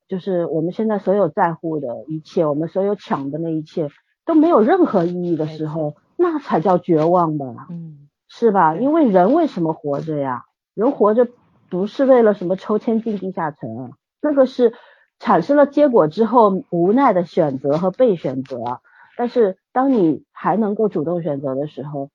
[0.08, 3.90] 就是我们现在所有在乎的一切，我们所有抢的那一切
[4.26, 5.94] 都没有任何意义的时候。
[6.16, 8.74] 那才叫绝望吧，嗯，是吧？
[8.74, 10.46] 因为人为什么活着呀？
[10.74, 11.28] 人活着
[11.70, 13.90] 不是为了什么抽签进地下城啊，
[14.20, 14.72] 那个是
[15.20, 18.80] 产生了结果之后无奈的选择和被选择。
[19.16, 22.10] 但是当你还能够主动选择的时候，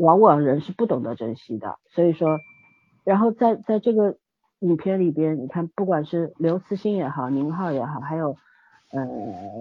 [0.00, 1.78] 往往人是不懂得珍惜的。
[1.90, 2.38] 所以说，
[3.04, 4.16] 然后在在这个
[4.58, 8.36] 影片里边，你看，不管是刘慈欣也好，宁浩也好，还有
[8.92, 9.06] 呃，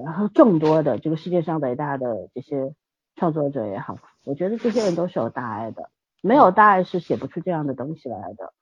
[0.06, 2.74] 然后众多的这个世界上伟大的这些。
[3.16, 5.90] 创作者也好，我觉得这些人都是有大爱的，
[6.22, 8.53] 没有大爱是写不出这样的东西来的。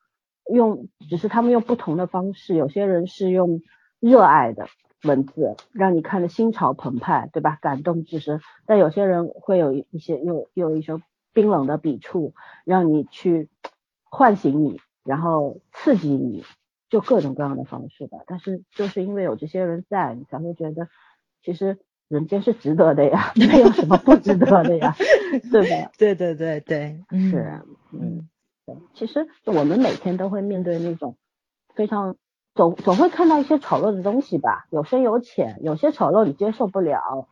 [0.51, 3.61] 用只是他们用不同的方式，有些人是用
[3.99, 4.65] 热爱的
[5.03, 7.59] 文字，让你看的心潮澎湃，对吧？
[7.61, 8.41] 感动至深。
[8.65, 10.93] 但有些人会有一些又又一些
[11.37, 12.33] 冰冷的笔触，
[12.65, 13.47] 让你去
[14.03, 16.43] 唤醒你，然后刺激你，
[16.89, 18.17] 就各种各样的方式吧。
[18.25, 20.87] 但是就是因为有这些人在，你才会觉得
[21.43, 21.77] 其实。
[22.09, 24.95] 人间是值得的呀， 没有什么不值得的呀，
[25.51, 25.91] 对吧？
[25.97, 27.61] 对对对对，是，
[27.91, 28.29] 嗯，
[28.65, 28.77] 对。
[28.93, 31.17] 其实我们每天都会面对那种
[31.75, 32.15] 非常
[32.55, 37.27] 总总会看到一些丑陋的东西吧，有深有浅，有些丑陋你接受不了，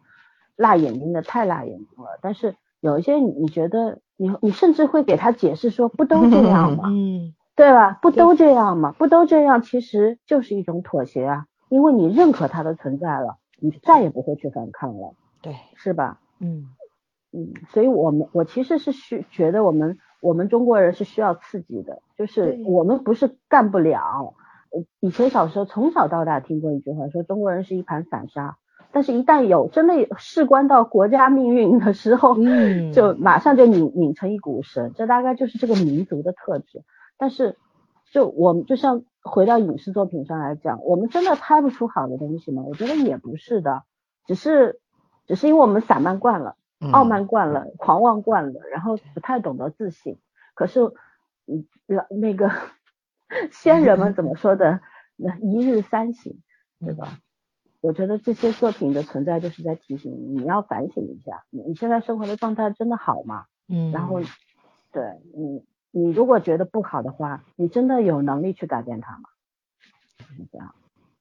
[0.57, 2.19] 辣眼睛的太辣眼睛了。
[2.21, 6.83] 但是有一些你你觉得你你甚至会给他解释说不都这样吗？
[6.93, 7.97] 嗯，对吧？
[8.01, 8.93] 不都这样吗？
[8.97, 13.37] 不都这样其实就是一种妥协啊，因为你认可他的存在了。
[13.57, 16.19] 你再也不会去反抗了，对，是吧？
[16.39, 16.67] 嗯
[17.31, 24.35] 嗯，所以我们我其实是需觉得我们我们中国人是需要刺激的，就是我们不是干不了。
[24.99, 28.57] 以前小时候从小到大听过一句话，说中国人是一盘散沙，
[28.95, 36.85] 但是一旦有真的事关到国家命运的时候，嗯，就马上就拧拧成一股绳，这大概就是这个民族的特质。
[37.17, 37.57] 但是
[38.11, 39.03] 就我们就像。
[39.27, 42.61] 回到影视作品上来讲，我们真的拍不出好的东西吗？
[42.61, 43.81] 我觉得也不是的，
[44.27, 44.79] 只是
[45.25, 46.57] 只是因为我们散漫惯了，
[46.91, 50.17] 傲慢惯了，狂妄惯了，然后不太懂得自省。
[50.53, 50.79] 可是，
[51.47, 51.65] 嗯，
[52.21, 52.51] 那个
[53.51, 54.79] 先人们怎么说的？
[55.15, 56.35] 那一日三省，
[56.79, 57.17] 对吧？
[57.85, 63.45] 我觉得这些作品的存在就是在提醒你，你要反省一下，你现在生活的状态真的好吗？
[63.67, 64.19] 嗯，然后，
[64.91, 65.03] 对，
[65.33, 65.63] 你。
[65.97, 69.29] 你如果觉得不好的话，你真的有能力去改变它吗？
[70.35, 70.75] 是这样，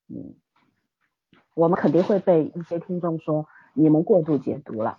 [0.08, 0.34] 嗯，
[1.54, 4.98] 我们肯定会被一些听众说你们过度解读了。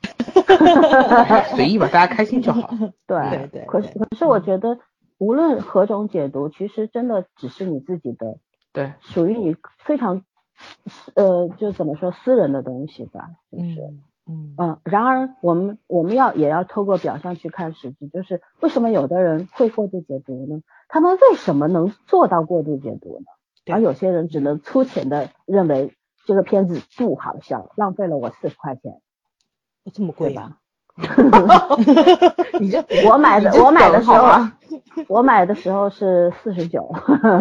[1.58, 2.70] 随意吧，大家开心就好。
[3.06, 3.66] 对对对。
[3.66, 4.80] 可是可是我觉得
[5.18, 8.38] 无论何种解读，其实真的只是你自己的，
[8.72, 10.24] 对，属于你非常
[11.16, 13.82] 呃，就怎么说私人的东西吧，就是。
[14.28, 20.62] 嗯嗯，然而我们我们要也要透过表象去看实质，就是为什么有的人会过度解读呢？
[20.88, 23.26] 他们为什么能做到过度解读呢？
[23.72, 25.94] 而有些人只能粗浅的认为
[26.26, 29.00] 这个片子不好笑，浪费了我四十块钱，
[29.94, 30.58] 这么贵吧？
[32.60, 34.48] 你 这 我买的我买的时候，
[35.08, 36.90] 我买的时候是四十九，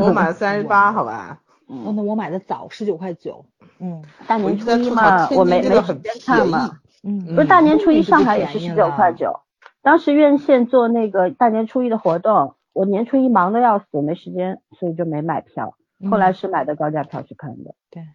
[0.03, 1.41] 我买三十八， 好吧？
[1.67, 3.47] 哦，那我买的早，十九块九。
[3.79, 6.79] 嗯，大年初一嘛，我没没时间看嘛。
[7.03, 9.41] 嗯，不是大年初一上海也是十九块九，
[9.83, 15.77] 当时院线做那个大年初一的活动，我年初一忙的要死，没时间，所以就没买票。
[16.11, 17.75] 后来是买的高价票去看的。
[17.91, 18.07] 对，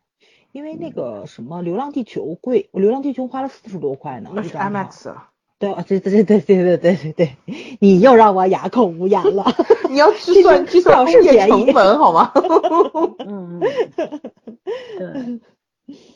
[0.51, 4.30] 因为那个什么《流浪地球》贵，我《流浪地球》花了四十多块呢。
[4.34, 5.30] 那是 IMAX 了。
[5.60, 7.36] 对啊，对对对对对对对对对，
[7.81, 9.44] 你又让我哑口无言了。
[9.91, 12.31] 你要计算计算空间成本好吗？
[13.27, 13.60] 嗯，
[14.98, 15.41] 对，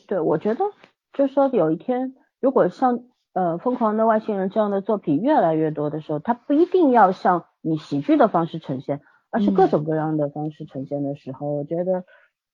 [0.08, 0.64] 对，我觉得
[1.12, 3.02] 就是说有一天，如果像
[3.34, 12.06] 呃《疯狂的外星人》这样的作品越来越多的时候，它不一定要像以喜剧的方式呈现，而是各种各样的方式呈现的时候，我觉得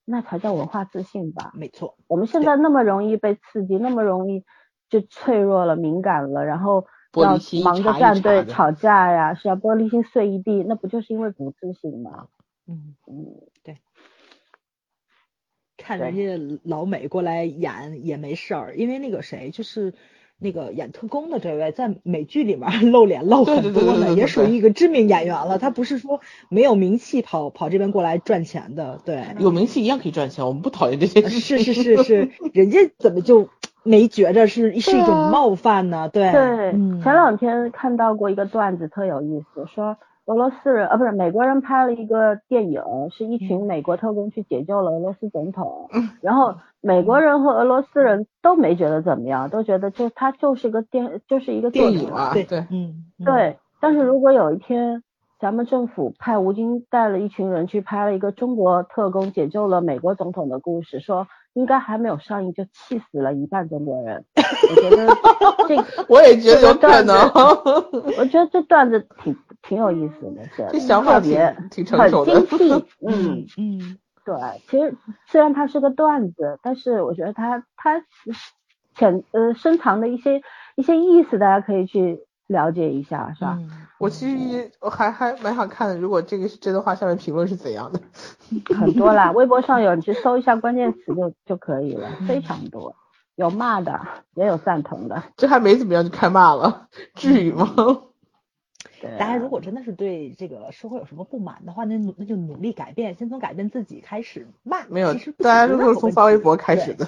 [0.06, 1.52] 那才叫文化自信吧。
[1.54, 4.44] 没错，我们现在那么容易被刺激，那么容易。
[4.90, 6.86] 就脆弱了，敏感了，然后
[7.16, 12.28] 要忙着站队吵架呀，是要玻璃心碎一地，那不就是因为不自信吗？
[12.68, 13.26] 嗯嗯，
[13.64, 13.78] 对。
[15.78, 19.94] 看人家老美过来演也没事儿，因为那个谁就是
[20.38, 25.58] 那个演特工的这位，在美剧里面露脸露很多的，也属于一个知名演员了。
[25.58, 31.28] 他不是说没有名气跑跑这边过来赚钱的，对，有名气一样可以赚钱，我们不讨厌这些。
[31.30, 33.50] 是是是是，人家怎么就
[33.90, 36.08] 没觉着是是一种冒犯呢？
[36.10, 36.72] 对对，
[37.02, 39.98] 前两天看到过一个段子，特有意思，说。
[40.26, 45.90] 俄罗斯人，呃，不是美国人拍了一个电影，是一群美国特工去解救了俄罗斯总统，
[46.22, 52.44] 然后美国人和俄罗斯人都没觉得怎么样，都觉得就他就是个电，就是一个电影啊，对。
[52.44, 53.58] 对，嗯，对。
[53.82, 55.02] 但是如果有一天
[55.40, 65.08] 咱们政府派吴京带了一群人去拍了一个中国特工解救了美国总统的故事，说应该还没有上映就气死了一半中国人，我觉得
[65.68, 65.76] 这
[66.08, 67.16] 我也觉得有可能，
[68.18, 69.36] 我觉得这段子挺。
[69.62, 72.74] 挺有意思的，是这想法别挺成熟的，很精辟。
[73.06, 74.36] 嗯嗯，对，
[74.70, 74.96] 其实
[75.28, 78.02] 虽然它是个段子，但是我觉得它它
[78.96, 80.42] 潜呃深藏的一些
[80.78, 83.60] 一些意思，大家可以去了解一下，是吧？
[84.00, 88.02] 我其实我还还蛮想看的，如果这个是真的话，下面评论是怎样的？
[88.76, 92.96] 很多啦，微博上有，你去搜一下关键词就就可以了，非常多，
[93.36, 94.02] 有骂的，
[94.34, 95.22] 也有赞同的。
[95.38, 97.68] 这还没怎么样就开骂了，至于吗？
[99.18, 104.86] 大家如果真的是对这个社会有什么不满的话，那努那就努力改变，先从改变自己开始骂。
[104.88, 107.08] 没有，大家都是从发微博开始的。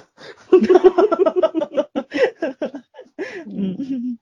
[3.46, 4.18] 嗯，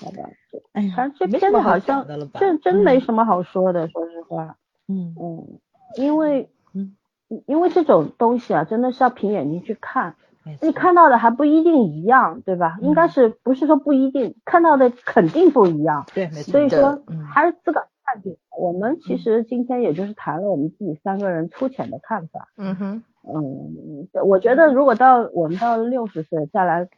[0.00, 0.28] 好吧。
[0.78, 4.56] 哎呀，这片子好像这真没什么好说的，说实话。
[4.86, 5.58] 嗯嗯，
[5.96, 6.94] 因为嗯，
[7.46, 10.14] 因为这种东西啊，真的是要凭眼睛去看。
[10.62, 12.78] 你看到的还不一定一样，对吧？
[12.80, 16.06] 应该是不是说不一定看到的肯定不一样。
[16.14, 16.52] 对，没错。
[16.52, 18.38] 所以说还是自个儿看去。
[18.58, 22.48] 我们其实今天也就是谈了我们自己三个人粗浅的看法。
[22.56, 23.02] 嗯哼。
[23.30, 26.88] 嗯，我觉得如果到我们到六十岁再来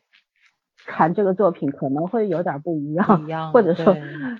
[0.86, 3.24] 看这个作品，可能会有点不一样。
[3.24, 3.52] 一样。
[3.54, 3.96] 或者说，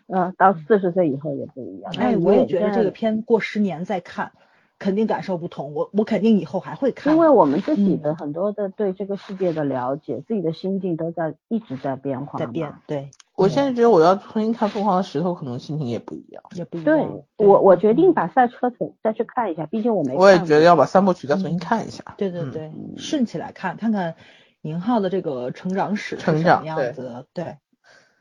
[0.06, 1.92] 嗯，到四十岁以后也不一样。
[1.98, 4.32] 哎，我也觉得这个片过十年再看。
[4.78, 12.72] 肯定感受不同，我我肯定以后还会看，因为我们自己的很多的对这个世界的了解，自己的心境都在一直在变化，在变。
[12.86, 16.96] 对，我现在觉得我要重新看《疯狂的石头》，可能心情也不一样，也不一样。
[16.96, 20.16] 对，我我决定把赛车重再去看一下，毕竟我没。
[20.16, 22.02] 我也觉得要把三部曲再重新看一下。
[22.16, 24.14] 对对对，顺起来看，看看
[24.62, 27.26] 宁浩的这个成长史成长样子。
[27.32, 27.56] 对，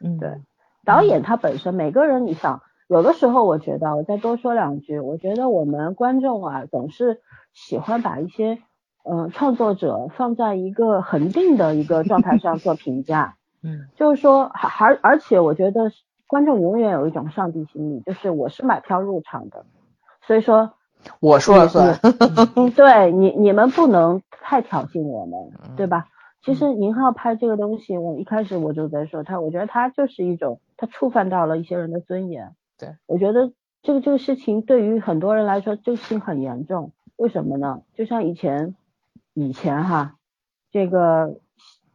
[0.02, 0.42] 嗯对，
[0.86, 2.62] 导演他本身每个人，你想。
[2.88, 5.00] 有的时候，我觉得我再多说两句。
[5.00, 7.22] 我觉得我们观众啊，总是
[7.54, 8.58] 喜欢把一些
[9.04, 13.36] 嗯创作者放在一个恒定的一个状态上做评价。
[13.62, 15.92] 嗯，就是说，还而而且，我觉得
[16.26, 19.68] 观众永远有一种上帝心理，就是我是买票入场的，
[20.26, 20.74] 所以说
[21.20, 22.00] 我说了算。
[22.76, 26.08] 对你，你们不能太挑衅我们，对吧？
[26.42, 32.56] 其实宁浩拍这个东西，我一开始我就在说他，我觉得他就是一种，他触犯到了一些人的尊严。
[32.78, 33.52] 对，我觉得
[33.82, 36.92] 这个这个事情对于很多人来说，这个事情很严重。
[37.18, 37.82] 为什么呢？
[37.94, 38.76] 就像以前
[39.34, 40.16] 以前哈，
[40.72, 41.40] 这个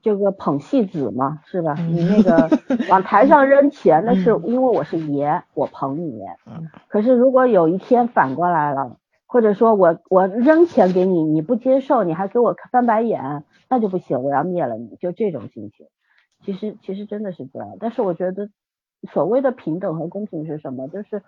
[0.02, 1.74] 这个捧戏子嘛，是吧？
[1.74, 2.50] 你那个
[2.90, 6.20] 往台上扔钱，那是因为我是爷，我捧你。
[6.46, 6.68] 嗯。
[6.88, 13.42] 可是如果有一天反过来了，或者说我我扔钱给你，你不接受，你还给我翻白眼，
[13.74, 15.86] 那就不行，我要灭了你，就这种心情。
[16.44, 18.48] 其实其实真的是这样，但是我觉得。
[19.12, 20.88] 所谓的平等和公平是什么？
[20.88, 21.22] 就是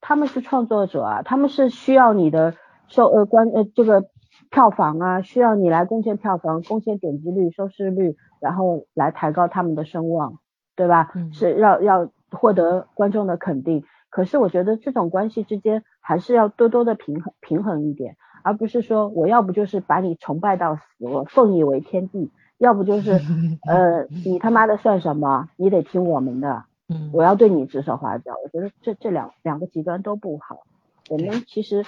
[0.00, 2.54] 他们是创作者啊，他们是需要你的
[2.88, 4.02] 收呃关呃这个
[4.50, 10.40] 票房啊，需要你来贡献票房、贡献点击率、收视率，然后来抬高他们的声望，
[10.74, 11.12] 对吧？
[11.32, 13.84] 是要要获得观众的肯定。
[14.08, 23.12] 可是我觉得这种关系之间还是要多多的平衡平衡一点，而不是说我要不就是把你崇拜到死，我奉你为天地，要不就是
[23.68, 25.48] 呃你他妈的算什么？
[25.56, 26.64] 你得听我们的。
[27.12, 30.64] 我要对你指手画脚，我觉得这这两两个极端都不好。
[31.08, 31.84] 我们其实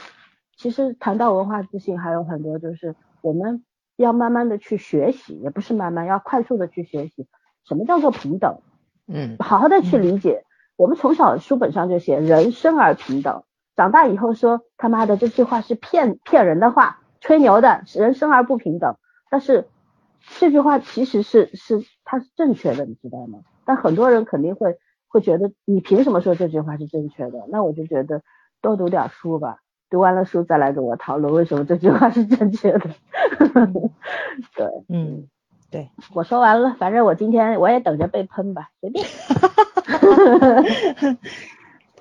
[0.56, 3.64] 其实谈到文化自信，还有很多就是我们
[3.96, 7.26] 要慢慢的去学习，也不是慢慢，要快速的去学习
[7.66, 8.60] 什么叫做平等。
[9.08, 10.44] 嗯，好好的去理解。
[10.76, 13.42] 我们从小书本上就写人生而平等，
[13.76, 18.96] 长大以后说他妈的这句话是骗骗人的话，吹牛的，人生而不平等。
[19.30, 19.66] 但是
[20.38, 23.40] 这句话其实是是它是正确的，你知道吗？
[23.64, 24.78] 但很多人肯定会。
[25.14, 27.44] 会觉得你凭什么说这句话是正确的？
[27.50, 28.22] 那我就觉得
[28.62, 29.58] 多读点书吧，
[29.90, 32.80] 读完了书再来跟我讨论为什么这句话是正确的。
[34.56, 35.28] 对，嗯，
[35.70, 39.04] 对，我说完了，反正我今天我也等着被喷吧，随便。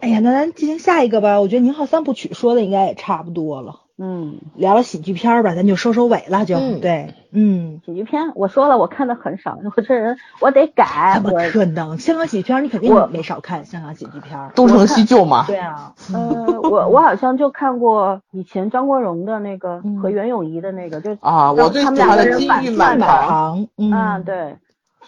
[0.01, 1.39] 哎呀，那咱进行下一个吧。
[1.39, 3.81] 我觉得宁浩三部曲说的应该也差不多了。
[4.03, 11.11] 嗯，聊聊喜剧片吧，咱就收收尾了，就对，嗯，喜剧片，我说了，我看的很少，我这人我得改。
[11.13, 11.99] 怎么可能？
[11.99, 15.45] 香港喜剧片你肯定没少看，香港喜剧片东成西就嘛。
[15.47, 24.55] 对啊，呃，我我好像就看过以前张国荣的那个和袁咏仪的那个，就啊，我最喜欢的《金玉满堂》啊，对。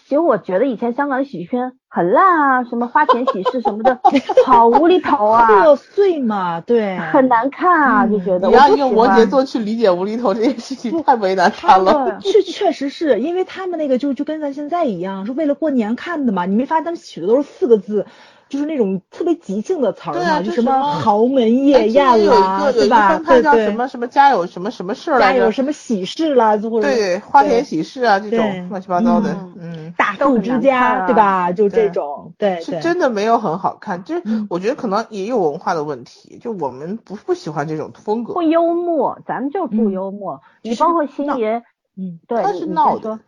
[0.06, 4.00] 其实我觉得以前香港的喜剧片很烂啊，什么花钱喜事什么的，
[4.48, 8.48] 好无厘头啊，破碎嘛，对，很难看啊，就觉得。
[8.48, 12.18] 你要用摩羯座去理解无厘头这件事情，太为难他了。
[12.26, 16.48] 确，确实是因为他们那个就就跟咱现在一样，是为了过年看的嘛。
[16.48, 18.08] 你没发现他们取的都是四个字。
[18.54, 23.18] 就是那种特别即兴的词儿嘛，就什么豪门夜宴啦，对吧？
[23.18, 23.66] 对对。
[23.66, 31.52] 什么什么家有什么什么事儿家有什么喜事啦，或者对花田喜事啊这种乱七八糟的，嗯，大富之家，对吧？
[31.52, 34.04] 就这种，对，是真的没有很好看。
[34.04, 34.22] 就是
[34.52, 38.36] 我觉得可能也有文化的问题，就我们不不喜欢这种风格。
[38.36, 40.42] 不幽默，咱们就不幽默。
[40.62, 41.64] 你包括星爷，
[41.98, 43.20] 嗯，对，他是闹的，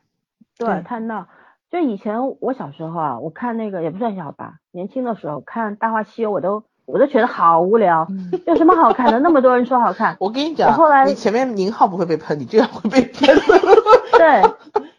[0.60, 1.26] 对，他闹。
[1.76, 8.08] 就以前我小时候啊，我看那个也不算小吧，年轻的时候看《大话西游》，我都我都觉得好无聊，
[8.48, 9.20] 有什么好看的？
[9.20, 10.16] 那么多人说好看。
[10.22, 13.28] 我跟你讲，后来你前面宁浩不会被喷，你这样会被喷。
[14.18, 14.42] 对，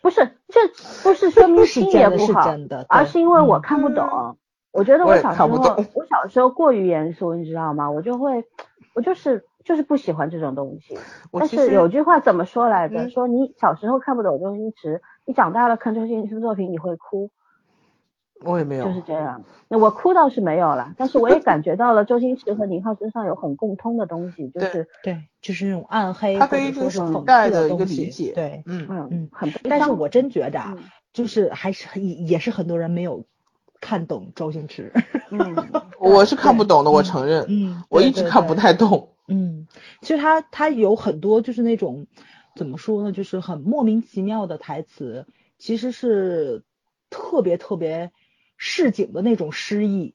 [0.02, 0.60] 不是，这
[1.02, 2.54] 不是说明星也不好，
[2.90, 4.36] 而是因为我看不懂。
[4.70, 5.48] 我觉得我小时候，
[5.94, 7.90] 我小时候过于严肃，你知道吗？
[7.90, 8.44] 我就会，
[8.94, 10.96] 我就是就是不喜欢这种东西。
[11.32, 13.10] 但是有句话怎么说来着？
[13.10, 15.02] 说你小时候看不懂周星驰。
[15.26, 17.30] 你长大了看周星驰作品，你会哭？
[18.44, 19.42] 我也没有，就是这样。
[19.66, 29.50] 那我哭倒是没有了，但是我也感觉到了周星驰和宁浩身上有很共通的东西，就是对，就是那种暗黑，他对于这种代的一个理解，对，嗯嗯，很。
[29.64, 30.60] 但是我真觉得，
[31.12, 33.24] 就是还是很也是很多人没有
[33.80, 34.92] 看懂周星驰。
[35.30, 35.56] 嗯，
[35.98, 39.08] 我是看不懂的，我承认，嗯，我一直看不太懂。
[39.28, 39.66] 嗯，
[40.00, 42.06] 其实他他有很多就是那种。
[42.56, 43.12] 怎么说呢？
[43.12, 45.26] 就是很莫名其妙的台词，
[45.58, 46.64] 其实是
[47.10, 48.12] 特别特别
[48.56, 50.14] 市井的那种诗意。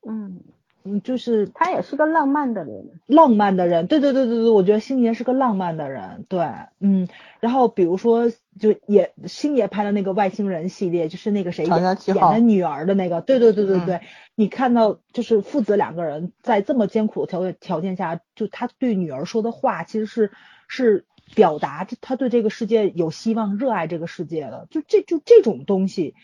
[0.00, 0.42] 嗯
[0.84, 3.86] 嗯，就是他也是个浪漫的人，浪漫的人。
[3.86, 6.24] 对对对对对，我觉得星爷是个浪漫的人。
[6.28, 6.46] 对，
[6.80, 7.08] 嗯。
[7.40, 13.20] 然后比如说，就也星爷拍的那个外星人系列，就是那个谁演的女儿的那个。
[13.20, 14.00] 对对对对对，
[14.34, 20.30] 你看到就是父子两个人在这么艰苦的条条件下，就他对女儿说的话，其实是
[20.68, 21.04] 是。
[21.34, 26.14] 表达他对这个世界有希望，热爱这个世界的，就这就这种东西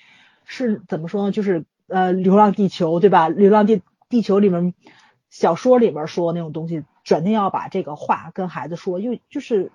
[0.45, 1.33] 是怎么说呢？
[1.33, 3.31] 就是呃，《流浪地球》对吧？
[3.33, 4.75] 《流浪地地球》里面
[5.31, 9.73] 小说里面说那种东西，转天要把这个话跟孩子说，因为就是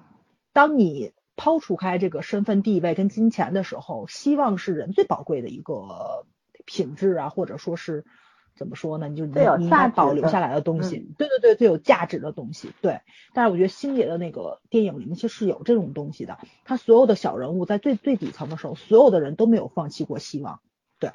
[0.51, 6.25] 当你抛除开这个身份地位跟金钱的时候，希望是人最宝贵的一个
[6.65, 8.05] 品质啊，或者说是。
[8.55, 9.07] 怎么说呢？
[9.07, 13.01] 你就你应该保留下来的东西，对对对，最有价值的东西，对。
[13.33, 20.59] 但是我觉得星爷的那个电影里面其实是有这种东西的，他所有的小人物在最最底层的时候，所有的人都没有放弃过希望，
[20.99, 21.09] 对，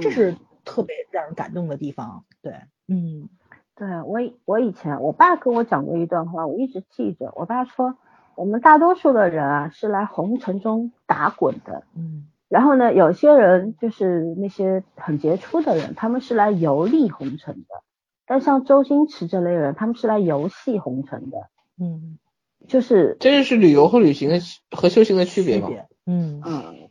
[0.00, 0.38] 这是
[0.68, 2.52] 特别让人感动的地方，对，
[2.86, 3.30] 嗯，
[3.74, 7.32] 对我我以前我爸跟我讲过一段话，我一直记着。
[7.34, 7.96] 我爸说，
[8.34, 12.28] 我们大多数的人啊是来红尘中打滚的，嗯。
[12.48, 17.82] 然后呢，有些人就是那些很杰出的人，他们是来游历红尘的。
[18.26, 21.48] 但像周星驰这类人，他们是来游戏红尘的。
[21.78, 22.18] 嗯，
[22.66, 24.40] 就是这就是旅游和旅行的
[24.70, 25.68] 和修行的区别嘛。
[26.06, 26.88] 嗯嗯，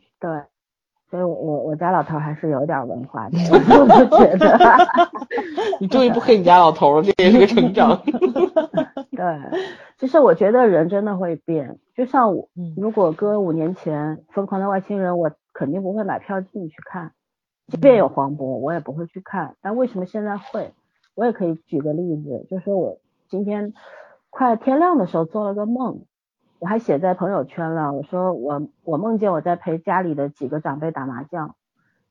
[1.78, 4.68] 家老头还是有点文化的， 我就觉得。
[5.80, 8.02] 你终于不黑你家老头了，这也是个成长。
[9.12, 9.40] 对，
[9.96, 11.78] 其实我觉得人真的会变。
[11.94, 17.12] 就像我，如果搁五年前《疯狂的外星人》，我肯定不会买票进去看，
[17.68, 19.56] 即便有黄渤，我也不会去看。
[19.62, 20.72] 但为什么现在会？
[21.14, 22.98] 我也可以举个例子，就是我
[23.28, 23.72] 今天
[24.30, 26.02] 快天亮的时候做了个梦，
[26.60, 27.92] 我还写在朋友圈了。
[27.92, 31.56] 我说我我梦见我在陪家里的几个长辈打麻将，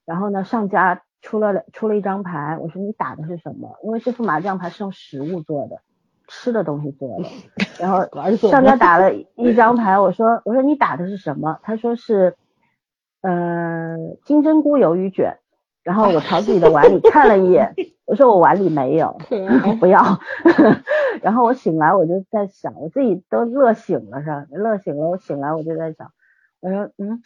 [0.08, 3.78] 然后呢上家出了出了一张牌，我说你打的是什么？
[3.84, 5.82] 因为这副麻将牌是用食物做的。
[6.30, 7.30] 吃的东西做的，
[7.80, 8.06] 然后
[8.52, 11.58] 上家打了一张牌，我说我说你打的是什么？
[11.64, 12.36] 他说是，
[13.22, 15.38] 呃金针菇鱿鱼卷，
[15.84, 17.74] 然后我朝自己的碗里看了一眼，
[18.06, 19.18] 我说我碗里没有，
[19.80, 20.04] 不要，
[21.24, 24.46] 然后我醒来我就在想，我自己都乐醒了是吧？
[24.52, 26.12] 乐醒了，我醒来我就在想，
[26.60, 27.24] 我说嗯。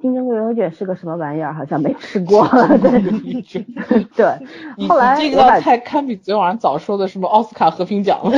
[0.00, 1.52] 金针菇肉卷是个什么玩意儿？
[1.54, 2.46] 好像没吃过。
[4.16, 4.26] 对，
[4.88, 8.30] 后来这个太堪比昨天晚上早说的什么奥斯卡和平奖了。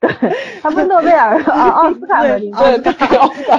[0.00, 0.08] 对，
[0.62, 2.62] 他不是诺贝尔啊，奥斯卡和平奖。
[2.62, 2.76] 对，
[3.18, 3.58] 奥斯卡。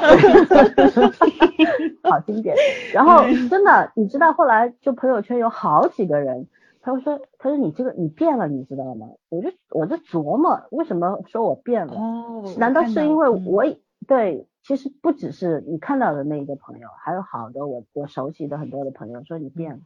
[2.09, 2.55] 好经典。
[2.93, 6.47] 然后真的，你知道后来就朋友圈有好几个人
[6.81, 9.07] 他会说，他说你这个你变了，你知道吗？
[9.29, 11.93] 我就我就琢磨，为什么说我变了？
[11.93, 13.65] 哦，难道是因为嗯我
[14.09, 14.45] 对？
[14.61, 19.79] 其实不只是你看到的那一个朋友，还有好多我我熟悉的很多的朋友说你变了，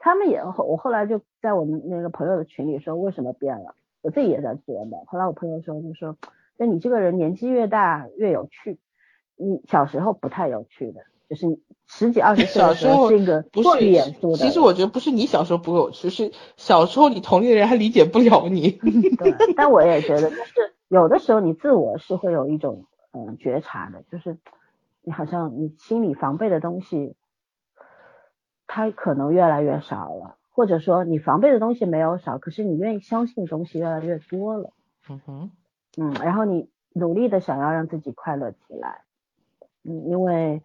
[0.00, 5.04] 他们也后我后来就在我们那个朋友的群里说为什么变了，我自己也在琢磨。
[5.06, 6.16] 后来我朋友说就说，
[6.58, 8.78] 那你这个人年纪越大越有趣，
[9.36, 14.38] 你小时候不太有趣的，就是十几二十岁的时小时候候是一个不过于是严肃的。
[14.38, 18.72] 其实我觉得不是你小时候不够有趣，是小时候你同龄人还理解不了你。
[19.16, 22.84] 对，但我也觉得，就是有的时候你自我是会有一种
[23.16, 24.36] 嗯觉察的，就是
[25.00, 27.16] 你好像你心里防备的东西，
[28.66, 34.70] 它可能越来越少了，或者说你防备的东西没有少，可是你愿意相信的东西越来越多了，
[35.08, 35.50] 嗯哼，
[35.96, 39.04] 嗯，然后你努力的想要让自己快乐起来，
[39.82, 40.62] 嗯，因为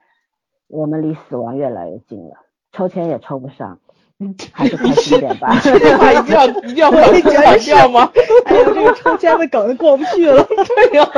[0.68, 2.36] 我们离死亡越来越近了，
[2.74, 3.80] 抽签也抽不上，
[4.54, 5.58] 还是开心点吧。
[5.64, 8.12] 这话一定要一定要我也反复强觉吗？
[8.46, 11.10] 哎呦，这个抽签的梗过不去了， 对呀，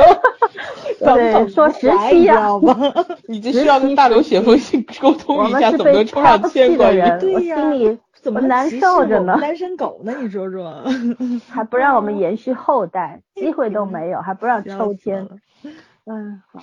[1.00, 2.92] 对，说实习习呀、知道吗？
[3.26, 7.00] 你这需要跟大刘写封信沟通一下，怎么能抽上签关于？
[7.00, 10.14] 弃的人，我对呀心里怎么难受着呢单身狗呢？
[10.20, 10.82] 你说说，
[11.50, 15.28] 还不让我们延续后代，机会都没有，还不让抽签。
[16.06, 16.60] 嗯，好，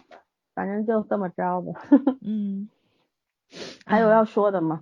[0.56, 1.82] 反正就这么着吧。
[2.24, 2.68] 嗯，
[3.86, 4.82] 还有要说的吗？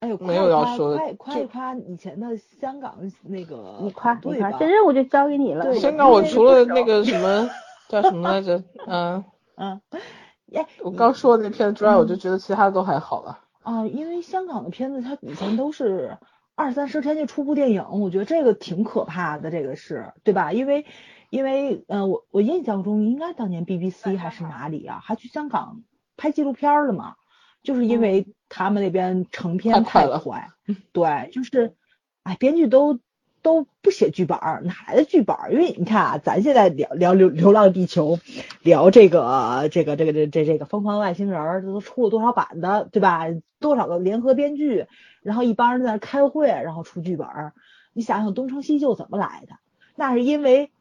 [0.00, 5.64] 哎呦，没有要说的夸一夸以前的香港那个你夸你夸，团队吧这任务就交给你了。
[5.64, 7.48] 对香港我除了那个什么
[7.88, 9.24] 叫什么来着，嗯，
[9.56, 9.80] 嗯，
[10.54, 13.38] 哎，我刚说的那片子之外，嗯我就觉得其他的都还好了。
[13.62, 16.18] 啊，因为香港的片子它以前都是
[16.54, 20.52] 二三十天就出部电影，我觉得这个挺可怕的，这个是对吧？
[20.52, 20.84] 因为
[21.30, 25.82] 因为呃，我我印象中应该当年 BBC 还是哪里啊，还去香港
[26.16, 27.14] 拍纪录片儿了嘛，
[27.66, 30.18] 就是因为他们那边成片太快了
[30.92, 31.74] 对，就是
[32.22, 32.98] 哎，编剧都。
[33.42, 35.52] 都不写剧本儿，哪来的剧本儿？
[35.52, 38.18] 因为你看啊，咱现在聊聊流流浪地球，
[38.60, 43.26] 聊这个这个这个这这这个疯狂外星人儿，这都出了多少版的，对吧？
[43.60, 44.86] 多少个联合编剧，
[45.22, 47.52] 然后一帮人在那开会，然后出剧本儿。
[47.92, 49.54] 你想想东成西就怎么来的？
[49.94, 50.72] 那是因为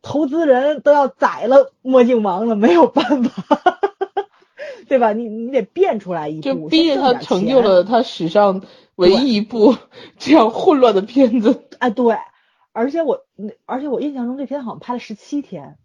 [0.00, 3.78] 投资人都要宰了墨镜王了，没有办法，
[4.88, 5.12] 对吧？
[5.12, 8.62] 你你得变出来一部，就逼着他成就了他史上
[8.96, 9.76] 唯一一部
[10.18, 11.68] 这样混乱的片子。
[11.78, 12.16] 啊，对，
[12.72, 15.76] 而且我，那而且我印象中这片好像拍了十七天，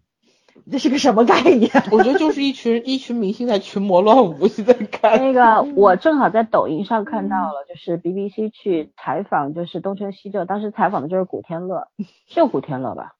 [0.71, 1.69] 这是个什么概念？
[1.91, 5.19] 我觉得就是一群一群明星在群魔乱舞，现在看。
[5.19, 11.87] 那个我正好在抖音上看到了，就是 BBC 去采访，就是东成西就，当时采访的就是古天乐，
[12.27, 13.13] 是有古天乐吧？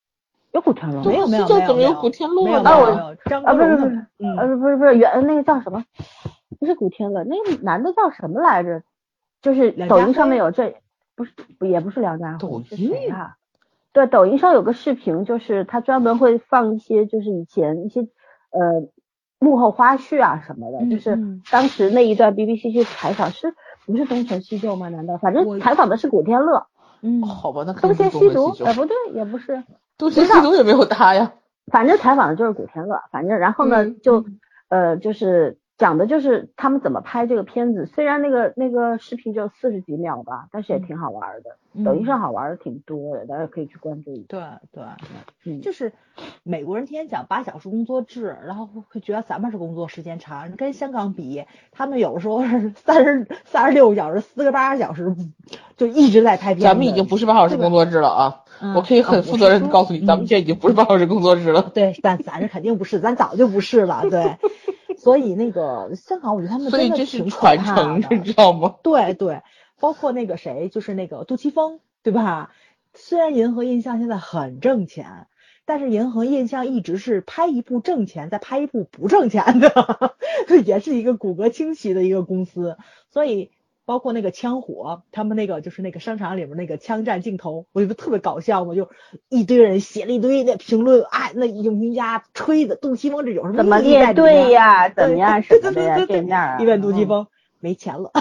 [0.54, 1.04] 有古天乐吗？
[1.06, 2.70] 没有没有这没有没有怎么有古天乐没有呢？
[2.70, 2.86] 啊我
[3.46, 5.84] 啊，不是不是，嗯呃不是不是原那个叫什么？
[6.60, 8.84] 不是古天乐，那个男的叫什么来着？
[9.42, 10.76] 就是抖音上面有这，
[11.16, 13.36] 不是不也不是梁家辉，是音谁啊？
[13.92, 18.02] 对，抖音上有个视频，就是他专门会放一些就是以前一些
[18.52, 18.88] 呃
[19.40, 23.54] 幕后花絮啊什么的，嗯就是嗯当时那一段 BBC 去采访是
[23.86, 24.88] 不是东成西就吗？
[24.90, 26.68] 难道反正采访的是古天乐，
[27.02, 29.64] 嗯，好吧，那东邪西毒，是东邪西呃不对，也不是，
[29.98, 31.34] 东邪西毒也没有他呀。
[31.72, 34.26] 反正采访的就是古天乐，反正然后呢、嗯就
[34.70, 44.24] 呃就是讲的就是他们怎么拍这个片子，虽然那个那个视频只有四十几秒吧，但是也挺好玩的，抖音上好玩的挺多的，大家可以去关注一下。
[44.30, 44.40] 对
[44.72, 44.84] 对
[45.44, 45.92] 对，嗯，就是
[46.44, 51.44] 美国人天天讲八小时工作制，然后会觉得咱们是工作时间长，跟香港比，
[51.74, 55.14] 他们有时候是 三十三十六个小时、四个八个小时，
[55.76, 56.64] 就一直在拍片。
[56.64, 58.40] 咱们已经不是八小时工作制了啊！
[58.62, 61.70] 嗯我可以很负责任的告诉你，咱们现在已经不是八小时工作制了。
[61.74, 64.38] 对，但咱这肯定不是，咱早就不是了，对。
[65.04, 68.76] 所以那个香港，我觉得他们真的是挺传承， 的你知道吗？
[68.84, 69.42] 对对，
[69.80, 72.52] 包括那个谁，就是那个杜琪峰，对吧？
[72.94, 75.28] 虽然银河印象现在很挣钱，
[75.66, 80.16] 但是银河印象一直是拍一部挣钱，再拍一部不挣钱的，
[80.66, 82.78] 也是一个骨骼清奇的一个公司。
[83.12, 83.52] 所以
[83.86, 88.90] 包括那个枪火，他们那个就是那个商场里面那个枪战镜头，我觉得特别搞笑嘛，就
[89.30, 94.90] 一堆人写了一堆那评论，哎，那影评家吹的杜琪峰这有什么怎么意义在里列队呀？
[94.90, 95.96] 怎么样对什么的呀？
[95.98, 97.28] 对对对这面啊，一问杜琪嗯峰
[97.60, 98.12] 没钱了。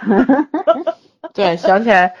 [1.34, 2.16] 对，想起来，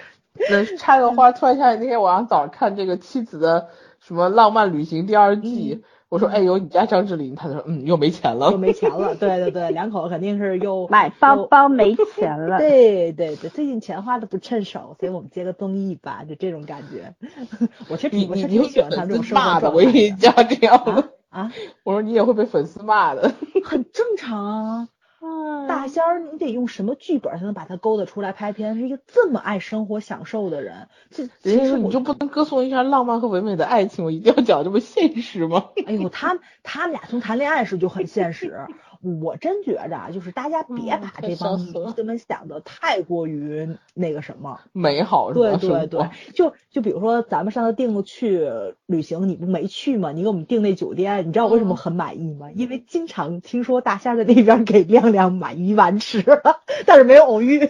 [0.48, 8.58] 那插个花，突然想起那天晚上早上看这个《妻子的什么浪漫旅行》第二季，我说，哎，呦你家张智霖，他就说，嗯，又没钱了又。
[8.58, 12.58] 没钱了，对对对，两口子肯定是又 买包包没钱了。
[12.60, 17.14] 对对对，最近钱花的不趁手，所以我们接个综艺吧，就这种感觉。
[17.88, 21.00] 我其实挺喜欢他们这种骂的，生活的我跟你态讲这样的的，
[21.30, 21.52] 啊啊，
[21.84, 23.32] 我说你也会被粉丝骂的。
[23.64, 24.88] 很正常啊。
[25.22, 28.74] 嗯大大仙儿，你得用什么剧本才能把他勾搭出来拍片？
[28.76, 34.04] 是一个这么爱生活享受的人，这其实你就不能歌颂一下浪漫和唯美的爱情？
[34.04, 35.70] 我一定要讲这么现实吗？
[35.86, 38.66] 哎呦，他他们俩从谈恋爱时就很现实。
[39.02, 48.46] 我真觉着啊，就是大家别把这帮女生们想的太过于那个什么美好，对对对，就就比如说咱们上次订去
[48.84, 50.12] 旅行，你不没去吗？
[50.12, 52.50] 你给我们订那酒店，你知道我为什么很满意吗？
[52.54, 56.22] 因为经常听说大仙在那边给亮亮买鱼丸吃，
[56.84, 57.64] 但是没有偶遇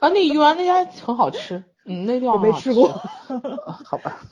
[0.00, 2.88] 啊，那鱼丸那家很好吃，嗯，那地方我没吃过，
[3.84, 4.22] 好吧，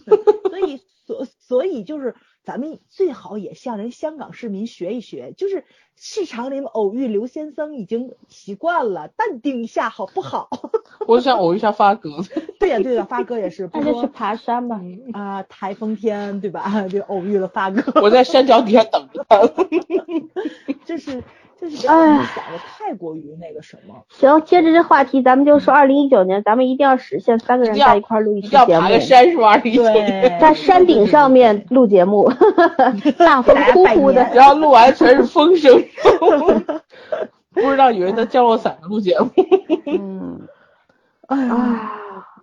[0.50, 2.16] 所以所所以就是。
[2.44, 5.64] 咱们最好也向人香港市民学一学，就是
[5.96, 10.48] 市场里偶遇刘先生已经习惯了，淡定一下好不好？
[11.06, 12.10] 我想偶遇一下发哥。
[12.58, 13.68] 对呀对呀，发哥也是。
[13.72, 14.80] 那就去爬山吧。
[15.12, 16.82] 啊，台风天对吧？
[16.88, 18.00] 就偶遇了发哥。
[18.00, 19.40] 我在山脚底下等着他。
[20.84, 21.22] 就是。
[21.62, 21.94] 就是哎，
[22.34, 23.94] 想的太过于那个什么。
[24.08, 28.70] 行，接着这话题，咱们就说二零一九年，咱们一定要实现三个人在一块录一期节目。
[28.72, 29.56] 要爬个山是吧？
[29.58, 32.28] 对，在山顶上面录节目，
[33.16, 35.72] 大风呼呼的，然后录完全是风声，
[37.54, 39.30] 不知道以为在降落伞上录节目。
[39.86, 40.40] 嗯，
[41.28, 41.92] 哎呀。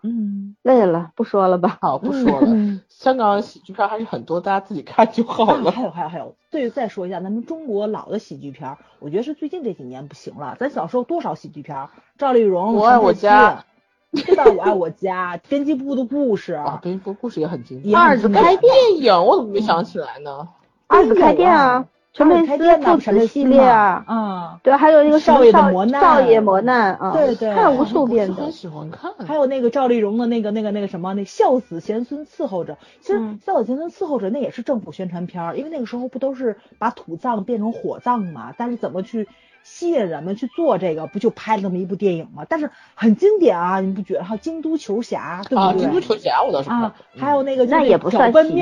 [0.02, 1.78] 嗯，累了，不说了吧。
[1.82, 2.48] 好，不说了。
[2.88, 5.72] 香港喜剧片还是很多，大家自己看就好了。
[5.72, 6.36] 还有，还有，还有。
[6.52, 10.56] 对，再说一下，咱们中国老的喜剧片，我觉得是最近这几年不行了。
[10.60, 11.90] 咱小时候多少喜剧片？
[12.18, 13.66] 赵丽蓉，我爱我家，
[14.12, 14.46] 对吧？
[14.46, 17.98] 我爱我家，编辑部的故事啊，编辑部故事也很经典。
[17.98, 20.48] 二子开电影，我怎么没想起来呢？
[20.88, 21.86] 二子开店啊。
[22.12, 29.14] 陈佩斯父子系列啊，嗯，对，还有那个少爷的磨难，少爷磨难啊，对对，看无数遍的，很喜欢看。
[29.26, 39.28] 还有那个赵丽蓉的那个那个那个什么，那孝子贤孙伺候着，其实孝子贤孙伺候着那也是政府宣传片，因为那个时候不都是把土葬变成火葬嘛，但是怎么去？
[39.64, 42.46] 吸引人们去做这个，不就拍了那么一部电影吗？
[42.50, 44.24] 但是很经典啊，你不觉得？
[44.24, 45.64] 还有《京都球侠》，对不对？
[45.64, 48.56] 啊，《京都球侠》我倒是啊，还有那个那也不算喜剧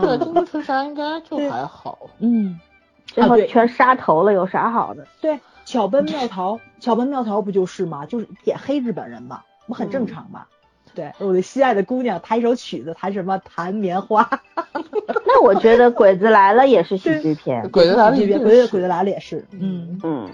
[0.00, 2.10] 对，《京都球侠》应该就还好。
[2.18, 2.58] 嗯，
[3.06, 5.06] 最后全杀头了，有啥好的？
[5.20, 8.04] 对，巧奔妙逃，巧奔妙逃不就是吗？
[8.06, 10.46] 就是演黑日本人嘛，不很正常吗？
[10.94, 13.38] 对，我的心爱的姑娘弹一首曲子，弹什么？
[13.38, 14.28] 弹棉花。
[15.26, 19.44] 那我觉得《鬼子来了》也是喜剧片，《鬼子来了》喜剧片，《鬼子鬼子来了》也是。
[19.50, 20.28] 嗯嗯，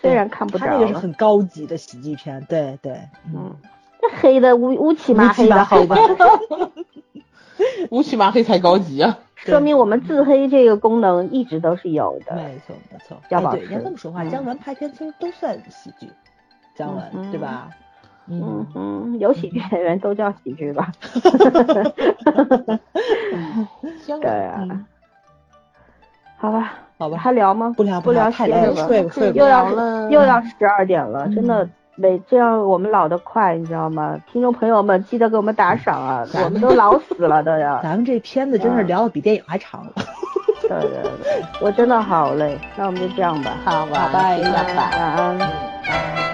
[0.00, 0.66] 虽然看不着。
[0.66, 2.98] 他那个是很高级的喜剧片，对对。
[3.34, 3.54] 嗯，
[4.00, 5.96] 这黑的乌乌漆麻黑的好吧？
[7.90, 9.18] 乌漆麻黑才高级啊！
[9.36, 12.34] 说明我们自黑这个功能一直都是有的。
[12.34, 13.16] 没错没错。
[13.28, 13.66] 要保持。
[13.72, 16.08] 要这么说话，姜文拍片其实都算喜剧，
[16.74, 17.68] 姜文对吧？
[18.28, 20.90] 嗯嗯，有喜剧演员都叫喜剧吧。
[24.20, 24.66] 对啊。
[26.36, 27.72] 好吧，好吧，还聊吗？
[27.76, 29.70] 不聊不聊，太累了，睡睡又要
[30.10, 34.18] 又要十二点了，真的每这样，我们老得快，你知道吗？
[34.30, 37.80] 听众朋友们，记得给我们打赏啊，我们都老死了的呀。
[37.82, 39.92] 咱们这片子真是聊的比电影还长了。
[40.62, 43.52] 对对对，我真的好累，那我们就这样吧。
[43.64, 46.33] 好，拜拜，晚安。